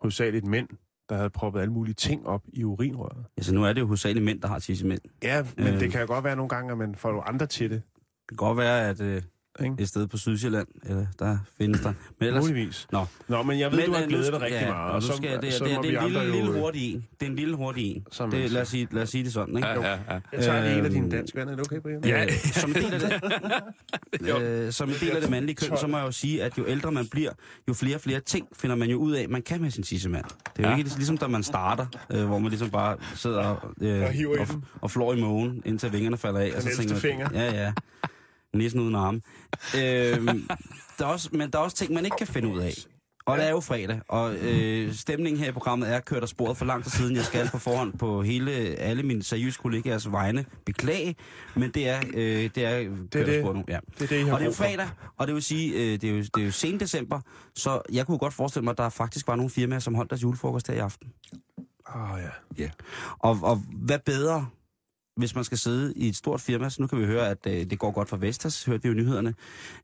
hovedsageligt 0.00 0.46
mænd, 0.46 0.68
der 1.08 1.16
havde 1.16 1.30
proppet 1.30 1.60
alle 1.60 1.72
mulige 1.72 1.94
ting 1.94 2.26
op 2.26 2.42
i 2.52 2.64
urinrøret. 2.64 3.24
Altså, 3.36 3.54
nu 3.54 3.64
er 3.64 3.72
det 3.72 3.80
jo 3.80 3.86
hovedsageligt 3.86 4.24
mænd, 4.24 4.40
der 4.40 4.48
har 4.48 4.58
tissemænd. 4.58 5.00
Ja, 5.22 5.46
men 5.56 5.66
Øh. 5.66 5.74
øh. 5.74 5.80
det 5.80 5.90
kan 5.92 6.00
jo 6.00 6.06
godt 6.06 6.24
være 6.24 6.36
nogle 6.36 6.48
gange, 6.48 6.72
at 6.72 6.78
man 6.78 6.94
får 6.94 7.08
nogle 7.10 7.28
andre 7.28 7.46
til 7.46 7.70
det. 7.70 7.82
Det 7.94 8.28
kan 8.28 8.36
godt 8.36 8.58
være, 8.58 8.88
at 8.88 9.00
øh, 9.00 9.22
Ikke? 9.60 9.74
et 9.78 9.88
sted 9.88 10.06
på 10.06 10.16
Sydsjælland, 10.16 10.66
eller 10.84 11.06
der 11.18 11.38
findes 11.58 11.80
der. 11.80 11.92
Men 12.20 12.26
ellers, 12.28 12.42
Muligvis. 12.44 12.86
Nå. 12.92 13.06
Nå, 13.28 13.42
men 13.42 13.58
jeg 13.58 13.72
ved, 13.72 13.78
men, 13.78 13.86
du 13.86 13.92
har 13.94 14.02
øh, 14.02 14.08
glædet 14.08 14.32
dig 14.32 14.40
rigtig 14.40 14.60
ja, 14.60 14.70
meget. 14.72 14.92
Og 14.92 15.02
så, 15.02 15.16
skal, 15.16 15.42
det, 15.42 15.52
så 15.52 15.64
det, 15.64 15.78
det, 15.82 15.94
er 15.94 16.00
en 16.00 16.10
lille, 16.12 16.32
lille 16.32 16.48
øh, 16.50 16.54
hurtig 16.60 16.94
en. 16.94 17.06
Det 17.20 17.26
er 17.26 17.30
en 17.30 17.36
lille 17.36 17.56
hurtig 17.56 17.96
en. 17.96 18.06
Som 18.10 18.30
Det, 18.30 18.50
lad, 18.50 18.62
os 18.62 18.68
sige, 18.68 18.88
lad 18.90 19.02
os 19.02 19.08
sige 19.08 19.24
det 19.24 19.32
sådan, 19.32 19.56
ikke? 19.56 19.68
Ja, 19.68 19.80
ja, 19.82 19.90
ja. 19.90 20.20
Jeg 20.32 20.42
tager 20.42 20.62
lige 20.64 20.78
en 20.78 20.84
af 20.84 20.90
dine 20.90 21.02
Øhm, 21.04 21.10
danske 21.10 21.38
venner. 21.38 21.52
Er 21.52 21.56
det 21.56 21.66
okay, 21.66 21.80
Brian? 21.80 22.04
Ja, 22.04 22.26
som 22.60 22.70
en 22.70 22.76
del 22.76 22.94
af 22.94 23.00
det, 23.00 24.42
øh, 24.66 24.72
som 24.72 24.88
en 24.88 24.94
del 25.00 25.10
af 25.10 25.20
det 25.20 25.30
mandlige 25.30 25.56
køn, 25.56 25.78
så 25.78 25.86
må 25.86 25.96
jeg 25.98 26.06
jo 26.06 26.12
sige, 26.12 26.42
at 26.42 26.58
jo 26.58 26.64
ældre 26.68 26.92
man 26.92 27.06
bliver, 27.06 27.30
jo 27.68 27.74
flere 27.74 27.94
og 27.96 28.00
flere 28.00 28.20
ting 28.20 28.46
finder 28.56 28.76
man 28.76 28.90
jo 28.90 28.96
ud 28.98 29.12
af, 29.12 29.28
man 29.28 29.42
kan 29.42 29.60
med 29.62 29.70
sin 29.70 29.82
tissemand. 29.82 30.24
Det 30.24 30.64
er 30.64 30.68
jo 30.68 30.70
Ja. 30.70 30.76
ikke 30.78 30.90
ligesom, 30.96 31.18
da 31.18 31.26
man 31.26 31.42
starter, 31.42 31.86
øh, 32.10 32.24
hvor 32.24 32.38
man 32.38 32.48
ligesom 32.50 32.70
bare 32.70 32.96
sidder 33.14 33.38
og, 33.40 33.70
øh, 33.80 34.02
Og 34.02 34.08
og, 34.40 34.46
og 34.80 34.90
flår 34.90 35.14
i 35.14 35.20
mågen, 35.20 35.62
indtil 35.64 35.92
vingerne 35.92 36.16
falder 36.16 36.40
af. 36.40 36.46
Den 36.46 36.56
og 36.56 36.62
så 36.62 36.76
tænker 36.76 36.96
finger. 36.96 37.28
Ja, 37.34 37.64
ja. 37.64 37.72
Næsten 38.54 38.80
uden 38.80 38.94
arme. 38.94 39.20
Øhm, 39.76 40.48
der 40.98 41.04
er 41.04 41.08
også, 41.08 41.28
men 41.32 41.50
der 41.50 41.58
er 41.58 41.62
også 41.62 41.76
ting, 41.76 41.92
man 41.92 42.04
ikke 42.04 42.16
kan 42.16 42.26
finde 42.26 42.48
ud 42.48 42.58
af. 42.58 42.74
Og 43.26 43.38
det 43.38 43.46
er 43.46 43.50
jo 43.50 43.60
fredag, 43.60 44.00
og 44.08 44.34
øh, 44.34 44.92
stemningen 44.92 45.42
her 45.42 45.48
i 45.48 45.52
programmet 45.52 45.92
er 45.94 46.00
kørt 46.00 46.22
af 46.22 46.28
sporet 46.28 46.56
for 46.56 46.64
lang 46.64 46.82
tid 46.84 46.90
siden. 46.90 47.16
Jeg 47.16 47.24
skal 47.24 47.48
på 47.48 47.58
forhånd 47.58 47.98
på 47.98 48.22
hele 48.22 48.52
alle 48.78 49.02
mine 49.02 49.22
seriøse 49.22 49.58
kollegaers 49.58 50.12
vegne 50.12 50.44
beklage, 50.66 51.16
men 51.54 51.70
det 51.70 51.88
er, 51.88 52.00
øh, 52.14 52.50
det 52.54 52.58
er 52.58 52.84
kørt 52.84 53.14
af 53.14 53.26
det. 53.26 53.42
sporet 53.42 53.56
nu. 53.56 53.64
Ja. 53.68 53.78
Det 53.98 54.02
er 54.02 54.06
det, 54.06 54.20
I 54.20 54.24
har 54.24 54.32
Og 54.32 54.38
det 54.38 54.44
er 54.44 54.48
jo 54.48 54.54
fredag, 54.54 54.88
og 55.16 55.26
det 55.26 55.34
vil 55.34 55.42
sige, 55.42 55.72
øh, 55.72 56.00
det, 56.00 56.04
er 56.04 56.10
jo, 56.10 56.18
det 56.18 56.40
er 56.40 56.44
jo 56.44 56.50
sen 56.50 56.80
december, 56.80 57.20
så 57.54 57.82
jeg 57.92 58.06
kunne 58.06 58.18
godt 58.18 58.34
forestille 58.34 58.64
mig, 58.64 58.70
at 58.70 58.78
der 58.78 58.88
faktisk 58.88 59.26
var 59.26 59.36
nogle 59.36 59.50
firmaer, 59.50 59.78
som 59.78 59.94
holdt 59.94 60.10
deres 60.10 60.22
julefrokost 60.22 60.68
her 60.68 60.74
i 60.74 60.78
aften. 60.78 61.12
Åh, 61.94 62.12
oh, 62.12 62.20
ja. 62.58 62.70
Og, 63.18 63.38
og 63.42 63.56
hvad 63.72 63.98
bedre, 63.98 64.46
hvis 65.16 65.34
man 65.34 65.44
skal 65.44 65.58
sidde 65.58 65.92
i 65.96 66.08
et 66.08 66.16
stort 66.16 66.40
firma, 66.40 66.70
så 66.70 66.82
nu 66.82 66.86
kan 66.86 67.00
vi 67.00 67.04
høre, 67.04 67.28
at 67.28 67.38
øh, 67.46 67.70
det 67.70 67.78
går 67.78 67.90
godt 67.90 68.08
for 68.08 68.16
Vestas, 68.16 68.64
hørte 68.64 68.82
vi 68.82 68.88
jo 68.88 68.94
nyhederne. 68.94 69.34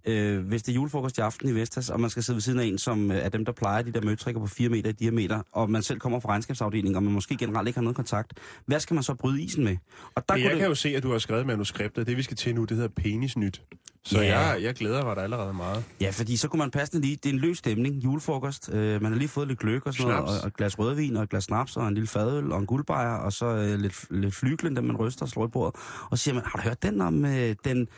Øh, 0.04 0.46
hvis 0.46 0.62
det 0.62 0.72
er 0.72 0.74
julefrokost 0.74 1.18
i 1.18 1.20
aften 1.20 1.48
i 1.48 1.52
Vestas, 1.52 1.90
og 1.90 2.00
man 2.00 2.10
skal 2.10 2.22
sidde 2.22 2.36
ved 2.36 2.40
siden 2.40 2.60
af 2.60 2.64
en, 2.64 2.78
som 2.78 3.10
øh, 3.10 3.16
er 3.18 3.28
dem, 3.28 3.44
der 3.44 3.52
plejer 3.52 3.82
de 3.82 3.92
der 3.92 4.02
møtrikker 4.02 4.40
på 4.40 4.46
4 4.46 4.68
meter 4.68 4.90
i 4.90 4.92
diameter, 4.92 5.42
og 5.52 5.70
man 5.70 5.82
selv 5.82 5.98
kommer 5.98 6.20
fra 6.20 6.28
regnskabsafdelingen, 6.28 6.96
og 6.96 7.02
man 7.02 7.12
måske 7.12 7.36
generelt 7.36 7.68
ikke 7.68 7.76
har 7.76 7.82
noget 7.82 7.96
kontakt, 7.96 8.32
hvad 8.66 8.80
skal 8.80 8.94
man 8.94 9.02
så 9.02 9.14
bryde 9.14 9.42
isen 9.42 9.64
med? 9.64 9.76
Og 10.14 10.28
der 10.28 10.34
Men 10.34 10.44
jeg 10.44 10.50
det, 10.50 10.58
kan 10.58 10.68
jo 10.68 10.74
se, 10.74 10.96
at 10.96 11.02
du 11.02 11.10
har 11.10 11.18
skrevet 11.18 11.46
manuskriptet. 11.46 12.06
Det, 12.06 12.16
vi 12.16 12.22
skal 12.22 12.36
til 12.36 12.54
nu, 12.54 12.64
det 12.64 12.76
hedder 12.76 12.90
Penisnyt. 12.96 13.62
Så 14.04 14.20
Ja. 14.20 14.38
jeg, 14.40 14.62
jeg 14.62 14.74
glæder 14.74 15.04
mig 15.04 15.16
da 15.16 15.20
allerede 15.20 15.52
meget. 15.52 15.84
Ja, 16.00 16.10
fordi 16.10 16.36
så 16.36 16.48
kunne 16.48 16.58
man 16.58 16.70
passende 16.70 17.06
lige, 17.06 17.16
det 17.16 17.26
er 17.26 17.32
en 17.32 17.38
løs 17.38 17.58
stemning, 17.58 17.94
julefrokost, 18.04 18.70
øh, 18.72 19.02
man 19.02 19.12
har 19.12 19.18
lige 19.18 19.28
fået 19.28 19.48
lidt 19.48 19.58
gløk 19.58 19.86
og 19.86 19.94
sådan 19.94 20.08
noget, 20.12 20.28
Snaps. 20.28 20.38
og, 20.38 20.42
og 20.42 20.48
et 20.48 20.56
glas 20.56 20.78
rødvin, 20.78 21.16
og 21.16 21.22
et 21.22 21.28
glas 21.30 21.44
snaps, 21.44 21.76
og 21.76 21.88
en 21.88 21.94
lille 21.94 22.06
fadøl, 22.06 22.52
og 22.52 22.58
en 22.58 22.66
guldbejer, 22.66 23.14
og 23.14 23.32
så 23.32 23.46
øh, 23.46 23.78
lidt, 23.80 24.06
lidt 24.10 24.34
flyglen, 24.34 24.76
den 24.76 24.86
man 24.86 24.96
ryster 24.96 25.22
og 25.22 25.28
slår 25.28 25.46
i 25.46 25.48
bordet. 25.48 25.80
Og 26.10 26.18
så 26.18 26.24
siger 26.24 26.34
man, 26.34 26.42
har 26.46 26.58
du 26.58 26.62
hørt 26.68 26.82
den 26.82 27.00
om 27.00 27.24
øh, 27.24 27.56
den 27.64 27.88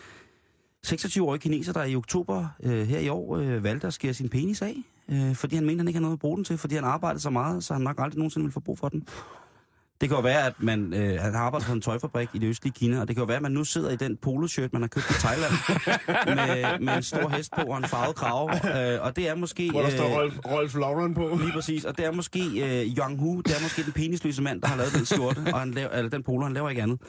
26-årige 0.86 1.40
kineser, 1.40 1.72
der 1.72 1.84
i 1.84 1.96
oktober 1.96 2.46
øh, 2.62 2.86
her 2.86 2.98
i 2.98 3.08
år 3.08 3.36
øh, 3.36 3.64
valgte 3.64 3.86
at 3.86 3.94
skære 3.94 4.14
sin 4.14 4.28
penis 4.28 4.62
af? 4.62 4.76
Øh, 5.08 5.34
fordi 5.34 5.54
han 5.54 5.64
mente, 5.66 5.80
han 5.80 5.88
ikke 5.88 5.96
havde 5.96 6.02
noget 6.02 6.16
at 6.16 6.20
bruge 6.20 6.36
den 6.36 6.44
til, 6.44 6.58
fordi 6.58 6.74
han 6.74 6.84
arbejdede 6.84 7.20
så 7.22 7.30
meget, 7.30 7.64
så 7.64 7.72
han 7.74 7.82
nok 7.82 7.96
aldrig 7.98 8.18
nogensinde 8.18 8.44
ville 8.44 8.52
få 8.52 8.60
brug 8.60 8.78
for 8.78 8.88
den. 8.88 9.06
Det 10.02 10.10
kan 10.10 10.16
jo 10.16 10.22
være, 10.22 10.46
at 10.46 10.52
man 10.58 10.94
øh, 10.94 11.20
han 11.20 11.34
har 11.34 11.40
arbejdet 11.40 11.66
på 11.66 11.72
en 11.72 11.80
tøjfabrik 11.80 12.28
i 12.34 12.38
det 12.38 12.48
østlige 12.48 12.72
Kina, 12.72 13.00
og 13.00 13.08
det 13.08 13.16
kan 13.16 13.22
jo 13.22 13.26
være, 13.26 13.36
at 13.36 13.42
man 13.42 13.52
nu 13.52 13.64
sidder 13.64 13.90
i 13.90 13.96
den 13.96 14.16
poloshirt, 14.16 14.72
man 14.72 14.82
har 14.82 14.88
købt 14.88 15.10
i 15.10 15.12
Thailand, 15.12 15.52
med, 16.36 16.80
med 16.80 16.96
en 16.96 17.02
stor 17.02 17.28
hest 17.28 17.52
på 17.52 17.62
og 17.62 17.78
en 17.78 17.84
farvet 17.84 18.16
krave. 18.16 18.50
Øh, 18.94 19.02
og 19.02 19.16
det 19.16 19.28
er 19.28 19.34
måske... 19.34 19.70
Hvor 19.70 19.82
der 19.82 19.90
står 19.90 20.06
øh, 20.06 20.16
Rolf, 20.16 20.34
Rolf 20.46 20.74
Lauren 20.74 21.14
på. 21.14 21.38
Lige 21.40 21.52
præcis, 21.52 21.84
og 21.84 21.98
det 21.98 22.06
er 22.06 22.12
måske 22.12 22.40
øh, 22.40 22.96
Young 22.98 23.20
Hu, 23.20 23.40
det 23.40 23.56
er 23.56 23.62
måske 23.62 23.82
den 23.82 23.92
penisløse 23.92 24.42
mand, 24.42 24.62
der 24.62 24.68
har 24.68 24.76
lavet 24.76 24.92
den 24.94 25.06
skjorte, 25.06 25.38
og 25.52 25.60
han 25.60 25.70
laver, 25.70 25.90
eller 25.90 26.10
den 26.10 26.22
polo, 26.22 26.42
han 26.42 26.52
laver 26.52 26.70
ikke 26.70 26.82
andet. 26.82 27.00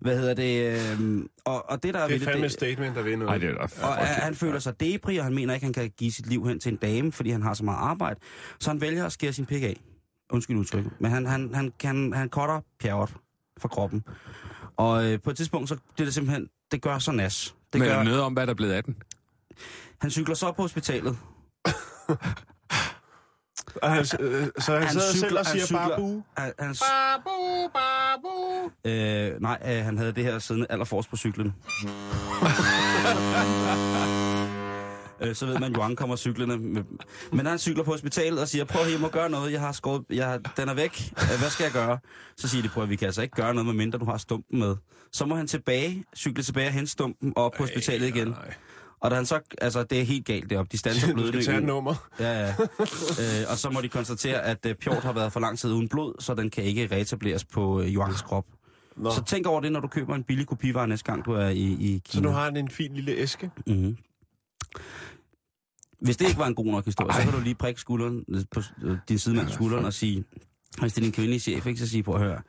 Hvad 0.00 0.18
hedder 0.18 0.34
det? 0.34 0.80
Øh, 1.00 1.24
og, 1.44 1.70
og 1.70 1.82
det, 1.82 1.94
der 1.94 2.06
Det 2.06 2.22
er 2.22 2.24
fandme 2.24 2.46
et 2.46 2.52
statement, 2.52 2.96
der 2.96 3.02
ved 3.02 3.16
noget. 3.16 3.28
Nej, 3.28 3.38
det 3.38 3.48
er 3.48 3.66
da 3.66 3.86
og 3.86 3.94
han, 3.94 4.22
han 4.22 4.34
føler 4.34 4.58
sig 4.58 4.80
depri, 4.80 5.16
og 5.16 5.24
han 5.24 5.34
mener 5.34 5.54
ikke, 5.54 5.66
han 5.66 5.72
kan 5.72 5.90
give 5.98 6.12
sit 6.12 6.26
liv 6.26 6.48
hen 6.48 6.60
til 6.60 6.72
en 6.72 6.76
dame, 6.76 7.12
fordi 7.12 7.30
han 7.30 7.42
har 7.42 7.54
så 7.54 7.64
meget 7.64 7.78
arbejde. 7.78 8.20
Så 8.60 8.70
han 8.70 8.80
vælger 8.80 9.06
at 9.06 9.12
skære 9.12 9.32
sin 9.32 9.46
pik 9.46 9.62
af. 9.62 9.80
Undskyld 10.30 10.56
udtrykket. 10.58 10.92
Men 11.00 11.10
han, 11.10 11.26
han, 11.26 11.54
han, 11.54 11.72
han, 11.84 12.12
han 12.12 12.28
cutter 12.28 12.60
pjerret 12.80 13.14
fra 13.60 13.68
kroppen. 13.68 14.04
Og 14.76 15.06
øh, 15.12 15.22
på 15.22 15.30
et 15.30 15.36
tidspunkt, 15.36 15.68
så 15.68 15.76
det 15.98 16.06
er 16.06 16.10
simpelthen, 16.10 16.48
det 16.72 16.82
gør 16.82 16.98
så 16.98 17.12
nas. 17.12 17.54
Det 17.72 17.80
Men 17.80 17.88
er 17.88 17.94
gør, 17.96 18.02
noget 18.02 18.20
om, 18.20 18.32
hvad 18.32 18.46
der 18.46 18.52
er 18.52 18.56
blevet 18.56 18.72
af 18.72 18.84
den? 18.84 18.96
han 20.00 20.10
cykler 20.10 20.34
så 20.34 20.46
op 20.46 20.56
på 20.56 20.62
hospitalet. 20.62 21.18
Og 23.82 23.90
han, 23.90 23.98
øh, 24.20 24.46
så 24.58 24.72
han, 24.72 24.82
Han 24.82 24.92
sidder 24.92 25.12
selv 25.12 25.24
cykler- 25.24 25.40
og 25.40 25.46
han 25.46 25.52
siger 25.52 25.66
cykler- 25.66 25.88
bare 25.88 25.96
bu. 25.96 26.22
Han, 26.36 26.52
han, 26.58 26.74
Babu, 26.80 27.68
babu. 27.74 28.70
øh, 28.84 29.40
nej, 29.42 29.58
øh, 29.64 29.84
han 29.84 29.98
havde 29.98 30.12
det 30.12 30.24
her 30.24 30.38
siddende 30.38 30.66
allerforrest 30.70 31.10
på 31.10 31.16
cyklen. 31.16 31.54
Øh, 35.20 35.34
så 35.34 35.46
ved 35.46 35.58
man, 35.58 35.74
Johan 35.74 35.96
kommer 35.96 36.16
cyklerne. 36.16 36.56
Med, 36.58 36.82
men 37.32 37.46
han 37.46 37.58
cykler 37.58 37.84
på 37.84 37.90
hospitalet 37.90 38.40
og 38.40 38.48
siger, 38.48 38.64
prøv 38.64 38.82
at 38.82 38.92
jeg 38.92 39.00
må 39.00 39.08
gøre 39.08 39.30
noget, 39.30 39.52
jeg 39.52 39.60
har 39.60 39.72
skåret, 39.72 40.02
jeg, 40.10 40.40
den 40.56 40.68
er 40.68 40.74
væk, 40.74 41.12
Øh, 41.22 41.38
hvad 41.40 41.50
skal 41.50 41.64
jeg 41.64 41.72
gøre? 41.72 41.98
Så 42.36 42.48
siger 42.48 42.62
de, 42.62 42.68
prøv 42.68 42.82
at 42.82 42.90
vi 42.90 42.96
kan 42.96 43.06
altså 43.06 43.22
ikke 43.22 43.36
gøre 43.36 43.54
noget, 43.54 43.66
medmindre 43.66 43.98
du 43.98 44.04
har 44.04 44.18
stumpen 44.18 44.58
med. 44.58 44.76
Så 45.12 45.26
må 45.26 45.34
han 45.34 45.46
tilbage, 45.46 46.04
cykle 46.16 46.42
tilbage 46.42 46.66
og 46.66 46.72
hente 46.72 46.90
stumpen 46.90 47.32
op 47.36 47.52
på 47.56 47.62
hospitalet 47.62 48.06
igen. 48.08 48.28
nej. 48.28 48.54
Og 49.00 49.10
da 49.10 49.16
han 49.16 49.26
så, 49.26 49.40
altså 49.60 49.82
det 49.82 50.00
er 50.00 50.04
helt 50.04 50.26
galt 50.26 50.50
deroppe, 50.50 50.68
de 50.72 50.78
standser 50.78 51.06
Du 51.06 51.18
skal 51.18 51.32
tage 51.32 51.32
blødningen. 51.32 51.66
nummer. 51.66 51.94
Ja, 52.20 52.40
ja. 52.40 52.54
øh, 53.20 53.50
og 53.50 53.58
så 53.58 53.70
må 53.70 53.80
de 53.80 53.88
konstatere, 53.88 54.42
at 54.44 54.66
øh, 54.66 54.74
Pjort 54.74 55.02
har 55.02 55.12
været 55.12 55.32
for 55.32 55.40
lang 55.40 55.58
tid 55.58 55.72
uden 55.72 55.88
blod, 55.88 56.14
så 56.20 56.34
den 56.34 56.50
kan 56.50 56.64
ikke 56.64 56.88
reetableres 56.92 57.44
på 57.44 57.80
øh, 57.80 57.94
Johans 57.94 58.22
krop. 58.22 58.44
Nå. 58.96 59.10
Så 59.10 59.24
tænk 59.24 59.46
over 59.46 59.60
det, 59.60 59.72
når 59.72 59.80
du 59.80 59.88
køber 59.88 60.14
en 60.14 60.22
billig 60.24 60.46
kopivare 60.46 60.88
næste 60.88 61.04
gang, 61.12 61.24
du 61.24 61.32
er 61.32 61.48
i, 61.48 61.62
i 61.62 62.02
Kina. 62.04 62.20
Så 62.20 62.20
nu 62.20 62.28
har 62.28 62.44
han 62.44 62.56
en 62.56 62.70
fin 62.70 62.94
lille 62.94 63.12
æske. 63.12 63.50
Mm-hmm. 63.66 63.96
Hvis 66.00 66.16
det 66.16 66.26
ikke 66.26 66.38
var 66.38 66.46
en 66.46 66.54
god 66.54 66.66
nok 66.66 66.84
historie, 66.84 67.12
så 67.14 67.22
kan 67.22 67.32
du 67.32 67.40
lige 67.40 67.54
prikke 67.54 67.80
skulderen, 67.80 68.24
øh, 68.28 68.44
på 68.50 68.62
øh, 68.82 68.96
din 69.08 69.18
sidemands 69.18 69.52
skulderen 69.54 69.84
og 69.84 69.94
sige, 69.94 70.24
hvis 70.80 70.92
det 70.92 71.00
er 71.00 71.04
din 71.04 71.12
kvindelige 71.12 71.40
chef, 71.40 71.66
ikke, 71.66 71.80
så 71.80 71.88
sige 71.88 72.02
på 72.02 72.12
at 72.12 72.20
høre, 72.20 72.42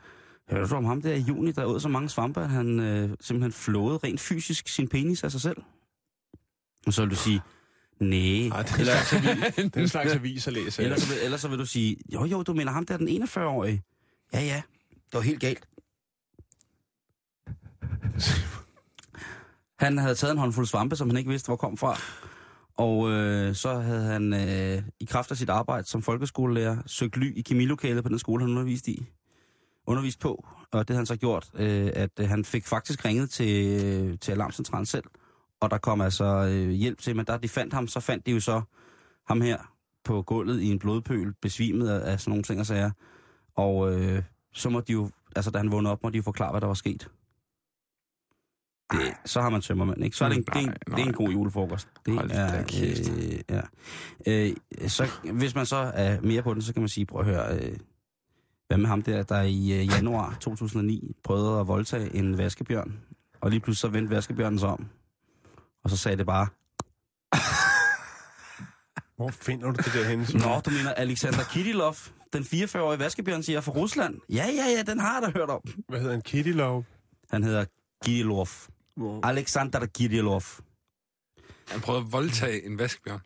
hører 0.51 0.67
du 0.67 0.75
om 0.75 0.85
ham 0.85 1.01
der 1.01 1.13
i 1.13 1.19
juni, 1.19 1.51
der 1.51 1.65
åd 1.65 1.79
så 1.79 1.89
mange 1.89 2.09
svampe, 2.09 2.41
at 2.41 2.49
han 2.49 2.79
øh, 2.79 3.09
simpelthen 3.21 3.51
flåede 3.51 3.97
rent 3.97 4.19
fysisk 4.19 4.67
sin 4.67 4.87
penis 4.87 5.23
af 5.23 5.31
sig 5.31 5.41
selv? 5.41 5.57
Og 6.87 6.93
så 6.93 7.01
vil 7.01 7.09
du 7.11 7.15
sige, 7.15 7.41
nej. 7.99 8.19
Ej, 8.19 8.59
er 8.59 8.75
Eller, 8.79 9.03
slags 9.03 9.13
avis, 9.13 9.53
det 9.55 9.75
er 9.75 9.81
en 9.81 9.87
slags 9.87 10.13
avis 10.13 10.47
at 10.47 10.53
læse. 10.53 10.83
ellers, 10.83 11.01
så 11.01 11.13
vil, 11.13 11.17
ellers 11.23 11.41
så 11.41 11.47
vil 11.47 11.59
du 11.59 11.65
sige, 11.65 11.97
jo 12.13 12.25
jo, 12.25 12.43
du 12.43 12.53
mener 12.53 12.71
ham 12.71 12.85
der, 12.85 12.97
den 12.97 13.23
41-årige. 13.23 13.83
Ja 14.33 14.39
ja, 14.41 14.61
det 14.91 15.13
var 15.13 15.21
helt 15.21 15.39
galt. 15.39 15.67
Han 19.79 19.97
havde 19.97 20.15
taget 20.15 20.31
en 20.31 20.37
håndfuld 20.37 20.65
svampe, 20.65 20.95
som 20.95 21.09
han 21.09 21.17
ikke 21.17 21.29
vidste, 21.29 21.47
hvor 21.47 21.55
kom 21.55 21.77
fra. 21.77 21.97
Og 22.77 23.11
øh, 23.11 23.55
så 23.55 23.79
havde 23.79 24.03
han 24.03 24.33
øh, 24.33 24.83
i 24.99 25.05
kraft 25.05 25.31
af 25.31 25.37
sit 25.37 25.49
arbejde 25.49 25.87
som 25.87 26.01
folkeskolelærer 26.01 26.77
søgt 26.85 27.17
ly 27.17 27.37
i 27.37 27.41
kemilokalet 27.41 28.03
på 28.03 28.09
den 28.09 28.19
skole, 28.19 28.43
han 28.43 28.51
underviste 28.51 28.91
i. 28.91 29.05
Undervist 29.87 30.19
på. 30.19 30.45
Og 30.71 30.87
det 30.87 30.93
har 30.93 30.99
han 30.99 31.05
så 31.05 31.15
gjort, 31.15 31.49
øh, 31.53 31.91
at 31.95 32.09
øh, 32.19 32.29
han 32.29 32.45
fik 32.45 32.67
faktisk 32.67 33.05
ringet 33.05 33.29
til, 33.29 33.83
øh, 33.85 34.19
til 34.19 34.31
alarmcentralen 34.31 34.85
selv. 34.85 35.03
Og 35.59 35.71
der 35.71 35.77
kom 35.77 36.01
altså 36.01 36.25
øh, 36.25 36.69
hjælp 36.69 36.99
til, 36.99 37.15
men 37.15 37.25
da 37.25 37.37
de 37.37 37.49
fandt 37.49 37.73
ham, 37.73 37.87
så 37.87 37.99
fandt 37.99 38.25
de 38.25 38.31
jo 38.31 38.39
så 38.39 38.61
ham 39.27 39.41
her 39.41 39.57
på 40.03 40.21
gulvet 40.21 40.61
i 40.61 40.71
en 40.71 40.79
blodpøl, 40.79 41.33
besvimet 41.41 41.89
af, 41.89 42.11
af 42.11 42.19
sådan 42.19 42.31
nogle 42.31 42.43
ting 42.43 42.59
og 42.59 42.65
sager. 42.65 42.91
Og 43.55 43.93
øh, 43.93 44.23
så 44.53 44.69
må 44.69 44.79
de 44.79 44.93
jo, 44.93 45.09
altså 45.35 45.51
da 45.51 45.57
han 45.57 45.71
vågnede 45.71 45.91
op, 45.91 46.03
må 46.03 46.09
de 46.09 46.17
jo 46.17 46.23
forklare, 46.23 46.51
hvad 46.51 46.61
der 46.61 46.67
var 46.67 46.73
sket. 46.73 47.09
Det, 48.91 49.13
så 49.25 49.41
har 49.41 49.49
man 49.49 49.61
tømmermand, 49.61 50.03
ikke? 50.03 50.17
Så 50.17 50.25
er 50.25 50.29
det 50.29 50.37
en, 50.37 50.43
det 50.43 50.55
er 50.55 50.59
en, 50.59 50.65
Nej, 50.65 50.73
det 50.85 50.93
er 50.93 50.97
en 50.97 51.05
nej. 51.05 51.11
god 51.11 51.29
julefrokost. 51.29 51.87
Det 52.05 52.13
Hold 52.13 52.31
er, 52.33 52.63
kæft. 52.63 53.11
øh, 53.17 53.39
ja. 53.49 53.61
øh, 54.27 54.55
så, 54.87 55.07
hvis 55.33 55.55
man 55.55 55.65
så 55.65 55.91
er 55.93 56.21
mere 56.21 56.41
på 56.41 56.53
den, 56.53 56.61
så 56.61 56.73
kan 56.73 56.81
man 56.81 56.89
sige, 56.89 57.05
prøv 57.05 57.19
at 57.21 57.25
høre, 57.27 57.57
øh, 57.59 57.77
hvad 58.67 58.77
med 58.77 58.87
ham 58.87 59.01
der, 59.01 59.23
der 59.23 59.41
i 59.41 59.71
øh, 59.81 59.85
januar 59.87 60.37
2009 60.41 61.15
prøvede 61.23 61.59
at 61.59 61.67
voldtage 61.67 62.15
en 62.15 62.37
vaskebjørn, 62.37 62.97
og 63.41 63.49
lige 63.49 63.59
pludselig 63.59 63.81
så 63.81 63.87
vendte 63.87 64.15
vaskebjørnen 64.15 64.59
sig 64.59 64.69
om, 64.69 64.87
og 65.83 65.89
så 65.89 65.97
sagde 65.97 66.17
det 66.17 66.25
bare, 66.25 66.47
Hvor 69.15 69.29
finder 69.29 69.71
du 69.71 69.75
det 69.77 69.93
der 69.93 70.09
henne? 70.09 70.23
Nå, 70.33 70.61
du 70.65 70.69
mener 70.69 70.93
Alexander 70.93 71.43
Kirilov, 71.43 71.95
den 72.33 72.43
44-årige 72.43 72.99
vaskebjørn, 72.99 73.43
siger 73.43 73.61
fra 73.61 73.71
Rusland. 73.71 74.15
Ja, 74.29 74.45
ja, 74.55 74.65
ja, 74.77 74.91
den 74.91 74.99
har 74.99 75.13
jeg 75.21 75.27
da 75.33 75.39
hørt 75.39 75.49
om. 75.49 75.61
Hvad 75.89 75.99
hedder 76.01 76.19
kitty 76.21 76.49
love? 76.51 76.85
Han 77.31 77.43
hedder 77.43 77.65
Kirilov. 78.05 78.47
Alexander 79.23 79.85
Kirilov. 79.85 80.43
Han 81.67 81.81
prøvede 81.81 82.05
at 82.05 82.11
voldtage 82.11 82.65
en 82.65 82.79
vaskebjørn. 82.79 83.19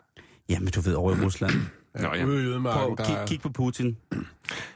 Jamen, 0.50 0.72
du 0.72 0.82
ved, 0.82 0.94
over 0.94 1.12
i 1.12 1.26
Rusland. 1.26 1.54
Nå, 2.04 2.14
ja. 2.14 2.26
Ude 2.26 2.44
i 2.44 2.46
ødemarken, 2.46 2.96
Prøv, 2.96 2.98
der 2.98 3.06
kig, 3.06 3.28
kig 3.28 3.42
på 3.42 3.50
Putin. 3.50 3.98
Nå, 4.12 4.18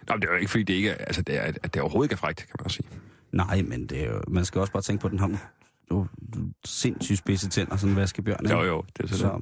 men 0.07 0.21
det 0.21 0.27
er 0.27 0.31
jo 0.31 0.37
ikke, 0.37 0.51
fordi 0.51 0.63
det 0.63 0.73
ikke 0.73 0.89
er, 0.89 0.95
altså, 0.95 1.21
det 1.21 1.37
er, 1.37 1.41
at 1.41 1.73
det 1.73 1.81
overhovedet 1.81 2.05
ikke 2.05 2.13
er 2.13 2.17
frækt, 2.17 2.37
kan 2.37 2.55
man 2.59 2.65
også 2.65 2.75
sige. 2.75 2.87
Nej, 3.31 3.61
men 3.61 3.87
det 3.87 4.03
er 4.03 4.07
jo, 4.07 4.21
man 4.27 4.45
skal 4.45 4.61
også 4.61 4.73
bare 4.73 4.83
tænke 4.83 5.01
på, 5.01 5.09
den 5.09 5.19
har 5.19 5.27
du, 5.89 6.07
sindssygt 6.65 7.17
spidse 7.19 7.49
tænder, 7.49 7.77
sådan 7.77 7.89
en 7.89 7.95
vaskebjørn. 7.95 8.45
ikke? 8.45 8.55
Jo, 8.55 8.63
jo, 8.63 8.83
det 8.97 9.03
er 9.03 9.07
så, 9.07 9.17
Så. 9.17 9.39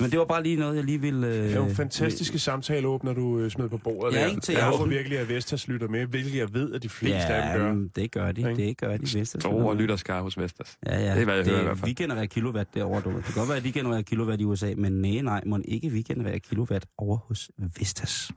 Men 0.00 0.10
det 0.10 0.18
var 0.18 0.24
bare 0.24 0.42
lige 0.42 0.56
noget, 0.56 0.76
jeg 0.76 0.84
lige 0.84 1.00
ville... 1.00 1.26
Øh, 1.26 1.32
Det 1.34 1.52
er 1.52 1.56
jo 1.56 1.74
fantastiske 1.74 2.38
samtaleåbner, 2.38 3.12
du 3.12 3.38
øh, 3.38 3.50
smed 3.50 3.68
på 3.68 3.78
bordet 3.78 4.14
Ja, 4.16 4.26
ikke 4.26 4.40
til 4.40 4.54
jeg 4.54 4.64
håber 4.66 4.86
virkelig, 4.86 5.18
at 5.18 5.28
Vestas 5.28 5.68
lytter 5.68 5.88
med, 5.88 6.06
hvilket 6.06 6.34
jeg 6.38 6.54
ved, 6.54 6.72
at 6.74 6.82
de 6.82 6.88
fleste 6.88 7.26
af 7.26 7.58
dem 7.58 7.62
gør. 7.62 7.72
Ja, 7.72 8.02
det 8.02 8.10
gør 8.12 8.32
de. 8.32 8.50
Ikke? 8.50 8.66
Det 8.66 8.76
gør 8.76 8.96
de 8.96 8.98
bedste. 9.18 9.40
Store 9.40 9.76
lytterskare 9.76 10.22
hos 10.22 10.38
Vestas. 10.38 10.78
Ja, 10.86 10.98
ja. 11.00 11.12
Det 11.14 11.20
er, 11.20 11.24
hvad 11.24 11.36
jeg 11.36 11.44
hører 11.44 11.60
i 11.60 11.62
hvert 11.64 11.78
fald. 11.78 11.88
Vi 11.88 11.94
genererer 11.94 12.26
kilowatt 12.26 12.74
derovre, 12.74 13.00
du. 13.00 13.16
Det 13.16 13.24
kan 13.24 13.34
godt 13.34 13.48
være, 13.48 13.58
at 13.58 13.64
de 13.64 13.72
genererer 13.72 14.02
kilowatt 14.02 14.40
i 14.40 14.44
USA, 14.44 14.74
men 14.76 14.92
nej, 14.92 15.20
nej, 15.22 15.42
må 15.46 15.58
ikke 15.64 15.90
vi 15.90 16.02
genererer 16.02 16.38
kilowatt 16.38 16.86
over 16.98 17.16
hos 17.16 17.50
Vestas. 17.78 18.30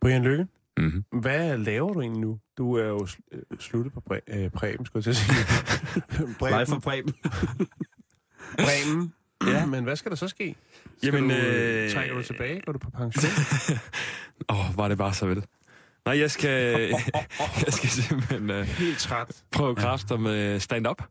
Brian 0.00 0.22
Lykke, 0.22 0.46
Mm-hmm. 0.80 1.20
hvad 1.20 1.58
laver 1.58 1.92
du 1.92 2.00
egentlig 2.00 2.20
nu? 2.20 2.38
Du 2.58 2.74
er 2.76 2.84
jo 2.86 2.98
sl- 2.98 3.28
øh, 3.32 3.58
sluttet 3.58 3.92
på 3.92 4.02
Bre- 4.12 4.36
øh, 4.38 4.50
Preben, 4.50 4.86
skulle 4.86 4.98
jeg 4.98 5.04
til 5.04 5.10
at 5.10 5.16
sige. 5.16 6.34
Preben. 6.40 6.66
for 6.66 6.78
Preben. 6.78 7.14
Bremen. 8.64 9.12
Ja, 9.46 9.66
men 9.66 9.84
hvad 9.84 9.96
skal 9.96 10.10
der 10.10 10.16
så 10.16 10.28
ske? 10.28 10.54
Skal 10.98 11.14
Jamen, 11.14 11.30
du, 11.30 11.36
øh, 11.36 11.90
trækker 11.90 12.14
du 12.14 12.22
tilbage? 12.22 12.60
Går 12.60 12.72
du 12.72 12.78
på 12.78 12.90
pension? 12.90 13.32
Åh, 14.48 14.70
oh, 14.70 14.76
var 14.76 14.88
det 14.88 14.98
bare 14.98 15.14
så 15.14 15.26
vel. 15.26 15.44
Nej, 16.04 16.18
jeg 16.18 16.30
skal, 16.30 16.50
jeg 17.64 17.72
skal 17.72 17.88
simpelthen 17.88 18.50
uh, 18.50 18.56
Helt 18.56 18.98
træt. 18.98 19.44
prøve 19.52 19.74
kræfter 19.76 20.16
med 20.16 20.60
stand-up 20.60 21.02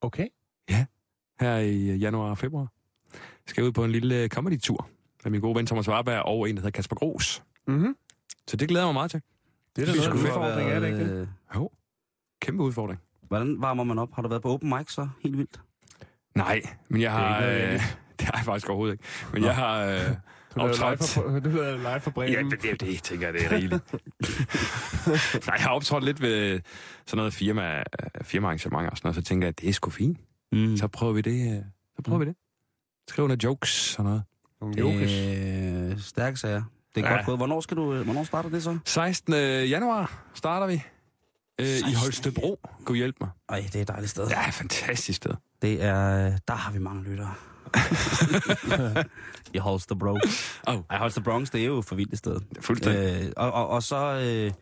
Okay. 0.00 0.26
her 1.40 1.56
i 1.58 1.88
øh, 1.90 2.02
januar 2.02 2.30
og 2.30 2.38
februar. 2.38 2.72
Jeg 3.12 3.20
skal 3.46 3.64
ud 3.64 3.72
på 3.72 3.84
en 3.84 3.90
lille 3.92 4.28
comedy-tur 4.28 4.88
med 5.24 5.30
min 5.30 5.40
gode 5.40 5.54
ven 5.56 5.66
Thomas 5.66 5.88
Warberg 5.88 6.22
og 6.22 6.50
en, 6.50 6.56
der 6.56 6.60
hedder 6.60 6.70
Kasper 6.76 6.96
Gros. 6.96 7.42
Mm-hmm. 7.68 7.96
Så 8.48 8.56
det 8.56 8.68
glæder 8.68 8.84
jeg 8.84 8.86
mig 8.86 8.94
meget 8.94 9.10
til. 9.10 9.20
Det 9.76 9.82
er 9.88 9.92
da 9.92 10.06
en 10.06 10.12
udfordring, 10.12 10.70
er 10.70 10.80
det 10.80 10.86
ikke 10.86 10.98
det? 11.04 11.20
Øh, 11.20 11.26
Jo, 11.54 11.70
kæmpe 12.42 12.62
udfordring. 12.62 13.00
Hvordan 13.28 13.56
varmer 13.60 13.84
man 13.84 13.98
op? 13.98 14.14
Har 14.14 14.22
du 14.22 14.28
været 14.28 14.42
på 14.42 14.48
open 14.52 14.68
mic 14.68 14.92
så 14.92 15.08
helt 15.22 15.38
vildt? 15.38 15.60
Nej, 16.34 16.62
men 16.88 17.00
jeg 17.00 17.12
har... 17.12 17.40
Det 17.40 17.48
er 17.64 17.72
Øh, 17.74 17.80
det 18.18 18.26
har 18.26 18.36
jeg 18.38 18.44
faktisk 18.44 18.68
overhovedet 18.68 18.94
ikke. 18.94 19.04
Men 19.32 19.44
jeg 19.44 19.54
har... 19.54 19.84
Øh, 19.84 20.00
Du 20.54 20.60
lavede 20.60 20.76
live 20.76 20.86
optrådt... 20.86 21.10
for, 21.10 21.40
du 21.40 21.48
lavede 21.50 21.78
live 21.78 22.00
for 22.00 22.10
Bremen. 22.16 22.32
Ja, 22.50 22.56
det 22.56 22.64
er 22.64 22.70
jo 22.70 22.76
det, 22.92 23.02
tænker 23.02 23.26
jeg, 23.26 23.34
det 23.34 23.44
er 23.44 23.52
rigeligt. 23.52 23.92
Nej, 25.46 25.54
jeg 25.56 25.64
har 25.64 25.70
optrådt 25.70 26.04
lidt 26.04 26.20
ved 26.22 26.60
sådan 27.06 27.16
noget 27.16 27.32
firma, 27.34 27.82
firmaarrangementer 28.22 28.90
og 28.90 28.96
sådan 28.96 29.06
noget, 29.08 29.14
så 29.16 29.22
tænker 29.22 29.46
jeg, 29.46 29.48
at 29.48 29.60
det 29.60 29.68
er 29.68 29.72
sgu 29.72 29.90
fint. 29.90 30.18
Mm. 30.52 30.76
Så 30.76 30.88
prøver 30.88 31.12
vi 31.12 31.20
det. 31.20 31.56
øh, 31.56 31.62
Så 31.96 32.02
prøver 32.02 32.18
vi 32.18 32.24
det. 32.24 32.34
Skriv 33.08 33.26
nogle 33.28 33.38
jokes 33.44 33.98
og 33.98 34.04
noget. 34.04 34.22
Nogle 34.60 34.78
jokes. 34.78 35.12
Øh, 35.92 35.98
stærke 36.00 36.36
sager. 36.36 36.62
Det 36.96 37.04
er 37.04 37.08
Ja. 37.10 37.14
godt 37.16 37.26
gået. 37.26 37.38
Hvornår, 37.38 37.60
skal 37.60 37.76
du, 37.76 37.94
øh, 37.94 38.04
hvornår 38.04 38.24
starter 38.24 38.48
det 38.50 38.62
så? 38.62 38.78
16. 38.84 39.34
januar 39.68 40.24
starter 40.34 40.66
vi. 40.66 40.82
Øh, 41.60 41.66
I 41.66 41.68
16.. 41.70 41.94
Holstebro. 41.94 42.60
Gud 42.84 42.96
hjælp 42.96 43.16
mig. 43.20 43.30
Ej, 43.48 43.64
det 43.66 43.76
er 43.76 43.82
et 43.82 43.88
dejligt 43.88 44.10
sted. 44.10 44.28
Ja, 44.28 44.50
fantastisk 44.50 45.16
sted. 45.16 45.30
Det 45.62 45.82
er... 45.84 46.32
Der 46.48 46.54
har 46.54 46.72
vi 46.72 46.78
mange 46.78 47.02
lyttere. 47.04 47.34
I 49.54 49.58
Holstebro. 49.58 50.18
Oh. 50.66 50.74
Ej, 50.90 50.98
Holstebronx, 50.98 51.50
det 51.50 51.60
er 51.60 51.66
jo 51.66 51.82
for 51.82 51.94
vildt 51.94 52.12
et 52.12 52.18
sted. 52.18 52.40
Fuldstændig. 52.60 53.24
Øh, 53.26 53.32
og, 53.36 53.52
og, 53.52 53.68
og 53.68 53.82
så... 53.82 53.96
Øh, 54.24 54.52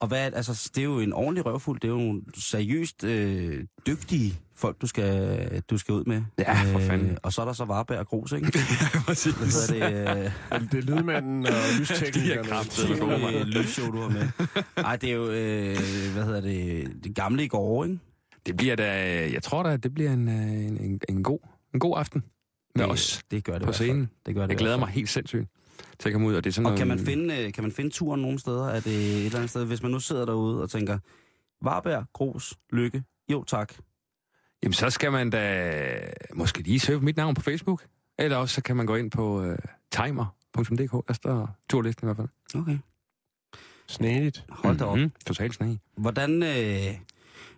Og 0.00 0.08
hvad, 0.08 0.32
altså, 0.32 0.70
det 0.74 0.80
er 0.80 0.84
jo 0.84 0.98
en 1.00 1.12
ordentlig 1.12 1.46
røvfuld. 1.46 1.80
Det 1.80 1.88
er 1.88 1.92
jo 1.92 1.98
nogle 1.98 2.22
seriøst 2.36 3.04
øh, 3.04 3.64
dygtige 3.86 4.40
folk, 4.62 4.80
du 4.82 4.86
skal, 4.86 5.62
du 5.70 5.78
skal 5.78 5.92
ud 5.94 6.04
med. 6.04 6.22
Ja, 6.38 6.62
for 6.72 6.78
fanden. 6.78 7.18
og 7.22 7.32
så 7.32 7.40
er 7.40 7.44
der 7.46 7.52
så 7.52 7.64
Varberg 7.64 7.98
og 7.98 8.06
Grus, 8.06 8.32
ikke? 8.32 8.52
Præcis. 9.06 9.34
Hvad 9.34 9.78
hedder 9.78 10.14
det? 10.14 10.32
Øh, 10.54 10.60
det 10.72 10.74
er 10.78 10.82
lydmanden 10.96 11.46
og 11.46 11.52
lysteknikerne. 11.80 12.42
det 12.42 13.40
er 13.40 13.44
lysshow, 13.44 13.90
du 13.90 14.00
har 14.00 14.08
med. 14.08 14.28
Ej, 14.76 14.96
det 14.96 15.10
er 15.10 15.14
jo, 15.14 15.24
øh, 15.30 15.76
hvad 16.14 16.24
hedder 16.24 16.40
det, 16.40 16.90
det 17.04 17.14
gamle 17.14 17.44
i 17.44 17.48
går, 17.48 17.84
ikke? 17.84 17.98
Det 18.46 18.56
bliver 18.56 18.76
da, 18.76 18.90
jeg 19.32 19.42
tror 19.42 19.62
da, 19.62 19.76
det 19.76 19.94
bliver 19.94 20.12
en, 20.12 20.28
øh, 20.28 20.34
en, 20.66 20.76
en, 20.80 21.00
en, 21.08 21.22
god, 21.22 21.38
en 21.74 21.80
god 21.80 21.98
aften 21.98 22.24
med 22.76 22.84
det, 22.84 22.92
os 22.92 23.22
det 23.30 23.44
gør 23.44 23.58
det 23.58 23.66
på 23.66 23.72
scenen. 23.72 24.10
Det 24.26 24.34
gør 24.34 24.42
det 24.42 24.48
Jeg 24.48 24.58
glæder 24.58 24.78
mig 24.78 24.88
helt 24.88 25.08
sindssygt 25.08 25.48
til 25.98 26.08
at 26.08 26.12
komme 26.12 26.28
ud, 26.28 26.34
og 26.34 26.44
det 26.44 26.50
er 26.50 26.54
sådan 26.54 26.66
Og 26.72 26.78
kan 26.78 26.86
man, 26.88 26.96
noget- 26.96 27.08
finde, 27.08 27.42
øh, 27.46 27.52
kan 27.52 27.64
man 27.64 27.72
finde 27.72 27.90
turen 27.90 28.22
nogle 28.22 28.38
steder? 28.38 28.66
Er 28.68 28.80
det 28.80 28.92
et 28.94 29.24
eller 29.24 29.36
andet 29.38 29.50
sted, 29.50 29.64
hvis 29.64 29.82
man 29.82 29.92
nu 29.92 30.00
sidder 30.00 30.24
derude 30.24 30.62
og 30.62 30.70
tænker, 30.70 30.98
Varberg, 31.64 32.04
Grus, 32.12 32.54
Lykke, 32.72 33.02
jo 33.32 33.44
tak. 33.44 33.72
Jamen, 34.62 34.72
så 34.72 34.90
skal 34.90 35.12
man 35.12 35.30
da 35.30 35.70
måske 36.34 36.62
lige 36.62 36.80
søge 36.80 37.00
mit 37.00 37.16
navn 37.16 37.34
på 37.34 37.40
Facebook. 37.42 37.84
Eller 38.18 38.36
også 38.36 38.54
så 38.54 38.62
kan 38.62 38.76
man 38.76 38.86
gå 38.86 38.96
ind 38.96 39.10
på 39.10 39.40
uh, 39.50 39.54
timer.dk. 39.90 41.08
Der 41.08 41.12
står 41.14 41.56
turlisten 41.70 42.04
i 42.04 42.06
hvert 42.06 42.16
fald. 42.16 42.62
Okay. 42.62 42.78
Snedigt. 43.88 44.44
Hold 44.48 44.78
da 44.78 44.84
op. 44.84 44.98
Mhm. 44.98 45.12
Totalt 45.26 45.54
snag. 45.54 45.78
Hvordan, 45.96 46.42
øh, 46.42 46.94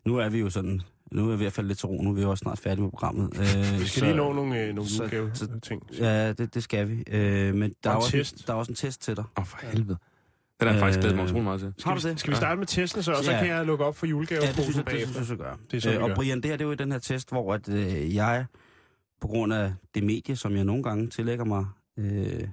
nu 0.04 0.16
er 0.16 0.28
vi 0.28 0.38
jo 0.38 0.50
sådan, 0.50 0.80
nu 1.12 1.26
er 1.30 1.32
vi 1.32 1.38
ved 1.40 1.46
at 1.46 1.52
falde 1.52 1.68
lidt 1.68 1.78
til 1.78 1.86
ro, 1.86 2.02
nu 2.02 2.10
er 2.10 2.14
vi 2.14 2.22
jo 2.22 2.30
også 2.30 2.42
snart 2.42 2.58
færdige 2.58 2.82
med 2.82 2.90
programmet. 2.90 3.30
Øh, 3.40 3.80
Vi 3.80 3.86
skal 3.86 4.02
lige 4.02 4.16
nå 4.16 4.32
nogle, 4.32 4.60
øh, 4.60 4.74
nogle 4.74 4.90
så- 4.90 5.04
udgave 5.04 5.30
så- 5.34 5.60
ting. 5.62 5.82
Ja, 5.98 6.32
det, 6.32 6.54
det 6.54 6.62
skal 6.62 6.88
vi. 6.88 7.04
Øh, 7.10 7.54
men 7.54 7.74
der 7.84 7.90
er, 7.90 7.94
også 7.94 8.10
test. 8.10 8.34
En, 8.36 8.42
der 8.46 8.52
er 8.52 8.56
også 8.56 8.72
en 8.72 8.76
test 8.76 9.02
til 9.02 9.16
dig. 9.16 9.24
Åh, 9.36 9.42
oh, 9.42 9.46
for 9.46 9.58
helvede. 9.62 9.98
Den 10.60 10.68
har 10.68 10.74
jeg 10.74 10.80
faktisk 10.80 11.00
glædet 11.00 11.16
mig 11.16 11.22
Øh, 11.22 11.28
utrolig 11.28 11.44
meget 11.44 11.60
til. 11.60 11.74
Har 11.84 11.94
du 11.94 12.00
Skal 12.00 12.08
vi, 12.08 12.12
det? 12.12 12.20
skal 12.20 12.30
vi 12.30 12.36
starte 12.36 12.58
med 12.58 12.66
testen 12.66 13.02
så, 13.02 13.12
og 13.12 13.24
så 13.24 13.32
Ja. 13.32 13.38
kan 13.38 13.48
jeg 13.48 13.66
lukke 13.66 13.84
op 13.84 13.96
for 13.96 14.06
Ja, 14.06 14.12
det 14.12 14.28
synes 14.28 14.30
jeg, 14.40 14.56
det 14.56 14.64
synes 14.64 14.84
bagefter? 14.84 15.18
jeg, 15.20 15.26
så 15.26 15.36
gør. 15.36 15.56
Det 15.70 15.76
er 15.76 15.80
sådan, 15.80 15.98
vi 15.98 16.10
og. 16.10 16.16
Brian, 16.16 16.36
det 16.40 16.44
her 16.50 16.56
det 16.56 16.64
er 16.64 16.66
jo 16.68 16.72
i 16.72 16.76
den 16.76 16.92
her 16.92 16.98
test, 16.98 17.30
hvor 17.30 17.54
at, 17.54 17.68
øh, 17.68 18.14
jeg, 18.14 18.46
på 19.20 19.26
grund 19.28 19.52
af 19.54 19.74
det 19.94 20.02
medie, 20.02 20.36
som 20.36 20.56
jeg 20.56 20.64
nogle 20.64 20.82
gange 20.82 21.10
tillægger 21.10 21.44
mig... 21.44 21.66
Øh, 21.98 22.48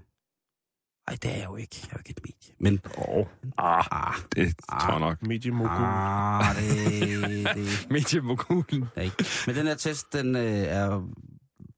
ej, 1.08 1.16
det 1.22 1.26
er 1.32 1.36
jeg 1.38 1.46
jo 1.46 1.56
ikke. 1.56 1.76
Jeg 1.82 1.88
er 1.88 1.94
jo 1.94 2.00
ikke 2.00 2.10
et 2.10 2.20
medie. 2.24 2.54
Men... 2.60 2.80
Åh, 3.18 3.26
Ah, 3.58 3.84
Ah, 3.92 4.14
det 4.36 4.54
Ah. 4.70 4.82
tror 4.82 4.92
jeg 4.92 5.00
nok. 5.00 5.22
mediemogul. 5.22 5.68
ah 5.72 6.56
det, 6.56 7.56
det, 7.56 7.88
Mediemogulen. 7.90 8.86
Ja, 8.98 9.02
ikke. 9.02 9.26
Men 9.48 9.56
den 9.56 9.68
her 9.68 9.76
test, 9.76 10.14
den 10.14 10.36
øh, 10.36 10.42
er 10.44 11.10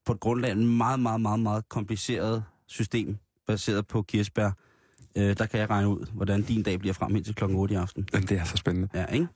på 0.06 0.12
et 0.12 0.20
grundlag 0.20 0.50
af 0.50 0.54
en 0.54 0.76
meget, 0.76 1.00
meget, 1.00 1.20
meget, 1.20 1.40
meget 1.40 1.68
kompliceret 1.68 2.44
system, 2.66 3.16
baseret 3.46 3.86
på 3.86 4.02
kirsebær. 4.02 4.50
Øh, 5.16 5.36
der 5.38 5.46
kan 5.46 5.60
jeg 5.60 5.70
regne 5.70 5.88
ud, 5.88 6.06
hvordan 6.12 6.42
din 6.42 6.62
dag 6.62 6.78
bliver 6.78 6.92
frem 6.92 7.16
indtil 7.16 7.34
klokken 7.34 7.58
8 7.58 7.74
i 7.74 7.76
aften. 7.76 8.08
Jamen, 8.12 8.28
det 8.28 8.38
er 8.38 8.44
så 8.44 8.56
spændende. 8.56 8.88
Ja, 8.94 9.06
ikke? 9.06 9.28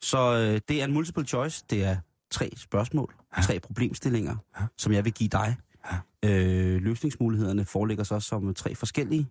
Så 0.00 0.18
øh, 0.36 0.60
det 0.68 0.80
er 0.80 0.84
en 0.84 0.92
multiple 0.92 1.24
choice. 1.26 1.64
Det 1.70 1.84
er 1.84 1.96
tre 2.30 2.50
spørgsmål, 2.56 3.14
Ja. 3.36 3.42
tre 3.42 3.60
problemstillinger, 3.60 4.36
Ja. 4.60 4.66
som 4.78 4.92
jeg 4.92 5.04
vil 5.04 5.12
give 5.12 5.28
dig. 5.28 5.56
Ja. 5.92 5.98
Øh, 6.30 6.82
løsningsmulighederne 6.82 7.64
foreligger 7.64 8.04
så 8.04 8.20
som 8.20 8.54
tre 8.54 8.74
forskellige, 8.74 9.26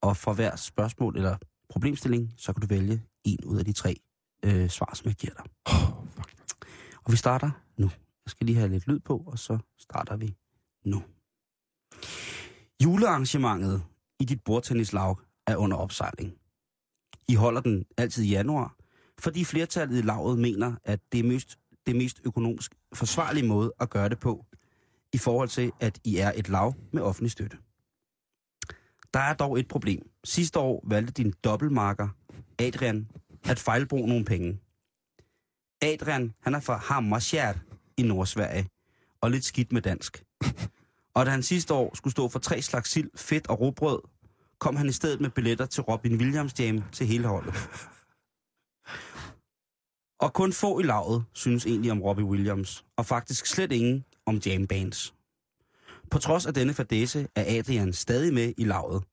og 0.00 0.16
for 0.16 0.32
hver 0.32 0.56
spørgsmål 0.56 1.16
eller 1.16 1.36
problemstilling, 1.68 2.34
så 2.36 2.52
kan 2.52 2.60
du 2.60 2.66
vælge 2.66 3.02
en 3.24 3.44
ud 3.44 3.58
af 3.58 3.64
de 3.64 3.72
tre 3.72 3.96
øh, 4.44 4.68
svar, 4.68 4.90
som 4.94 5.06
jeg 5.08 5.14
giver 5.14 5.32
dig. 5.34 5.44
Og 7.04 7.12
vi 7.12 7.16
starter 7.16 7.50
nu. 7.76 7.86
Jeg 8.24 8.30
skal 8.30 8.46
lige 8.46 8.56
have 8.58 8.68
lidt 8.70 8.86
lyd 8.88 8.98
på, 8.98 9.24
og 9.26 9.38
så 9.38 9.58
starter 9.78 10.16
vi 10.16 10.34
nu. 10.84 11.02
Julearrangementet 12.84 13.82
i 14.22 14.24
dit 14.24 14.44
bordtennislag 14.44 15.16
er 15.46 15.56
under 15.56 15.76
opsejling. 15.76 16.34
I 17.28 17.34
holder 17.34 17.60
den 17.60 17.84
altid 17.96 18.24
i 18.24 18.28
januar, 18.28 18.76
fordi 19.18 19.44
flertallet 19.44 19.98
i 19.98 20.02
lavet 20.02 20.38
mener, 20.38 20.74
at 20.84 21.00
det 21.12 21.20
er 21.20 21.24
mest, 21.24 21.58
det 21.86 21.96
mest 21.96 22.20
økonomisk 22.24 22.74
forsvarlige 22.94 23.46
måde 23.46 23.72
at 23.80 23.90
gøre 23.90 24.08
det 24.08 24.18
på, 24.18 24.46
i 25.12 25.18
forhold 25.18 25.48
til, 25.48 25.72
at 25.80 26.00
I 26.04 26.16
er 26.16 26.32
et 26.36 26.48
lav 26.48 26.74
med 26.92 27.02
offentlig 27.02 27.30
støtte. 27.30 27.56
Der 29.14 29.20
er 29.20 29.34
dog 29.34 29.58
et 29.58 29.68
problem. 29.68 30.10
Sidste 30.24 30.58
år 30.58 30.84
valgte 30.86 31.12
din 31.12 31.34
dobbeltmarker, 31.44 32.08
Adrian, 32.58 33.08
at 33.44 33.58
fejlbruge 33.58 34.08
nogle 34.08 34.24
penge. 34.24 34.60
Adrian, 35.82 36.34
han 36.40 36.54
er 36.54 36.60
fra 36.60 36.76
Hammarskjær 36.76 37.52
i 37.96 38.02
Nordsverige, 38.02 38.68
og 39.20 39.30
lidt 39.30 39.44
skidt 39.44 39.72
med 39.72 39.82
dansk. 39.82 40.24
Og 41.14 41.26
da 41.26 41.30
han 41.30 41.42
sidste 41.42 41.74
år 41.74 41.96
skulle 41.96 42.12
stå 42.12 42.28
for 42.28 42.38
tre 42.38 42.62
slags 42.62 42.90
sild, 42.90 43.10
fedt 43.16 43.46
og 43.46 43.60
råbrød, 43.60 44.00
kom 44.58 44.76
han 44.76 44.88
i 44.88 44.92
stedet 44.92 45.20
med 45.20 45.30
billetter 45.30 45.66
til 45.66 45.82
Robin 45.82 46.16
Williams 46.16 46.60
Jam 46.60 46.82
til 46.92 47.06
hele 47.06 47.28
holdet. 47.28 47.54
Og 50.20 50.32
kun 50.32 50.52
få 50.52 50.78
i 50.78 50.82
lavet 50.82 51.24
synes 51.32 51.66
egentlig 51.66 51.92
om 51.92 52.02
Robbie 52.02 52.24
Williams, 52.24 52.84
og 52.96 53.06
faktisk 53.06 53.46
slet 53.46 53.72
ingen 53.72 54.04
om 54.26 54.36
jam 54.46 54.66
bands. 54.66 55.14
På 56.10 56.18
trods 56.18 56.46
af 56.46 56.54
denne 56.54 56.74
fadese 56.74 57.28
er 57.34 57.58
Adrian 57.58 57.92
stadig 57.92 58.34
med 58.34 58.52
i 58.56 58.64
lavet. 58.64 59.04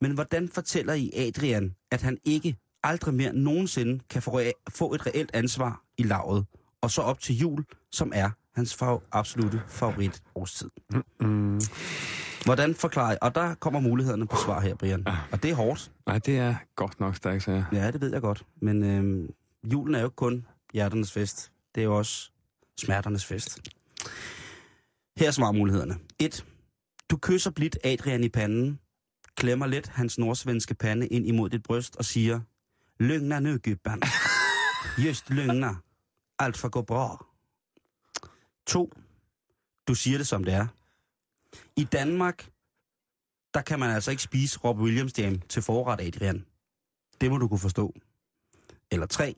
Men 0.00 0.12
hvordan 0.12 0.48
fortæller 0.48 0.94
I 0.94 1.10
Adrian, 1.14 1.74
at 1.90 2.02
han 2.02 2.18
ikke 2.24 2.56
aldrig 2.82 3.14
mere 3.14 3.32
nogensinde 3.32 4.00
kan 4.10 4.22
få, 4.22 4.40
få 4.68 4.94
et 4.94 5.06
reelt 5.06 5.30
ansvar 5.34 5.82
i 5.98 6.02
lavet, 6.02 6.46
og 6.80 6.90
så 6.90 7.02
op 7.02 7.20
til 7.20 7.38
jul, 7.38 7.64
som 7.92 8.12
er 8.14 8.30
hans 8.56 8.74
fa- 8.82 9.08
absolute 9.12 9.62
favorit 9.68 10.22
årstid? 10.34 10.70
Mm. 11.20 11.60
Hvordan 12.44 12.74
forklarer 12.74 13.12
I? 13.12 13.16
Og 13.22 13.34
der 13.34 13.54
kommer 13.54 13.80
mulighederne 13.80 14.26
på 14.26 14.36
svar 14.36 14.60
her, 14.60 14.74
Brian. 14.74 15.06
Og 15.32 15.42
det 15.42 15.50
er 15.50 15.54
hårdt. 15.54 15.90
Nej, 16.06 16.18
det 16.18 16.38
er 16.38 16.54
godt 16.76 17.00
nok 17.00 17.16
stærkt, 17.16 17.42
så 17.42 17.50
jeg. 17.50 17.64
Ja, 17.72 17.90
det 17.90 18.00
ved 18.00 18.12
jeg 18.12 18.20
godt. 18.20 18.42
Men 18.62 18.82
øhm, 18.84 19.30
julen 19.72 19.94
er 19.94 19.98
jo 20.00 20.06
ikke 20.06 20.16
kun 20.16 20.46
hjerternes 20.72 21.12
fest. 21.12 21.52
Det 21.74 21.80
er 21.80 21.84
jo 21.84 21.96
også 21.98 22.30
smerternes 22.80 23.24
fest. 23.24 23.60
Her 25.18 25.26
er 25.26 25.30
svarmulighederne. 25.30 25.94
1. 26.18 26.46
Du 27.10 27.16
kysser 27.16 27.50
blidt 27.50 27.78
Adrian 27.84 28.24
i 28.24 28.28
panden, 28.28 28.78
klemmer 29.36 29.66
let 29.66 29.86
hans 29.88 30.18
nordsvenske 30.18 30.74
pande 30.74 31.06
ind 31.06 31.26
imod 31.26 31.50
dit 31.50 31.62
bryst 31.62 31.96
og 31.96 32.04
siger, 32.04 32.40
Løgner 33.00 33.40
nu, 33.40 33.50
gubben. 33.64 34.02
Just 35.06 35.30
løgner. 35.30 35.74
Alt 36.38 36.56
for 36.56 36.68
gå 36.68 36.82
bra. 36.82 37.26
2. 38.66 38.92
Du 39.88 39.94
siger 39.94 40.18
det 40.18 40.26
som 40.26 40.44
det 40.44 40.54
er. 40.54 40.66
I 41.76 41.84
Danmark, 41.84 42.50
der 43.54 43.62
kan 43.62 43.78
man 43.78 43.90
altså 43.90 44.10
ikke 44.10 44.22
spise 44.22 44.58
Rob 44.58 44.78
Williams 44.78 45.18
jam 45.18 45.40
til 45.40 45.62
forret, 45.62 46.00
Adrian. 46.00 46.46
Det 47.20 47.30
må 47.30 47.38
du 47.38 47.48
kunne 47.48 47.58
forstå. 47.58 47.94
Eller 48.90 49.06
3. 49.06 49.34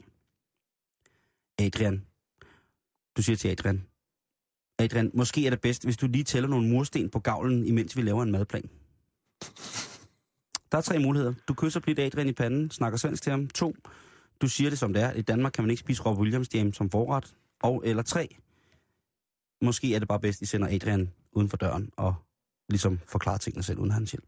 Adrian. 1.59 2.07
Du 3.17 3.23
siger 3.23 3.37
til 3.37 3.49
Adrian. 3.49 3.87
Adrian, 4.79 5.11
måske 5.15 5.47
er 5.47 5.51
det 5.51 5.61
bedst, 5.61 5.85
hvis 5.85 5.97
du 5.97 6.07
lige 6.07 6.25
tæller 6.25 6.49
nogle 6.49 6.69
mursten 6.69 7.11
på 7.11 7.19
gavlen, 7.19 7.67
imens 7.67 7.97
vi 7.97 8.03
laver 8.03 8.23
en 8.23 8.33
madplan. 8.33 8.71
Der 10.73 10.79
er 10.79 10.83
tre 10.83 10.99
muligheder. 10.99 11.35
Du 11.49 11.55
kysser 11.55 11.81
blidt 11.81 11.99
Adrian 11.99 12.29
i 12.29 12.33
panden, 12.33 12.71
snakker 12.71 12.99
svensk 12.99 13.23
til 13.23 13.31
ham. 13.31 13.49
To, 13.49 13.75
du 14.41 14.49
siger 14.49 14.71
det 14.71 14.79
som 14.79 14.93
det 14.93 15.03
er. 15.03 15.13
I 15.13 15.23
Danmark 15.23 15.53
kan 15.53 15.65
man 15.65 15.71
ikke 15.71 15.81
spise 15.81 16.03
Rob 16.03 16.19
Williams 16.19 16.55
jam 16.55 16.73
som 16.73 16.91
forret. 16.91 17.35
Og 17.61 17.83
eller 17.85 18.03
tre, 18.03 18.37
måske 19.63 19.95
er 19.95 19.99
det 19.99 20.09
bare 20.09 20.21
bedst, 20.21 20.43
I 20.43 20.47
sender 20.47 20.69
Adrian 20.71 21.13
uden 21.33 21.49
for 21.49 21.57
døren 21.57 21.91
og 21.97 22.15
ligesom 22.69 23.01
forklarer 23.09 23.39
tingene 23.39 23.63
selv 23.63 23.79
uden 23.79 23.91
hans 23.91 24.13
hjælp. 24.13 24.25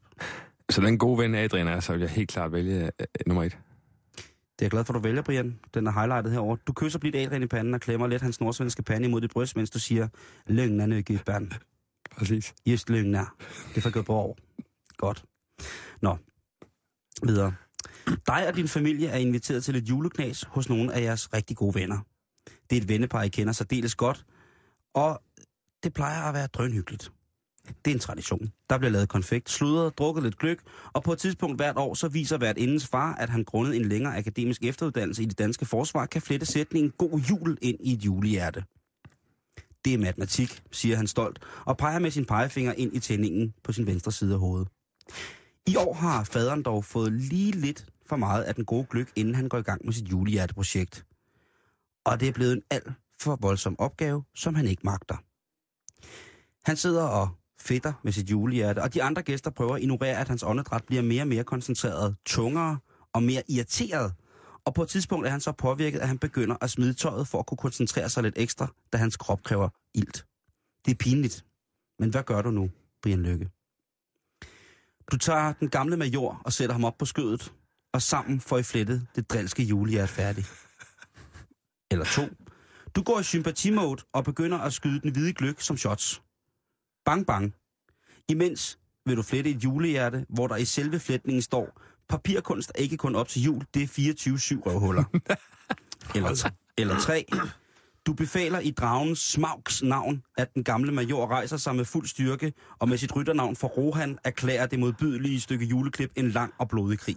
Så 0.70 0.80
den 0.80 0.98
gode 0.98 1.18
ven 1.18 1.34
Adrian 1.34 1.68
er, 1.68 1.80
så 1.80 1.92
vil 1.92 2.00
jeg 2.00 2.10
helt 2.10 2.30
klart 2.30 2.52
vælge 2.52 2.84
øh, 2.84 3.06
nummer 3.26 3.44
et. 3.44 3.58
Det 4.60 4.64
er 4.64 4.66
jeg 4.66 4.70
glad 4.70 4.84
for, 4.84 4.92
at 4.92 4.94
du 4.94 5.02
vælger, 5.02 5.22
Brian. 5.22 5.60
Den 5.74 5.86
er 5.86 5.92
highlightet 5.92 6.32
herover. 6.32 6.56
Du 6.56 6.72
kysser 6.72 6.98
blidt 6.98 7.16
Adrian 7.16 7.42
i 7.42 7.46
panden 7.46 7.74
og 7.74 7.80
klemmer 7.80 8.06
let 8.06 8.22
hans 8.22 8.40
nordsvenske 8.40 8.82
pande 8.82 9.08
imod 9.08 9.20
dit 9.20 9.30
bryst, 9.30 9.56
mens 9.56 9.70
du 9.70 9.78
siger, 9.78 10.08
løgnen 10.46 10.92
er 10.92 11.02
gybban. 11.02 11.52
Præcis. 12.18 12.54
Just 12.66 12.90
løgnen 12.90 13.14
er. 13.14 13.36
Det 13.74 13.82
får 13.82 14.02
gå 14.02 14.12
over. 14.12 14.34
Godt. 14.96 15.24
Nå. 16.02 16.16
Videre. 17.22 17.54
Dig 18.26 18.48
og 18.48 18.56
din 18.56 18.68
familie 18.68 19.08
er 19.08 19.16
inviteret 19.16 19.64
til 19.64 19.76
et 19.76 19.88
juleknas 19.88 20.42
hos 20.42 20.68
nogle 20.68 20.94
af 20.94 21.02
jeres 21.02 21.34
rigtig 21.34 21.56
gode 21.56 21.74
venner. 21.74 21.98
Det 22.70 22.76
er 22.78 22.80
et 22.80 22.88
vennepar, 22.88 23.22
I 23.22 23.28
kender 23.28 23.52
særdeles 23.52 23.94
godt, 23.94 24.24
og 24.94 25.22
det 25.82 25.94
plejer 25.94 26.22
at 26.22 26.34
være 26.34 26.46
drønhyggeligt. 26.46 27.12
Det 27.84 27.90
er 27.90 27.94
en 27.94 28.00
tradition. 28.00 28.52
Der 28.70 28.78
bliver 28.78 28.90
lavet 28.90 29.08
konfekt, 29.08 29.50
sludret, 29.50 29.98
drukket 29.98 30.24
lidt 30.24 30.38
gløk, 30.38 30.58
og 30.92 31.02
på 31.02 31.12
et 31.12 31.18
tidspunkt 31.18 31.56
hvert 31.58 31.76
år, 31.76 31.94
så 31.94 32.08
viser 32.08 32.38
hvert 32.38 32.58
indens 32.58 32.86
far, 32.86 33.14
at 33.14 33.30
han 33.30 33.44
grundet 33.44 33.76
en 33.76 33.84
længere 33.84 34.16
akademisk 34.16 34.62
efteruddannelse 34.62 35.22
i 35.22 35.26
det 35.26 35.38
danske 35.38 35.64
forsvar, 35.64 36.06
kan 36.06 36.22
flette 36.22 36.46
sætningen 36.46 36.92
god 36.98 37.20
jul 37.20 37.58
ind 37.62 37.76
i 37.80 37.92
et 37.92 38.04
julehjerte. 38.04 38.64
Det 39.84 39.94
er 39.94 39.98
matematik, 39.98 40.62
siger 40.72 40.96
han 40.96 41.06
stolt, 41.06 41.38
og 41.64 41.76
peger 41.76 41.98
med 41.98 42.10
sin 42.10 42.24
pegefinger 42.24 42.72
ind 42.72 42.96
i 42.96 43.00
tændingen 43.00 43.54
på 43.62 43.72
sin 43.72 43.86
venstre 43.86 44.12
side 44.12 44.34
af 44.34 44.40
hovedet. 44.40 44.68
I 45.66 45.76
år 45.76 45.94
har 45.94 46.24
faderen 46.24 46.62
dog 46.62 46.84
fået 46.84 47.12
lige 47.12 47.52
lidt 47.52 47.86
for 48.06 48.16
meget 48.16 48.42
af 48.42 48.54
den 48.54 48.64
gode 48.64 48.86
gløk, 48.90 49.12
inden 49.16 49.34
han 49.34 49.48
går 49.48 49.58
i 49.58 49.62
gang 49.62 49.84
med 49.84 49.92
sit 49.92 50.10
julehjerteprojekt. 50.10 51.06
Og 52.04 52.20
det 52.20 52.28
er 52.28 52.32
blevet 52.32 52.52
en 52.52 52.62
alt 52.70 52.92
for 53.20 53.38
voldsom 53.40 53.80
opgave, 53.80 54.24
som 54.34 54.54
han 54.54 54.66
ikke 54.66 54.82
magter. 54.84 55.16
Han 56.64 56.76
sidder 56.76 57.02
og 57.02 57.28
fedter 57.60 57.92
med 58.04 58.12
sit 58.12 58.30
julehjerte, 58.30 58.82
og 58.82 58.94
de 58.94 59.02
andre 59.02 59.22
gæster 59.22 59.50
prøver 59.50 59.74
at 59.74 59.82
ignorere, 59.82 60.16
at 60.16 60.28
hans 60.28 60.42
åndedræt 60.42 60.84
bliver 60.84 61.02
mere 61.02 61.22
og 61.22 61.28
mere 61.28 61.44
koncentreret, 61.44 62.16
tungere 62.26 62.78
og 63.12 63.22
mere 63.22 63.42
irriteret, 63.48 64.14
Og 64.64 64.74
på 64.74 64.82
et 64.82 64.88
tidspunkt 64.88 65.26
er 65.26 65.30
han 65.30 65.40
så 65.40 65.52
påvirket, 65.52 65.98
at 65.98 66.08
han 66.08 66.18
begynder 66.18 66.56
at 66.60 66.70
smide 66.70 66.94
tøjet 66.94 67.28
for 67.28 67.38
at 67.38 67.46
kunne 67.46 67.58
koncentrere 67.58 68.08
sig 68.08 68.22
lidt 68.22 68.34
ekstra, 68.38 68.68
da 68.92 68.98
hans 68.98 69.16
krop 69.16 69.42
kræver 69.42 69.68
ilt. 69.94 70.26
Det 70.86 70.90
er 70.90 70.96
pinligt. 70.96 71.44
Men 71.98 72.10
hvad 72.10 72.22
gør 72.22 72.42
du 72.42 72.50
nu, 72.50 72.70
Brian 73.02 73.22
Lykke? 73.22 73.50
Du 75.12 75.16
tager 75.16 75.52
den 75.52 75.68
gamle 75.68 75.96
major 75.96 76.42
og 76.44 76.52
sætter 76.52 76.72
ham 76.72 76.84
op 76.84 76.98
på 76.98 77.04
skødet, 77.04 77.52
og 77.92 78.02
sammen 78.02 78.40
får 78.40 78.58
I 78.58 78.62
flettet 78.62 79.06
det 79.16 79.30
drilske 79.30 79.62
julehjert 79.62 80.08
færdigt. 80.08 80.66
Eller 81.90 82.04
to. 82.04 82.22
Du 82.96 83.02
går 83.02 83.20
i 83.20 83.22
sympatimode 83.22 84.02
og 84.12 84.24
begynder 84.24 84.58
at 84.58 84.72
skyde 84.72 85.00
den 85.00 85.12
hvide 85.12 85.32
gløk 85.32 85.60
som 85.60 85.76
shots. 85.76 86.22
Bang 87.04 87.26
bang. 87.26 87.54
Imens 88.28 88.78
vil 89.06 89.16
du 89.16 89.22
flette 89.22 89.50
et 89.50 89.64
julehjerte, 89.64 90.26
hvor 90.28 90.46
der 90.46 90.56
i 90.56 90.64
selve 90.64 91.00
flætningen 91.00 91.42
står, 91.42 91.80
papirkunst 92.08 92.72
er 92.74 92.78
ikke 92.78 92.96
kun 92.96 93.14
op 93.14 93.28
til 93.28 93.42
jul, 93.42 93.64
det 93.74 93.82
er 93.82 93.86
24-7 93.86 94.62
røvhuller. 94.66 95.04
eller, 96.16 96.52
eller 96.78 96.98
tre. 96.98 97.26
Du 98.06 98.12
befaler 98.12 98.58
i 98.58 98.70
dragens 98.70 99.18
Smaugs 99.18 99.82
navn, 99.82 100.22
at 100.38 100.54
den 100.54 100.64
gamle 100.64 100.92
major 100.92 101.26
rejser 101.26 101.56
sig 101.56 101.76
med 101.76 101.84
fuld 101.84 102.06
styrke, 102.06 102.52
og 102.78 102.88
med 102.88 102.98
sit 102.98 103.16
rytternavn 103.16 103.56
for 103.56 103.68
Rohan 103.68 104.18
erklærer 104.24 104.66
det 104.66 104.78
modbydelige 104.78 105.40
stykke 105.40 105.66
juleklip 105.66 106.12
en 106.16 106.30
lang 106.30 106.54
og 106.58 106.68
blodig 106.68 106.98
krig. 106.98 107.16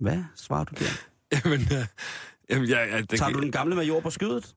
Hvad 0.00 0.24
svarer 0.36 0.64
du 0.64 0.74
der? 0.78 0.90
Jamen, 1.32 1.60
øh, 1.60 1.86
jamen 2.50 2.68
ja, 2.68 2.84
ja, 2.84 3.00
det, 3.00 3.18
Tager 3.18 3.32
du 3.32 3.40
den 3.40 3.52
gamle 3.52 3.76
major 3.76 4.00
på 4.00 4.10
skødet? 4.10 4.54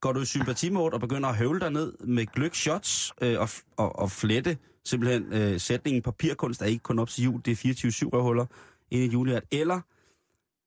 Går 0.00 0.12
du 0.12 0.20
i 0.20 0.24
sympatimode 0.24 0.92
og 0.92 1.00
begynder 1.00 1.28
at 1.28 1.36
høvle 1.36 1.60
dig 1.60 1.70
ned 1.70 1.92
med 2.00 2.26
gløk 2.26 2.54
shots 2.54 3.12
øh, 3.22 3.40
og, 3.40 3.48
og, 3.76 3.98
og 3.98 4.10
flette 4.10 4.56
simpelthen 4.84 5.32
øh, 5.32 5.60
sætningen 5.60 6.02
papirkunst 6.02 6.62
er 6.62 6.66
ikke 6.66 6.82
kun 6.82 6.98
op 6.98 7.08
til 7.08 7.24
jul, 7.24 7.40
det 7.44 7.64
er 7.64 7.88
24-7 7.90 8.08
røvhuller 8.12 8.46
ind 8.90 9.02
i 9.02 9.06
julehjert. 9.06 9.44
Eller 9.50 9.80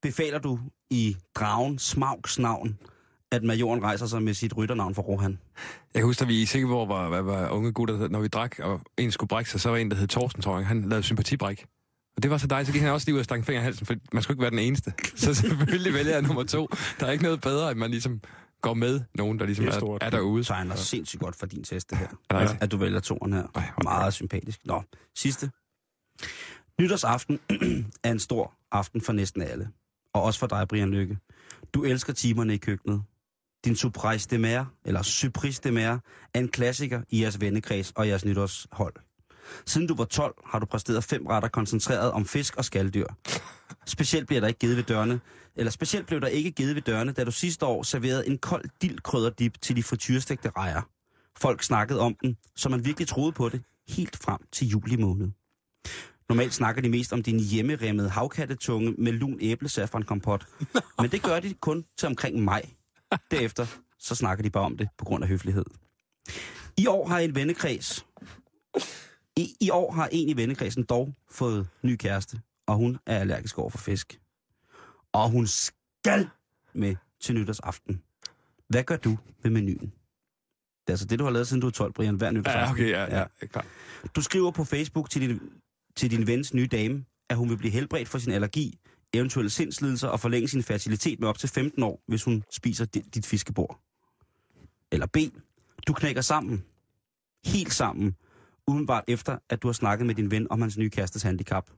befaler 0.02 0.40
du 0.40 0.60
i 0.90 1.18
dragen 1.36 1.80
Smaugs 1.80 2.40
navn, 2.40 2.78
at 3.32 3.44
majoren 3.44 3.84
rejser 3.84 4.06
sig 4.06 4.24
med 4.24 4.34
sit 4.34 4.58
rytternavn 4.58 4.96
for 4.96 5.02
Rohan? 5.02 5.40
Jeg 5.94 6.00
kan 6.02 6.04
huske, 6.06 6.22
at 6.22 6.28
vi 6.28 6.42
i 6.42 6.46
Sikkeborg 6.46 6.90
var, 6.90 7.10
var, 7.10 7.22
var 7.22 7.50
unge 7.50 7.74
gutter, 7.74 8.08
når 8.08 8.20
vi 8.20 8.28
drak, 8.28 8.60
og 8.60 8.82
en 8.98 9.12
skulle 9.12 9.28
brække 9.28 9.50
sig, 9.50 9.62
så 9.62 9.70
var 9.70 9.78
en, 9.78 9.92
der 9.92 9.98
hed 9.98 10.08
Torsten, 10.08 10.42
tror 10.42 10.58
jeg. 10.58 10.68
Han 10.68 10.90
lavede 10.90 11.04
sympatibræk. 11.04 11.66
Og 12.18 12.24
det 12.24 12.32
var 12.32 12.38
så 12.38 12.48
dejligt, 12.48 12.68
så 12.68 12.74
gik 12.74 12.82
han 12.82 12.92
også 12.92 13.08
lige 13.08 13.16
ud 13.16 13.20
og 13.20 13.26
stak 13.26 13.46
fingeren 13.46 13.64
i 13.64 13.66
halsen, 13.66 13.86
for 13.86 13.96
man 14.14 14.24
skulle 14.24 14.36
ikke 14.36 14.42
være 14.42 14.52
den 14.52 14.60
eneste. 14.60 14.94
Så 15.16 15.34
selvfølgelig 15.42 15.94
vælger 15.94 16.14
jeg 16.14 16.22
nummer 16.22 16.44
to. 16.44 16.68
Der 17.00 17.06
er 17.06 17.12
ikke 17.12 17.24
noget 17.24 17.42
bedre, 17.42 17.70
at 17.70 17.78
man 17.78 17.92
ligesom 17.92 18.22
går 18.62 18.74
med 18.74 19.02
nogen, 19.16 19.40
der 19.40 19.46
ligesom 19.46 19.66
Det 19.66 19.72
er 19.72 19.76
er, 19.76 19.80
stort. 19.80 20.04
er 20.04 20.10
derude. 20.10 20.44
Så 20.44 20.54
han 20.54 20.72
er 20.72 20.76
sindssygt 20.76 21.22
godt 21.22 21.36
for 21.36 21.46
din 21.46 21.64
test, 21.64 21.90
det 21.90 21.98
her. 21.98 22.08
Er 22.30 22.40
rigtigt? 22.40 22.64
At 22.64 22.72
du 22.72 22.78
vælger 22.78 23.00
toren 23.00 23.34
her. 23.34 23.44
Ej, 23.56 23.70
hvor 23.76 23.84
Meget 23.84 24.14
sympatisk. 24.14 24.60
Nå, 24.66 24.84
sidste. 25.16 25.52
Nytårsaften 26.82 27.40
er 28.04 28.12
en 28.12 28.20
stor 28.20 28.54
aften 28.72 29.02
for 29.02 29.14
næsten 29.14 29.42
alle. 29.42 29.70
Og 30.14 30.24
også 30.24 30.40
for 30.40 30.48
dig, 30.48 30.68
Brian 30.68 30.90
Lykke. 30.92 31.18
Du 31.74 31.84
elsker 31.84 32.14
timerne 32.14 32.54
i 32.54 32.58
køkkenet. 32.58 33.04
Din 33.66 33.76
surprise 33.76 34.30
de 34.30 34.38
mer, 34.38 34.66
eller 34.86 35.02
surprise 35.02 35.62
de 35.64 35.72
mer, 35.72 36.00
er 36.34 36.40
en 36.40 36.48
klassiker 36.48 37.02
i 37.10 37.22
jeres 37.22 37.42
vennekreds 37.42 37.92
og 37.96 38.08
jeres 38.08 38.26
nytårshold. 38.26 38.94
Siden 39.66 39.88
du 39.88 39.96
var 39.96 40.06
12, 40.06 40.36
har 40.46 40.60
du 40.60 40.66
præsteret 40.66 41.04
fem 41.04 41.26
retter 41.26 41.50
koncentreret 41.50 42.12
om 42.12 42.26
fisk 42.26 42.56
og 42.56 42.66
skalddyr. 42.66 43.08
Specielt 43.86 44.28
bliver 44.28 44.40
der 44.42 44.48
ikke 44.48 44.60
givet 44.60 44.78
ved 44.78 44.84
dørene, 44.84 45.20
eller 45.56 45.72
specielt 45.72 46.08
blev 46.08 46.22
der 46.22 46.28
ikke 46.28 46.52
givet 46.52 46.76
ved 46.76 46.82
dørene, 46.82 47.12
da 47.12 47.24
du 47.24 47.32
sidste 47.32 47.66
år 47.66 47.84
serverede 47.84 48.28
en 48.28 48.38
kold 48.38 48.66
dildkrydderdip 48.82 49.62
til 49.62 49.76
de 49.76 49.84
frityrstegte 49.84 50.50
rejer. 50.58 50.82
Folk 51.38 51.64
snakkede 51.64 52.00
om 52.00 52.16
den, 52.22 52.38
så 52.56 52.70
man 52.70 52.86
virkelig 52.86 53.08
troede 53.08 53.32
på 53.32 53.50
det, 53.50 53.64
helt 53.88 54.18
frem 54.24 54.40
til 54.52 54.68
juli 54.68 54.96
måned. 54.96 55.32
Normalt 56.30 56.54
snakker 56.54 56.82
de 56.82 56.90
mest 56.90 57.14
om 57.14 57.24
din 57.24 57.40
hjemmeremmede 57.40 58.10
havkattetunge 58.10 58.96
med 58.98 59.12
lun 59.12 59.38
æblesaffrankompot. 59.42 60.46
Men 61.00 61.12
det 61.12 61.24
gør 61.24 61.40
de 61.40 61.54
kun 61.54 61.86
til 61.98 62.08
omkring 62.08 62.44
maj. 62.44 62.70
Derefter 63.32 63.66
så 64.00 64.16
snakker 64.16 64.44
de 64.44 64.50
bare 64.50 64.64
om 64.64 64.78
det 64.78 64.90
på 64.98 65.06
grund 65.06 65.24
af 65.24 65.28
høflighed. 65.28 65.66
I 66.78 66.88
år 66.88 67.08
har 67.08 67.20
en 67.20 67.36
vennekreds. 67.36 68.06
I, 69.38 69.56
I 69.62 69.70
år 69.70 69.92
har 69.92 70.10
en 70.12 70.30
i 70.30 70.38
vennekredsen 70.38 70.84
dog 70.84 71.16
fået 71.30 71.68
ny 71.84 71.96
kæreste, 71.96 72.42
og 72.68 72.76
hun 72.76 72.98
er 73.06 73.20
allergisk 73.20 73.58
over 73.58 73.70
for 73.70 73.78
fisk. 73.78 74.20
Og 75.14 75.30
hun 75.30 75.48
skal 75.48 76.30
med 76.74 76.96
til 77.22 77.36
nytårsaften. 77.36 78.02
Hvad 78.70 78.84
gør 78.84 78.98
du 78.98 79.18
ved 79.44 79.52
menuen? 79.52 79.94
Det 80.88 80.88
er 80.88 80.94
altså 80.94 81.06
det, 81.06 81.20
du 81.20 81.24
har 81.24 81.32
lavet, 81.32 81.48
siden 81.48 81.62
du 81.62 81.68
er 81.68 81.72
12, 81.72 81.94
Brian, 81.94 82.16
hver 82.16 82.32
nytårsaften. 82.32 82.88
Ja, 82.88 83.02
okay, 83.04 83.12
ja, 83.12 83.18
ja, 83.18 83.26
ja. 83.42 83.48
klar. 83.48 83.66
Du 84.16 84.22
skriver 84.22 84.52
på 84.52 84.64
Facebook 84.64 85.10
til 85.10 85.22
din, 85.22 85.42
til 85.96 86.12
din 86.12 86.28
vens 86.28 86.54
nye 86.54 86.68
dame, 86.68 87.06
at 87.30 87.38
hun 87.38 87.50
vil 87.50 87.58
blive 87.58 87.72
helbredt 87.72 88.10
for 88.10 88.18
sin 88.18 88.32
allergi, 88.32 88.80
eventuelle 89.14 89.50
sindslidelser 89.50 90.08
og 90.08 90.20
forlænge 90.20 90.48
sin 90.48 90.64
fertilitet 90.64 91.20
med 91.20 91.28
op 91.28 91.38
til 91.38 91.50
15 91.50 91.84
år, 91.84 92.04
hvis 92.08 92.24
hun 92.24 92.44
spiser 92.52 92.86
dit, 92.86 93.16
dit 93.16 93.26
fiskebord. 93.26 93.80
Eller 94.92 95.06
B. 95.06 95.18
Du 95.88 95.94
knækker 95.94 96.22
sammen. 96.22 96.66
Helt 97.46 97.74
sammen. 97.74 98.16
Udenbart 98.68 99.04
efter, 99.08 99.38
at 99.50 99.62
du 99.62 99.68
har 99.68 99.74
snakket 99.74 100.06
med 100.08 100.16
din 100.16 100.32
ven 100.32 100.48
om 100.52 100.62
hans 100.62 100.78
nye 100.78 100.90
kærestes 100.90 101.22
handicap. 101.24 101.70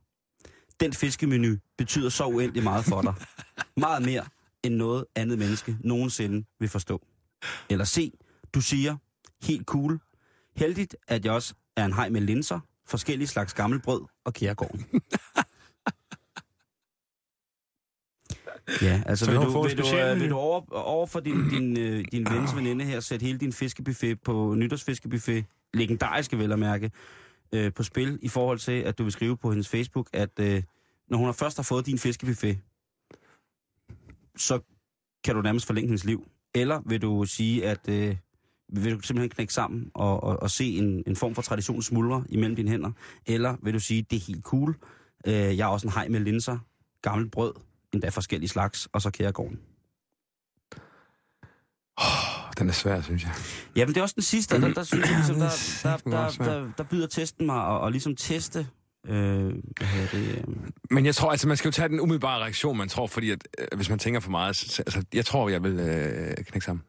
Den 0.79 0.93
fiskemenu 0.93 1.55
betyder 1.77 2.09
så 2.09 2.25
uendelig 2.25 2.63
meget 2.63 2.85
for 2.85 3.01
dig. 3.01 3.13
Meget 3.77 4.01
mere, 4.05 4.25
end 4.63 4.75
noget 4.75 5.05
andet 5.15 5.39
menneske 5.39 5.77
nogensinde 5.83 6.45
vil 6.59 6.69
forstå. 6.69 7.01
Eller 7.69 7.85
C. 7.85 8.11
Du 8.53 8.61
siger, 8.61 8.97
helt 9.41 9.65
cool, 9.65 9.99
Heldigt, 10.55 10.95
at 11.07 11.25
jeg 11.25 11.33
også 11.33 11.53
er 11.75 11.85
en 11.85 11.93
hej 11.93 12.09
med 12.09 12.21
linser, 12.21 12.59
forskellige 12.88 13.27
slags 13.27 13.53
gammelbrød 13.53 14.01
og 14.25 14.33
kærgården. 14.33 14.85
ja, 18.81 19.03
altså 19.05 19.25
Så 19.25 19.31
vil 19.31 19.39
du 19.39 19.45
du, 19.53 19.61
vil, 19.63 19.77
du, 19.77 19.83
special- 19.83 20.13
øh, 20.15 20.19
vil 20.21 20.29
du 20.29 20.35
over, 20.35 20.61
over 20.71 21.05
for 21.07 21.19
din, 21.19 21.49
din, 21.49 21.77
øh, 21.79 22.05
din 22.11 22.25
vens 22.25 22.55
veninde 22.55 22.85
her 22.85 22.99
sætte 22.99 23.25
hele 23.25 23.38
din 23.39 23.53
fiskebuffet 23.53 24.21
på 24.21 24.53
nytårsfiskebuffet, 24.57 25.45
legendariske 25.74 26.38
vel 26.38 26.51
at 26.51 26.59
mærke, 26.59 26.91
øh, 27.51 27.74
på 27.74 27.84
spil 27.84 28.20
i 28.22 28.28
forhold 28.28 28.59
til, 28.59 28.72
at 28.72 28.97
du 28.97 29.03
vil 29.03 29.11
skrive 29.11 29.38
på 29.38 29.49
hendes 29.49 29.70
Facebook, 29.70 30.09
at 30.13 30.39
øh, 30.39 30.63
når 31.07 31.18
hun 31.18 31.26
har 31.26 31.34
først 31.34 31.57
har 31.57 31.63
fået 31.63 31.86
din 31.86 31.97
fiskebuffet, 31.97 32.59
så 34.38 34.59
kan 35.24 35.36
du 35.36 35.41
nærmest 35.41 35.65
forlænge 35.65 35.88
hendes 35.88 36.05
liv. 36.05 36.28
Eller 36.55 36.82
vil 36.86 37.01
du 37.01 37.26
sige, 37.26 37.65
at 37.65 37.89
øh, 37.89 38.15
vil 38.70 38.95
du 38.95 39.01
simpelthen 39.01 39.30
knække 39.30 39.53
sammen 39.53 39.91
og, 39.93 40.24
og, 40.24 40.39
og 40.39 40.51
se 40.51 40.78
en, 40.78 41.03
en 41.07 41.15
form 41.15 41.36
for 41.36 41.41
tradition 41.41 41.82
smuldre 41.82 42.24
imellem 42.30 42.55
dine 42.55 42.72
hænder? 42.72 42.91
Eller 43.26 43.57
vil 43.63 43.74
du 43.74 43.80
sige, 43.80 44.01
det 44.01 44.15
er 44.15 44.26
helt 44.28 44.43
cool, 44.43 44.76
øh, 45.28 45.34
jeg 45.34 45.59
er 45.59 45.68
også 45.68 45.88
en 45.88 45.93
hej 45.93 46.07
med 46.07 46.20
linser, 46.20 46.57
gammelt 47.01 47.32
brød, 47.32 47.53
endda 47.93 48.09
forskellige 48.09 48.49
slags, 48.49 48.86
og 48.86 49.01
så 49.01 49.09
kærgården. 49.11 49.59
Den 52.60 52.70
er 52.70 52.74
svær, 52.74 53.01
synes 53.01 53.24
jeg. 53.24 53.32
Ja, 53.76 53.86
men 53.86 53.93
det 53.93 53.97
er 53.99 54.03
også 54.03 54.16
den 54.16 54.24
sidste, 54.24 54.62
der, 54.62 54.74
der 54.74 54.84
synes 54.84 55.10
jeg, 55.10 55.18
ligesom, 55.28 55.36
er 55.36 55.49
der, 55.84 55.97
der, 55.97 56.30
der, 56.30 56.60
der, 56.60 56.70
der 56.78 56.84
byder 56.84 57.08
testen 57.08 57.45
mig 57.45 57.68
at, 57.76 57.86
at 57.86 57.91
ligesom 57.91 58.16
teste, 58.16 58.68
øh, 59.08 59.16
hvad 59.16 60.08
det, 60.12 60.38
øh, 60.38 60.43
Men 60.91 61.05
jeg 61.05 61.16
tror, 61.16 61.32
altså, 61.32 61.47
man 61.47 61.58
skal 61.58 61.68
jo 61.68 61.72
tage 61.72 61.89
den 61.89 61.99
umiddelbare 61.99 62.39
reaktion, 62.41 62.78
man 62.78 62.89
tror, 62.89 63.08
fordi 63.08 63.30
at, 63.32 63.47
øh, 63.60 63.68
hvis 63.76 63.89
man 63.89 63.99
tænker 63.99 64.20
for 64.20 64.32
meget, 64.32 64.55
så, 64.55 64.84
altså, 64.86 65.03
jeg 65.14 65.26
tror, 65.26 65.49
jeg 65.49 65.64
vil 65.64 65.72
øh, 65.80 66.36
knække 66.36 66.66
sammen. 66.66 66.84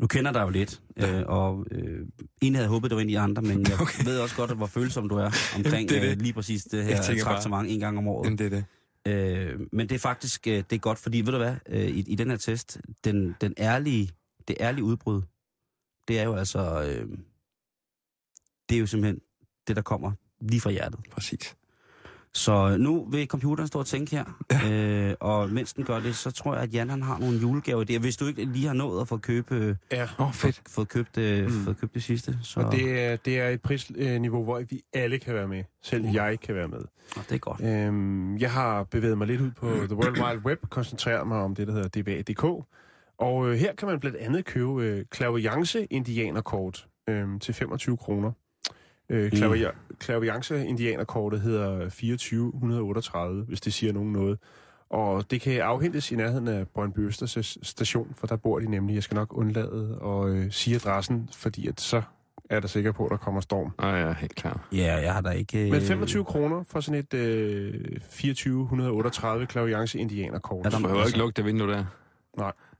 Nu 0.00 0.06
kender 0.06 0.32
dig 0.32 0.42
jo 0.42 0.48
lidt, 0.48 0.80
øh, 0.96 1.22
og 1.26 1.66
øh, 1.70 2.06
en 2.42 2.54
havde 2.54 2.68
håbet, 2.68 2.90
det 2.90 2.96
var 2.96 3.02
en 3.02 3.08
af 3.08 3.12
de 3.12 3.18
andre, 3.18 3.42
men 3.42 3.66
jeg 3.68 3.80
okay. 3.80 4.04
Ved 4.04 4.18
også 4.20 4.36
godt, 4.36 4.56
hvor 4.56 4.66
følsom 4.66 5.08
du 5.08 5.16
er 5.16 5.30
omkring 5.56 5.88
Det 5.88 5.96
er 5.96 6.00
det. 6.02 6.10
øh, 6.10 6.18
lige 6.20 6.32
præcis 6.32 6.62
det 6.64 6.84
her 6.84 7.02
tænker 7.02 7.24
bare- 7.24 7.34
traktement 7.34 7.70
en 7.70 7.80
gang 7.80 7.98
om 7.98 8.08
året. 8.08 8.24
Jamen, 8.26 8.38
det 8.38 8.46
er 8.46 8.50
det. 8.50 8.64
Øh, 9.08 9.60
men 9.72 9.88
det 9.88 9.94
er 9.94 9.98
faktisk 9.98 10.46
øh, 10.46 10.56
det 10.56 10.72
er 10.72 10.78
godt, 10.78 10.98
fordi 10.98 11.20
ved 11.20 11.32
du 11.32 11.38
hvad, 11.38 11.56
øh, 11.68 11.88
i, 11.88 12.00
i 12.00 12.14
den 12.14 12.30
her 12.30 12.36
test, 12.36 12.80
den, 13.04 13.36
den 13.40 13.54
ærlige, 13.58 14.10
det 14.48 14.56
ærlige 14.60 14.84
udbrud, 14.84 15.22
det 16.08 16.18
er 16.18 16.22
jo 16.22 16.34
altså, 16.34 16.82
øh, 16.82 17.18
det 18.68 18.74
er 18.74 18.80
jo 18.80 18.86
simpelthen 18.86 19.20
det, 19.66 19.76
der 19.76 19.82
kommer 19.82 20.12
lige 20.40 20.60
fra 20.60 20.70
hjertet. 20.70 21.00
Præcis. 21.10 21.56
Så 22.34 22.76
nu 22.76 23.06
vil 23.10 23.26
computeren 23.26 23.68
stå 23.68 23.78
og 23.78 23.86
tænke 23.86 24.16
her, 24.16 24.24
øh, 24.70 25.14
og 25.20 25.50
mens 25.50 25.72
den 25.72 25.84
gør 25.84 26.00
det, 26.00 26.16
så 26.16 26.30
tror 26.30 26.54
jeg, 26.54 26.62
at 26.62 26.74
Jan 26.74 26.90
han 26.90 27.02
har 27.02 27.18
nogle 27.18 27.38
julegaver 27.38 27.84
der. 27.84 27.98
Hvis 27.98 28.16
du 28.16 28.26
ikke 28.26 28.44
lige 28.44 28.66
har 28.66 28.74
nået 28.74 29.00
at 29.00 29.08
få 29.08 29.16
købe, 29.16 29.76
Ja. 29.92 30.08
Oh, 30.18 30.32
fedt. 30.32 30.62
fået 30.68 30.88
købt, 30.88 31.18
øh, 31.18 31.44
Mm. 31.44 31.50
fået 31.50 31.78
købt 31.80 31.94
det 31.94 32.02
sidste, 32.02 32.38
så 32.42 32.60
Og 32.60 32.72
det 32.72 33.00
er, 33.04 33.16
det 33.16 33.40
er 33.40 33.48
et 33.48 33.60
prisniveau, 33.62 34.44
hvor 34.44 34.62
vi 34.70 34.82
alle 34.92 35.18
kan 35.18 35.34
være 35.34 35.48
med. 35.48 35.64
Selv 35.82 36.04
Uh. 36.04 36.14
jeg 36.14 36.40
kan 36.40 36.54
være 36.54 36.68
med. 36.68 36.78
Nå, 37.16 37.22
det 37.28 37.34
er 37.34 37.38
godt. 37.38 37.60
Øhm, 37.60 38.38
jeg 38.38 38.52
har 38.52 38.82
bevæget 38.84 39.18
mig 39.18 39.26
lidt 39.26 39.40
ud 39.40 39.50
på 39.50 39.66
The 39.88 39.94
World 39.96 40.20
Wide 40.22 40.42
Web, 40.46 40.58
koncentreret 40.70 41.26
mig 41.28 41.38
om 41.38 41.54
det, 41.54 41.66
der 41.66 41.72
hedder 41.72 41.88
DBA.dk. 41.88 42.44
Og 43.18 43.48
øh, 43.50 43.56
her 43.58 43.74
kan 43.74 43.88
man 43.88 44.00
blandt 44.00 44.16
andet 44.16 44.44
købe 44.44 44.82
øh, 44.82 45.04
clairvoyance 45.14 45.84
indianerkort 45.84 46.86
øh, 47.08 47.40
til 47.40 47.54
25 47.54 47.96
kroner. 47.96 48.32
Øh, 49.10 49.32
clairvoy- 49.32 49.74
clairvoyance 50.02 50.66
indianerkortet 50.66 51.40
hedder 51.40 51.88
2438, 51.88 53.42
hvis 53.42 53.60
det 53.60 53.72
siger 53.72 53.92
nogen 53.92 54.12
noget. 54.12 54.38
Og 54.90 55.30
det 55.30 55.40
kan 55.40 55.60
afhentes 55.60 56.12
i 56.12 56.16
nærheden 56.16 56.48
af 56.48 56.68
Brøndby 56.68 56.98
Østers 56.98 57.58
station, 57.62 58.14
for 58.18 58.26
der 58.26 58.36
bor 58.36 58.58
de 58.58 58.70
nemlig. 58.70 58.94
Jeg 58.94 59.02
skal 59.02 59.14
nok 59.14 59.36
undlade 59.38 59.98
at 60.04 60.28
øh, 60.28 60.52
sige 60.52 60.74
adressen, 60.76 61.28
fordi 61.36 61.68
at 61.68 61.80
så 61.80 62.02
er 62.50 62.60
da 62.60 62.66
sikker 62.66 62.92
på, 62.92 63.04
at 63.04 63.10
der 63.10 63.16
kommer 63.16 63.40
storm. 63.40 63.72
Åh 63.78 64.00
ja, 64.00 64.12
helt 64.12 64.34
klart. 64.34 64.60
Ja, 64.72 64.94
jeg 65.02 65.14
har 65.14 65.20
da 65.20 65.30
ikke... 65.30 65.64
øh, 65.64 65.70
Men 65.70 65.80
25 65.80 66.24
kroner 66.24 66.62
for 66.68 66.80
sådan 66.80 66.98
et 67.00 67.14
øh, 67.14 67.74
2438 68.10 69.46
klaviance 69.46 69.98
indianerkort. 69.98 70.66
Er 70.66 70.70
Du 70.70 70.76
der- 70.76 70.82
behøver 70.82 71.06
ikke 71.06 71.18
lukke 71.18 71.36
det 71.36 71.44
vindue 71.44 71.68
der. 71.72 71.84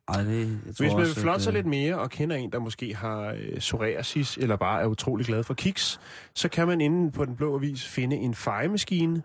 Ej, 0.08 0.22
det, 0.22 0.60
jeg 0.66 0.74
tror 0.76 0.84
Hvis 0.84 0.94
man 0.94 1.06
vil 1.06 1.14
flotte 1.14 1.44
sig 1.44 1.50
øh, 1.50 1.54
lidt 1.54 1.66
mere 1.66 1.98
og 1.98 2.10
kender 2.10 2.36
en, 2.36 2.52
der 2.52 2.58
måske 2.58 2.94
har 2.94 3.36
øh, 3.38 3.58
psoriasis 3.58 4.36
eller 4.36 4.56
bare 4.56 4.82
er 4.82 4.86
utrolig 4.86 5.26
glad 5.26 5.44
for 5.44 5.54
kiks, 5.54 6.00
så 6.34 6.48
kan 6.48 6.66
man 6.66 6.80
inde 6.80 7.12
på 7.12 7.24
Den 7.24 7.36
Blå 7.36 7.54
Avis 7.54 7.86
finde 7.86 8.16
en 8.16 8.34
fejemaskine. 8.34 9.22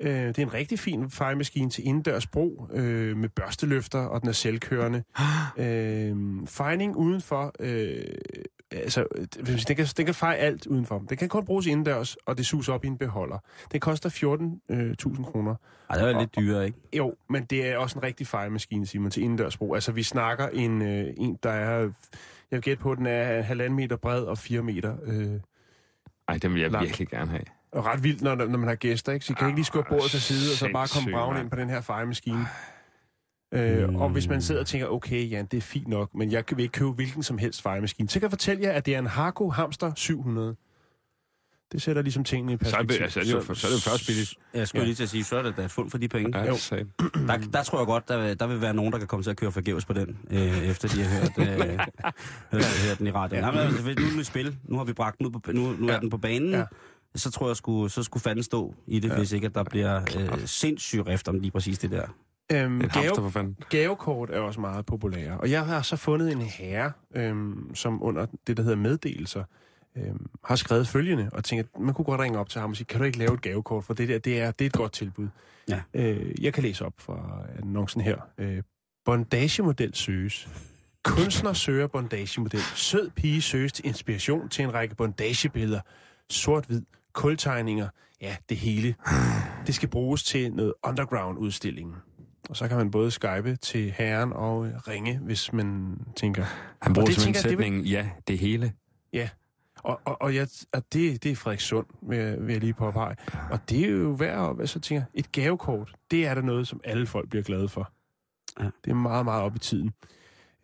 Øh, 0.00 0.28
det 0.28 0.38
er 0.38 0.42
en 0.42 0.54
rigtig 0.54 0.78
fin 0.78 1.10
fejemaskine 1.10 1.70
til 1.70 1.86
indendørs 1.86 2.26
brug 2.26 2.70
øh, 2.72 3.16
med 3.16 3.28
børsteløfter, 3.28 3.98
og 3.98 4.20
den 4.20 4.28
er 4.28 4.32
selvkørende. 4.32 5.02
øh, 5.64 6.16
fejning 6.46 6.96
udenfor, 6.96 7.54
øh, 7.60 8.04
altså, 8.72 9.06
det 9.14 9.46
vil 9.46 9.58
sige, 9.60 9.64
den 9.68 9.76
kan, 9.76 9.86
den 9.96 10.04
kan 10.04 10.14
feje 10.14 10.36
alt 10.36 10.66
udenfor. 10.66 11.04
Den 11.08 11.16
kan 11.16 11.28
kun 11.28 11.44
bruges 11.44 11.66
indendørs, 11.66 12.16
og 12.26 12.38
det 12.38 12.46
suser 12.46 12.72
op 12.72 12.84
i 12.84 12.86
en 12.88 12.98
beholder. 12.98 13.38
Den 13.72 13.80
koster 13.80 14.08
14.000 14.10 15.30
kroner. 15.30 15.54
Ej, 15.90 15.96
det 15.96 16.06
var 16.14 16.20
lidt 16.20 16.36
dyrere, 16.36 16.66
ikke? 16.66 16.78
Jo, 16.96 17.14
men 17.30 17.44
det 17.44 17.68
er 17.68 17.76
også 17.78 17.98
en 17.98 18.02
rigtig 18.02 18.26
fejemaskine, 18.26 18.86
Simon, 18.86 19.10
til 19.10 19.22
indendørs 19.22 19.56
brug. 19.56 19.74
Altså, 19.74 19.92
vi 19.92 20.02
snakker 20.02 20.48
en, 20.48 20.82
øh, 20.82 21.14
en 21.16 21.38
der 21.42 21.50
er... 21.50 21.78
Jeg 22.50 22.56
vil 22.56 22.62
gætte 22.62 22.82
på, 22.82 22.92
at 22.92 22.98
den 22.98 23.06
er 23.06 23.42
halvanden 23.42 23.76
meter 23.76 23.96
bred 23.96 24.22
og 24.22 24.38
4 24.38 24.62
meter. 24.62 24.96
Øh, 25.04 25.40
Ej, 26.28 26.38
den 26.42 26.54
vil 26.54 26.60
jeg 26.62 26.70
Langt. 26.70 26.86
virkelig 26.86 27.08
gerne 27.08 27.30
have. 27.30 27.42
og 27.72 27.86
ret 27.86 28.04
vildt, 28.04 28.22
når, 28.22 28.34
når 28.34 28.58
man 28.58 28.68
har 28.68 28.74
gæster, 28.74 29.12
ikke? 29.12 29.26
Så 29.26 29.32
I 29.32 29.36
kan 29.38 29.46
ikke 29.48 29.58
lige 29.58 29.64
skubbe 29.64 29.88
bordet 29.90 30.10
til 30.10 30.20
side, 30.20 30.52
og 30.52 30.56
så 30.56 30.70
bare 30.72 30.88
komme 30.94 31.12
braven 31.12 31.36
ind 31.40 31.50
på 31.50 31.56
den 31.56 31.70
her 31.70 31.80
fejemaskine. 31.80 32.46
Øh, 33.52 33.88
Mm. 33.88 33.96
og 33.96 34.08
hvis 34.08 34.28
man 34.28 34.42
sidder 34.42 34.60
og 34.60 34.66
tænker, 34.66 34.86
okay, 34.88 35.30
Jan, 35.30 35.46
det 35.46 35.56
er 35.56 35.60
fint 35.60 35.88
nok, 35.88 36.14
men 36.14 36.32
jeg 36.32 36.44
vil 36.50 36.60
ikke 36.62 36.72
købe 36.72 36.90
hvilken 36.90 37.22
som 37.22 37.38
helst 37.38 37.62
fejemaskine, 37.62 38.08
så 38.08 38.14
kan 38.14 38.22
jeg 38.22 38.30
fortælle 38.30 38.62
jer, 38.62 38.72
at 38.72 38.86
det 38.86 38.94
er 38.94 38.98
en 38.98 39.06
Harco 39.06 39.50
Hamster 39.50 39.92
700. 39.96 40.56
Det 41.72 41.82
sætter 41.82 42.02
ligesom 42.02 42.24
tingene 42.24 42.52
i 42.52 42.56
Så 42.62 42.76
er, 42.76 42.82
perspektiv. 42.82 43.02
altså, 43.02 43.14
så, 43.14 43.20
er 43.20 43.24
det 43.24 43.48
jo, 43.48 43.54
så 43.54 43.66
er 43.66 43.70
det 43.70 43.76
jo 43.86 43.90
først 43.90 44.06
billigt. 44.06 44.34
Jeg 44.54 44.68
skulle 44.68 44.80
Ja. 44.82 44.86
lige 44.86 44.94
til 44.94 45.02
at 45.02 45.08
sige, 45.08 45.24
så 45.24 45.36
er 45.36 45.42
det 45.42 45.56
da 45.56 45.62
et 45.64 45.70
fund 45.70 45.90
for 45.90 45.98
de 45.98 46.08
penge. 46.08 46.38
Ja, 46.38 46.44
Jo. 46.46 46.56
så- 46.56 46.84
Der, 47.26 47.36
der 47.52 47.62
tror 47.62 47.78
jeg 47.78 47.86
godt, 47.86 48.08
der, 48.08 48.34
der 48.34 48.46
vil 48.46 48.60
være 48.60 48.74
nogen, 48.74 48.92
der 48.92 48.98
kan 48.98 49.06
komme 49.06 49.22
til 49.22 49.30
at 49.30 49.36
køre 49.36 49.52
forgæves 49.52 49.84
på 49.84 49.92
den, 49.92 50.18
øh, 50.30 50.58
efter 50.58 50.88
de 50.88 51.02
har 51.02 51.20
hørt, 51.20 51.48
øh, 51.48 51.78
hørt, 52.52 52.64
hørt 52.88 52.98
den 52.98 53.06
i 53.06 53.10
radioen. 53.10 53.44
Ja. 53.44 53.50
men, 53.50 53.60
altså, 53.60 53.82
nu 53.82 53.90
er 53.90 53.94
den 53.94 54.20
i 54.20 54.24
spil. 54.24 54.56
Nu 54.64 54.76
har 54.76 54.84
vi 54.84 54.92
bragt 54.92 55.18
den 55.18 55.26
ud 55.26 55.30
på, 55.32 55.40
nu, 55.52 55.60
nu 55.78 55.86
ja. 55.86 55.92
Ja. 55.92 55.96
er 55.96 56.00
den 56.00 56.10
på 56.10 56.18
banen. 56.18 56.50
Ja. 56.50 56.58
Ja. 56.58 56.64
Så 57.14 57.30
tror 57.30 57.46
jeg, 57.48 57.56
skulle, 57.56 57.90
så 57.90 58.02
skulle 58.02 58.22
fanden 58.22 58.42
stå 58.42 58.74
i 58.86 59.00
det, 59.00 59.08
ja. 59.08 59.16
hvis 59.16 59.32
ikke 59.32 59.46
at 59.46 59.54
der 59.54 59.64
bliver 59.64 60.00
øh, 60.18 60.46
sindssyg 60.46 61.06
rift 61.06 61.28
om 61.28 61.38
lige 61.40 61.50
præcis 61.50 61.78
det 61.78 61.90
der. 61.90 62.06
Øhm, 62.52 62.72
En 62.74 62.78
gave, 62.78 62.90
hamster 62.90 63.22
for 63.22 63.30
fanden. 63.30 63.56
Gavekort 63.70 64.30
er 64.30 64.40
også 64.40 64.60
meget 64.60 64.86
populære. 64.86 65.38
Og 65.40 65.50
jeg 65.50 65.66
har 65.66 65.82
så 65.82 65.96
fundet 65.96 66.32
en 66.32 66.40
herre, 66.40 66.92
øhm, 67.14 67.74
som 67.74 68.02
under 68.02 68.26
det, 68.46 68.56
der 68.56 68.62
hedder 68.62 68.76
meddelelser, 68.76 69.44
øhm, 69.96 70.26
har 70.44 70.56
skrevet 70.56 70.88
følgende, 70.88 71.28
og 71.32 71.44
tænker, 71.44 71.64
at 71.74 71.80
man 71.80 71.94
kunne 71.94 72.04
godt 72.04 72.20
ringe 72.20 72.38
op 72.38 72.48
til 72.48 72.60
ham 72.60 72.70
og 72.70 72.76
sige, 72.76 72.84
kan 72.86 72.98
du 72.98 73.04
ikke 73.04 73.18
lave 73.18 73.34
et 73.34 73.42
gavekort, 73.42 73.84
for 73.84 73.94
det 73.94 74.08
der, 74.08 74.18
det 74.18 74.40
er, 74.40 74.50
det 74.50 74.64
er 74.64 74.66
et 74.66 74.72
godt 74.72 74.92
tilbud. 74.92 75.28
Ja. 75.68 75.80
Øh, 75.94 76.44
jeg 76.44 76.54
kan 76.54 76.62
læse 76.62 76.84
op 76.86 76.92
fra 76.98 77.42
annoncen 77.58 78.00
her. 78.00 78.16
Øh, 78.38 78.62
bondagemodel 79.04 79.94
søges. 79.94 80.48
Kunstner 81.04 81.52
søger 81.52 81.86
bondagemodel. 81.86 82.60
Sød 82.74 83.10
pige 83.10 83.42
søges 83.42 83.72
til 83.72 83.86
inspiration 83.86 84.48
til 84.48 84.64
en 84.64 84.74
række 84.74 84.94
bondagebilleder. 84.94 85.80
Sort-hvid, 86.30 86.82
kultegninger, 87.12 87.88
ja, 88.20 88.36
det 88.48 88.56
hele. 88.56 88.94
Det 89.66 89.74
skal 89.74 89.88
bruges 89.88 90.24
til 90.24 90.52
noget 90.52 90.74
underground-udstilling. 90.86 91.94
Og 92.48 92.56
så 92.56 92.68
kan 92.68 92.76
man 92.76 92.90
både 92.90 93.10
skype 93.10 93.56
til 93.56 93.90
herren 93.90 94.32
og 94.32 94.66
øh, 94.66 94.72
ringe, 94.88 95.18
hvis 95.18 95.52
man 95.52 95.98
tænker... 96.16 96.44
Han 96.82 96.92
bruger 96.94 97.10
simpelthen 97.10 97.34
jeg, 97.34 97.42
det 97.42 97.58
vil- 97.58 97.64
sætningen, 97.64 97.84
ja, 97.84 98.10
det 98.28 98.38
hele. 98.38 98.72
Og, 99.82 100.00
og, 100.04 100.22
og, 100.22 100.34
jeg, 100.34 100.48
og 100.72 100.82
det, 100.92 101.22
det 101.22 101.32
er 101.32 101.36
Frederik 101.36 101.60
Sund, 101.60 101.86
vil 102.02 102.18
jeg, 102.18 102.36
vil 102.40 102.52
jeg 102.52 102.60
lige 102.60 102.72
påpege. 102.74 103.16
Og 103.50 103.58
det 103.70 103.84
er 103.84 103.90
jo 103.90 104.08
værd 104.08 104.48
at, 104.50 104.56
hvad 104.56 104.66
så 104.66 104.80
tænker 104.80 105.04
et 105.14 105.32
gavekort, 105.32 105.92
det 106.10 106.26
er 106.26 106.34
der 106.34 106.42
noget, 106.42 106.68
som 106.68 106.80
alle 106.84 107.06
folk 107.06 107.28
bliver 107.30 107.42
glade 107.42 107.68
for. 107.68 107.92
Ja. 108.60 108.64
Det 108.84 108.90
er 108.90 108.94
meget, 108.94 109.24
meget 109.24 109.42
op 109.42 109.56
i 109.56 109.58
tiden. 109.58 109.90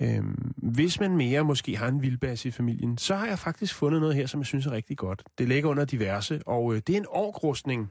Øhm, 0.00 0.52
hvis 0.56 1.00
man 1.00 1.16
mere 1.16 1.44
måske 1.44 1.76
har 1.76 1.88
en 1.88 2.02
vildbas 2.02 2.44
i 2.44 2.50
familien, 2.50 2.98
så 2.98 3.14
har 3.16 3.26
jeg 3.26 3.38
faktisk 3.38 3.74
fundet 3.74 4.00
noget 4.00 4.16
her, 4.16 4.26
som 4.26 4.40
jeg 4.40 4.46
synes 4.46 4.66
er 4.66 4.70
rigtig 4.70 4.96
godt. 4.96 5.22
Det 5.38 5.48
ligger 5.48 5.70
under 5.70 5.84
diverse, 5.84 6.40
og 6.46 6.74
øh, 6.74 6.82
det 6.86 6.92
er 6.92 6.96
en 7.00 7.06
orkrustning 7.08 7.90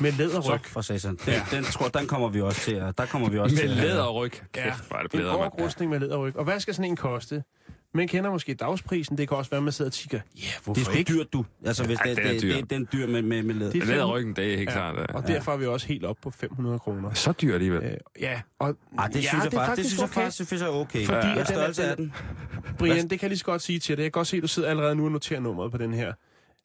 med 0.00 0.12
Så 0.12 0.18
læderryg. 0.18 0.60
for 0.64 0.80
satan. 0.80 1.18
Den, 1.26 1.34
den, 1.50 1.64
tror, 1.64 1.88
den 1.88 2.06
kommer 2.06 2.28
vi 2.28 2.40
også 2.40 2.60
til. 2.60 2.74
Der 2.98 3.06
kommer 3.06 3.28
vi 3.28 3.38
også 3.38 3.54
Med 3.54 3.62
til 3.62 3.68
at- 3.70 3.76
læderryg. 3.76 4.30
Kæft, 4.32 4.46
Ja, 4.56 4.62
er 4.70 4.72
det 4.72 5.02
En 5.02 5.08
blæder, 5.18 5.38
mand. 5.38 5.42
orkrustning 5.52 5.90
med 5.90 6.00
læderryg. 6.00 6.36
Og 6.36 6.44
hvad 6.44 6.60
skal 6.60 6.74
sådan 6.74 6.90
en 6.90 6.96
koste? 6.96 7.42
Man 7.94 8.08
kender 8.08 8.30
måske 8.30 8.54
dagsprisen. 8.54 9.18
Det 9.18 9.28
kan 9.28 9.36
også 9.36 9.50
være, 9.50 9.60
man 9.62 9.72
sidder 9.72 9.88
og 9.88 9.92
tænker, 9.92 10.18
ja, 10.36 10.42
yeah, 10.42 10.52
hvorfor 10.64 10.74
Det 10.74 10.80
er 10.80 10.84
sgu 10.92 10.98
ikke? 10.98 11.12
dyrt, 11.12 11.32
du. 11.32 11.44
Altså, 11.66 11.84
hvis 11.86 11.98
Ja, 12.04 12.10
det, 12.10 12.16
det 12.16 12.26
er 12.26 12.32
det, 12.32 12.42
dyrt. 12.42 12.56
det, 12.56 12.70
den 12.70 12.88
dyr 12.92 13.06
med, 13.06 13.22
med, 13.22 13.42
med 13.42 13.54
læder. 13.54 13.72
Det 13.72 13.82
er 13.82 13.86
Læderryggen, 13.86 14.36
det 14.36 14.52
er 14.52 14.56
helt 14.56 14.68
Ja, 14.70 14.74
klart. 14.74 14.98
øh, 14.98 15.04
Og 15.14 15.26
derfor 15.26 15.52
er 15.52 15.56
vi 15.56 15.66
også 15.66 15.86
helt 15.86 16.04
op 16.04 16.16
på 16.22 16.30
500 16.30 16.78
kroner. 16.78 17.12
Så 17.14 17.32
dyrt 17.32 17.54
alligevel. 17.54 17.82
Øh, 17.82 17.96
ja, 18.20 18.40
og 18.58 18.76
Ej, 18.98 19.06
det 19.06 19.14
ja, 19.16 19.20
synes 19.20 19.32
jeg 19.44 19.50
det 19.52 19.58
er 19.58 19.64
faktisk, 19.66 19.76
det 19.76 19.86
synes 19.86 20.00
jeg 20.00 20.08
faktisk, 20.10 20.38
det 20.38 20.46
synes 20.46 20.60
jeg 20.62 20.68
er 20.68 20.72
okay. 20.74 21.06
Fordi 21.06 21.26
Hvad 21.32 21.42
at 21.42 21.48
den 21.48 21.56
er- 21.56 21.60
er 21.84 21.90
er- 21.90 21.94
den? 21.94 22.12
Brian, 22.78 22.96
det 22.96 23.08
kan 23.10 23.18
jeg 23.22 23.28
lige 23.28 23.38
så 23.38 23.44
godt 23.44 23.62
sige 23.62 23.78
til 23.78 23.96
dig. 23.96 24.02
Jeg 24.02 24.12
kan 24.12 24.18
godt 24.18 24.26
se, 24.28 24.36
at 24.36 24.42
du 24.42 24.48
sidder 24.48 24.68
allerede 24.68 24.94
nu 24.94 25.04
og 25.04 25.12
noterer 25.12 25.40
nummeret 25.40 25.72
på 25.72 25.78
den 25.78 25.94
her 25.94 26.12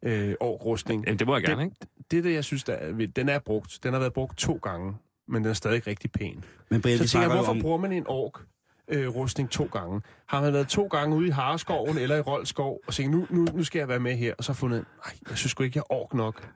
øh, 0.06 0.36
årrustning. 0.40 1.04
Jamen, 1.06 1.20
det 1.20 1.28
må 1.28 1.36
jeg 1.36 1.44
gerne, 1.44 1.62
det, 1.62 1.66
ikke? 1.66 1.78
Det, 2.12 2.24
det, 2.24 2.34
jeg 2.34 2.44
synes, 2.44 2.64
der 2.64 2.74
er, 2.74 3.08
den 3.16 3.30
er 3.30 3.40
brugt. 3.40 3.80
Den 3.84 3.94
har 3.94 4.00
været 4.00 4.14
brugt 4.14 4.38
to 4.38 4.60
gange, 4.62 4.94
men 5.28 5.44
den 5.44 5.50
er 5.50 5.54
stadig 5.54 5.88
rigtig 5.88 6.12
pæn. 6.12 6.44
Men 6.70 6.82
Brian, 6.82 6.98
Så 6.98 7.08
tænker 7.08 7.28
jeg, 7.28 7.36
hvorfor 7.36 7.52
om... 7.52 7.62
bruger 7.62 7.78
man 7.78 7.92
en 7.92 8.08
ork? 8.08 8.42
Øh, 8.88 9.16
rustning 9.16 9.50
to 9.50 9.66
gange. 9.66 10.02
Har 10.28 10.42
man 10.42 10.54
været 10.54 10.68
to 10.68 10.88
gange 10.88 11.16
ude 11.16 11.28
i 11.28 11.30
Hareskoven 11.30 11.98
eller 11.98 12.16
i 12.16 12.22
Roldskov, 12.22 12.80
og 12.88 12.94
tænkt, 12.94 13.12
nu, 13.12 13.28
nu, 13.30 13.48
nu 13.54 13.64
skal 13.64 13.80
jeg 13.80 13.88
være 13.88 14.00
med 14.00 14.16
her, 14.16 14.34
og 14.38 14.44
så 14.44 14.52
har 14.52 14.56
fundet, 14.56 14.86
nej, 15.06 15.16
jeg 15.30 15.38
synes 15.38 15.52
sgu 15.52 15.64
ikke, 15.64 15.78
jeg 15.78 15.84
er 15.90 15.94
ork 15.94 16.14
nok. 16.14 16.50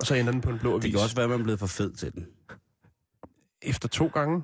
Og 0.00 0.06
så 0.06 0.14
ender 0.14 0.32
den 0.32 0.40
på 0.40 0.50
en 0.50 0.58
blå 0.58 0.72
avis. 0.72 0.82
Det 0.82 0.92
kan 0.92 1.00
også 1.00 1.16
være, 1.16 1.24
at 1.24 1.30
man 1.30 1.40
er 1.40 1.42
blevet 1.42 1.58
for 1.58 1.66
fed 1.66 1.92
til 1.92 2.12
den. 2.12 2.26
Efter 3.62 3.88
to 3.88 4.06
gange. 4.06 4.42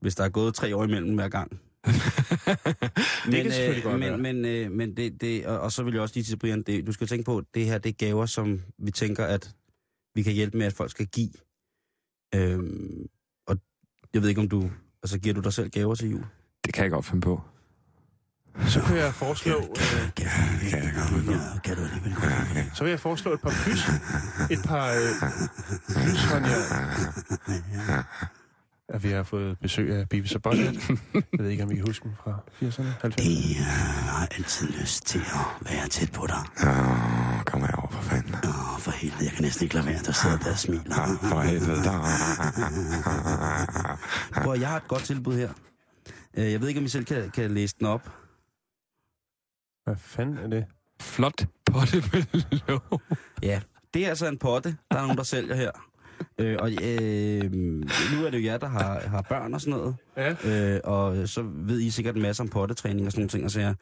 Hvis 0.00 0.14
der 0.14 0.24
er 0.24 0.28
gået 0.28 0.54
tre 0.54 0.76
år 0.76 0.84
imellem 0.84 1.14
hver 1.14 1.28
gang. 1.28 1.60
Det 1.84 3.42
kan 3.42 3.52
selvfølgelig 3.52 3.84
godt 3.84 4.00
være. 4.00 4.18
men, 4.18 4.42
men, 4.42 4.44
øh, 4.44 4.70
men 4.72 4.96
det, 4.96 5.20
det, 5.20 5.46
og, 5.46 5.60
og 5.60 5.72
så 5.72 5.82
vil 5.82 5.92
jeg 5.92 6.02
også 6.02 6.14
lige 6.14 6.24
til 6.24 6.36
Brian, 6.36 6.62
det, 6.62 6.86
du 6.86 6.92
skal 6.92 7.06
tænke 7.06 7.24
på, 7.24 7.42
det 7.54 7.66
her 7.66 7.78
det 7.78 7.88
er 7.88 7.92
gaver, 7.92 8.26
som 8.26 8.62
vi 8.78 8.90
tænker, 8.90 9.24
at 9.24 9.54
vi 10.14 10.22
kan 10.22 10.32
hjælpe 10.32 10.58
med, 10.58 10.66
at 10.66 10.72
folk 10.72 10.90
skal 10.90 11.06
give. 11.06 11.30
Øhm, 12.34 13.06
og 13.46 13.56
jeg 14.14 14.22
ved 14.22 14.28
ikke, 14.28 14.40
om 14.40 14.48
du... 14.48 14.70
Altså, 15.02 15.18
giver 15.18 15.34
du 15.34 15.40
dig 15.40 15.52
selv 15.52 15.70
gaver 15.70 15.94
til 15.94 16.10
jul? 16.10 16.24
Det 16.64 16.74
kan 16.74 16.82
jeg 16.82 16.90
godt 16.90 17.04
finde 17.04 17.20
på. 17.20 17.40
Så 18.68 18.80
kan 18.80 18.96
jeg 18.96 19.14
foreslå, 19.14 19.56
øh, 19.56 20.14
kan 21.64 21.76
du 21.76 21.82
alligevel 21.82 22.70
så 22.74 22.84
vil 22.84 22.90
jeg 22.90 23.00
foreslå 23.00 23.32
et 23.32 23.40
par 23.40 23.52
plus. 23.64 23.88
Et 24.50 24.64
par 24.64 24.90
øh, 24.90 24.96
jer. 27.76 28.39
At 28.94 29.02
vi 29.02 29.08
har 29.08 29.22
fået 29.22 29.58
besøg 29.60 29.90
af 29.96 30.00
og 30.34 30.42
Butthead. 30.42 30.74
Jeg 31.14 31.22
ved 31.38 31.48
ikke, 31.48 31.62
om 31.62 31.70
I 31.70 31.74
kan 31.74 31.84
huske 31.86 32.04
dem 32.04 32.12
fra 32.24 32.38
80'erne, 32.62 33.06
90'erne. 33.06 33.58
Jeg 33.58 33.64
har 34.10 34.26
altid 34.26 34.68
lyst 34.80 35.06
til 35.06 35.18
at 35.18 35.70
være 35.72 35.88
tæt 35.88 36.12
på 36.12 36.26
dig. 36.26 36.36
Åh, 36.66 37.44
kom 37.44 37.60
her 37.60 37.76
over 37.76 37.90
for 37.90 38.02
fanden. 38.02 38.34
Åh, 38.34 38.78
for 38.80 38.90
helvede, 38.90 39.24
jeg 39.24 39.32
kan 39.32 39.42
næsten 39.42 39.64
ikke 39.64 39.74
lade 39.74 39.86
være, 39.86 39.98
der 40.02 40.12
sidder 40.12 40.38
der 40.38 40.50
og 40.50 40.58
smiler. 40.58 40.94
For 41.22 41.40
helvede. 41.40 41.82
Prøv, 44.44 44.58
jeg 44.60 44.68
har 44.68 44.76
et 44.76 44.88
godt 44.88 45.02
tilbud 45.02 45.34
her. 45.36 45.52
Øh, 46.34 46.52
Jeg 46.52 46.60
ved 46.60 46.68
ikke, 46.68 46.78
om 46.80 46.84
I 46.84 46.88
selv 46.88 47.04
kan, 47.04 47.30
kan 47.30 47.50
læse 47.50 47.74
den 47.78 47.86
op. 47.86 48.02
Hvad 49.84 49.96
fanden 49.96 50.38
er 50.38 50.48
det? 50.48 50.64
Flot 51.00 51.46
potte 51.66 51.96
med 52.12 52.42
låg. 52.68 53.00
Ja, 53.42 53.60
det 53.94 54.04
er 54.04 54.08
altså 54.08 54.26
en 54.28 54.38
potte, 54.38 54.76
der 54.90 54.96
er 54.96 55.02
nogen, 55.02 55.16
der 55.16 55.22
sælger 55.22 55.54
her. 55.54 55.70
Øh, 56.38 56.56
og 56.60 56.70
øh, 56.70 57.52
nu 57.52 58.26
er 58.26 58.30
det 58.30 58.38
jo 58.38 58.44
jer, 58.44 58.58
der 58.58 58.66
har, 58.66 59.00
har 59.00 59.22
børn 59.22 59.54
og 59.54 59.60
sådan 59.60 59.78
noget. 59.78 59.96
Ja. 60.16 60.74
Øh, 60.74 60.80
og 60.84 61.28
så 61.28 61.42
ved 61.54 61.80
I 61.80 61.90
sikkert 61.90 62.16
en 62.16 62.22
masse 62.22 62.42
om 62.42 62.48
pottetræning 62.48 63.06
og 63.06 63.12
sådan 63.12 63.20
nogle 63.20 63.28
ting. 63.28 63.44
Og 63.44 63.50
sager. 63.50 63.74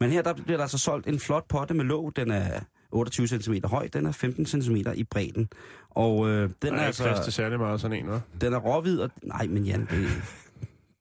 Men 0.00 0.10
her 0.10 0.22
der 0.22 0.32
bliver 0.34 0.56
der 0.56 0.62
altså 0.62 0.78
solgt 0.78 1.06
en 1.08 1.18
flot 1.18 1.48
potte 1.48 1.74
med 1.74 1.84
låg. 1.84 2.12
Den 2.16 2.30
er 2.30 2.60
28 2.92 3.26
cm 3.28 3.54
høj, 3.64 3.88
den 3.92 4.06
er 4.06 4.12
15 4.12 4.46
cm 4.46 4.76
i 4.94 5.04
bredden. 5.04 5.48
Og 5.90 6.28
øh, 6.28 6.40
den, 6.42 6.54
Den 6.62 6.74
er 6.74 6.78
er 6.78 6.86
ikke 6.86 6.96
plads 6.96 6.96
til 6.96 7.04
altså, 7.04 7.30
særlig 7.30 7.58
meget 7.58 7.80
sådan 7.80 8.04
en, 8.04 8.08
hva'? 8.10 8.20
den 8.40 8.52
er 8.52 8.58
råhvid. 8.58 9.00
Og, 9.00 9.10
nej, 9.22 9.46
men 9.46 9.64
Jan, 9.64 9.80
det 9.90 10.04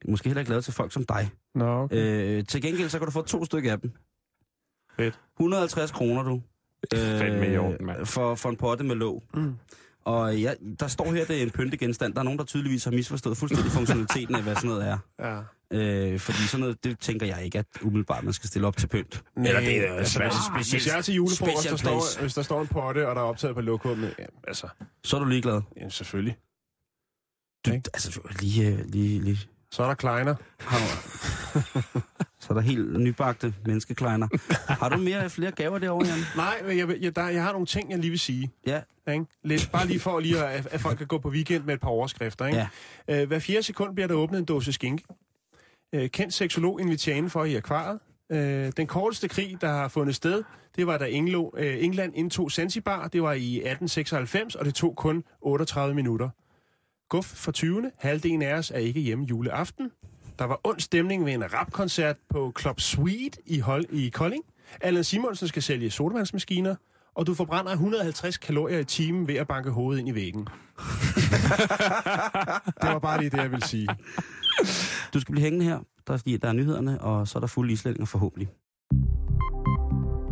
er 0.08 0.12
måske 0.12 0.30
heller 0.30 0.40
ikke 0.40 0.50
lavet 0.52 0.64
til 0.64 0.74
folk 0.74 0.94
som 0.94 1.06
dig. 1.06 1.30
Nå, 1.56 1.66
okay. 1.84 2.38
Øh, 2.38 2.46
til 2.46 2.62
gengæld 2.62 2.90
så 2.90 2.98
kan 3.00 3.06
du 3.06 3.12
få 3.12 3.22
to 3.22 3.46
stykker 3.46 3.72
af 3.72 3.80
dem. 3.80 3.92
Fedt. 4.98 5.20
150 5.40 5.92
kroner, 5.92 6.24
du. 6.24 6.42
Øh, 6.94 7.00
Fandme 7.00 7.54
i 7.54 7.58
orden, 7.58 7.86
mand. 7.86 8.06
for, 8.06 8.36
for 8.36 8.50
en 8.50 8.56
potte 8.56 8.84
med 8.84 8.96
låg. 8.96 9.24
Mm. 9.34 9.56
Og 10.06 10.38
ja, 10.38 10.54
der 10.80 10.88
står 10.88 11.14
her, 11.14 11.26
det 11.26 11.38
er 11.38 11.44
en 11.44 11.52
pyntegenstand. 11.52 12.14
Der 12.14 12.20
er 12.20 12.24
nogen, 12.24 12.40
der 12.40 12.46
tydeligvis 12.46 12.84
har 12.84 12.92
misforstået 12.92 13.38
fuldstændig 13.38 13.72
funktionaliteten 13.72 14.36
af, 14.36 14.44
hvad 14.44 14.56
sådan 14.56 14.70
noget 14.70 14.88
er. 14.88 14.98
Ja. 15.20 15.42
Øh, 15.72 16.20
fordi 16.20 16.38
sådan 16.38 16.60
noget, 16.60 16.84
det 16.84 17.00
tænker 17.00 17.26
jeg 17.26 17.46
ikke, 17.46 17.60
at 17.60 17.66
umiddelbart 17.82 18.24
man 18.24 18.34
skal 18.34 18.48
stille 18.48 18.68
op 18.68 18.78
til 18.78 18.88
pynt. 18.88 19.24
Eller 19.38 19.60
det 19.60 19.78
er 19.90 19.94
altså, 19.94 20.20
altså 20.24 20.40
specielt- 20.56 20.74
hvis 20.84 20.88
jeg 20.88 20.98
er 20.98 21.02
til 21.02 21.14
julefrokost, 21.16 21.70
der 21.70 21.76
står, 21.76 22.22
hvis 22.22 22.34
der 22.34 22.42
står 22.42 22.62
en 22.62 22.68
potte, 22.68 23.08
og 23.10 23.16
der 23.16 23.22
er 23.22 23.26
optaget 23.26 23.56
på 23.56 23.62
lokummet, 23.62 24.16
ja, 24.20 24.26
altså, 24.48 24.68
Så 25.04 25.16
er 25.16 25.20
du 25.20 25.26
ligeglad. 25.26 25.62
ja, 25.82 25.90
selvfølgelig. 25.90 26.38
Du, 27.66 27.72
altså, 27.72 28.12
du, 28.16 28.22
lige, 28.42 28.68
øh, 28.68 28.86
lige, 28.86 29.22
lige. 29.22 29.40
Så 29.76 29.84
er 29.84 29.88
der 29.88 29.94
kleiner. 29.94 30.36
Så 32.40 32.48
er 32.50 32.54
der 32.54 32.62
helt 32.62 33.00
nybagte 33.00 33.54
menneskekleiner. 33.66 34.28
Har 34.74 34.90
du 34.90 34.98
mere 34.98 35.30
flere 35.30 35.52
gaver 35.52 35.80
derovre, 35.80 36.08
Jan? 36.08 36.18
Nej, 36.36 36.62
men 36.68 36.78
jeg, 36.78 37.02
jeg, 37.02 37.16
der, 37.16 37.28
jeg 37.28 37.44
har 37.44 37.52
nogle 37.52 37.68
ting, 37.68 37.92
jeg 37.92 38.00
lige 38.00 38.10
vil 38.10 38.20
sige. 38.20 38.52
Ja, 38.68 38.82
Ikke? 39.12 39.26
Lidt, 39.44 39.70
bare 39.72 39.88
lige 39.88 40.00
for 40.00 40.20
lige 40.20 40.46
at, 40.46 40.68
at 40.72 40.82
folk 40.82 40.98
kan 40.98 41.08
gå 41.08 41.18
på 41.18 41.30
weekend 41.30 41.64
med 41.64 41.74
et 41.74 41.82
par 41.82 41.90
overskrifter. 41.90 42.46
Ikke? 42.46 42.68
Ja. 43.08 43.22
Øh, 43.22 43.28
hver 43.28 43.40
fjerde 43.40 43.64
sekund 43.64 43.96
bliver 43.96 44.08
der 44.08 44.16
åbnet 44.16 44.40
en 44.40 44.46
dåse 44.46 44.74
skinke. 44.74 45.04
Øh, 45.94 46.10
kendt 46.10 46.34
seksolog 46.34 46.82
inviterer 46.82 47.16
indenfor 47.16 47.44
i 47.44 47.56
akvariet. 47.56 48.00
Øh, 48.32 48.72
den 48.78 48.88
korteste 48.88 49.28
krig, 49.28 49.58
der 49.62 49.68
har 49.68 49.88
fundet 49.88 50.16
sted, 50.16 50.44
det 50.76 50.88
var 50.88 50.98
da 50.98 51.06
Englo, 51.06 51.52
øh, 51.58 51.84
England 51.84 52.14
indtog 52.16 52.52
Zanzibar. 52.52 53.08
Det 53.08 53.22
var 53.22 53.34
i 53.34 53.56
1896, 53.56 54.56
og 54.56 54.66
det 54.66 54.76
tog 54.76 54.96
kun 54.96 55.24
38 55.42 55.96
minutter. 55.96 56.30
Guf 57.10 57.26
for 57.26 57.52
20. 57.52 57.92
Halvdelen 57.98 58.42
af 58.42 58.54
os 58.54 58.72
er 58.72 58.78
ikke 58.78 59.00
hjemme 59.00 59.26
juleaften. 59.26 59.92
Der 60.40 60.46
var 60.46 60.60
ond 60.64 60.80
stemning 60.80 61.26
ved 61.26 61.34
en 61.34 61.54
rapkoncert 61.54 62.16
på 62.30 62.54
Club 62.60 62.80
Sweet 62.80 63.38
i, 63.46 63.60
Hol- 63.60 63.96
i 63.96 64.10
Kolding. 64.10 64.44
Allan 64.82 65.04
Simonsen 65.04 65.48
skal 65.48 65.64
sælge 65.64 65.92
sodavandsmaskiner, 65.92 66.76
og 67.16 67.28
du 67.28 67.34
forbrænder 67.34 67.72
150 67.72 68.38
kalorier 68.38 68.80
i 68.80 68.84
timen 68.84 69.28
ved 69.28 69.36
at 69.36 69.48
banke 69.48 69.70
hovedet 69.72 70.00
ind 70.00 70.10
i 70.10 70.16
væggen. 70.16 70.42
det 72.82 72.90
var 72.90 73.00
bare 73.00 73.20
lige 73.20 73.30
det, 73.30 73.38
jeg 73.38 73.52
ville 73.52 73.68
sige. 73.68 73.88
du 75.14 75.20
skal 75.20 75.32
blive 75.32 75.44
hængende 75.44 75.66
her, 75.66 75.80
der, 76.08 76.14
er- 76.14 76.38
der 76.42 76.48
er 76.48 76.54
nyhederne, 76.54 77.02
og 77.02 77.28
så 77.28 77.38
er 77.38 77.40
der 77.40 77.48
fuld 77.48 77.72
islænding 77.72 78.08
forhåbentlig. 78.08 78.50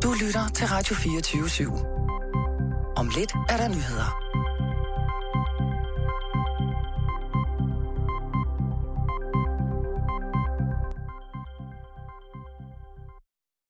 Du 0.03 0.13
lytter 0.25 0.47
til 0.55 0.67
Radio 0.67 0.95
24 0.95 1.43
/7. 1.43 1.85
Om 2.95 3.09
lidt 3.17 3.31
er 3.49 3.57
der 3.57 3.67
nyheder. 3.67 4.22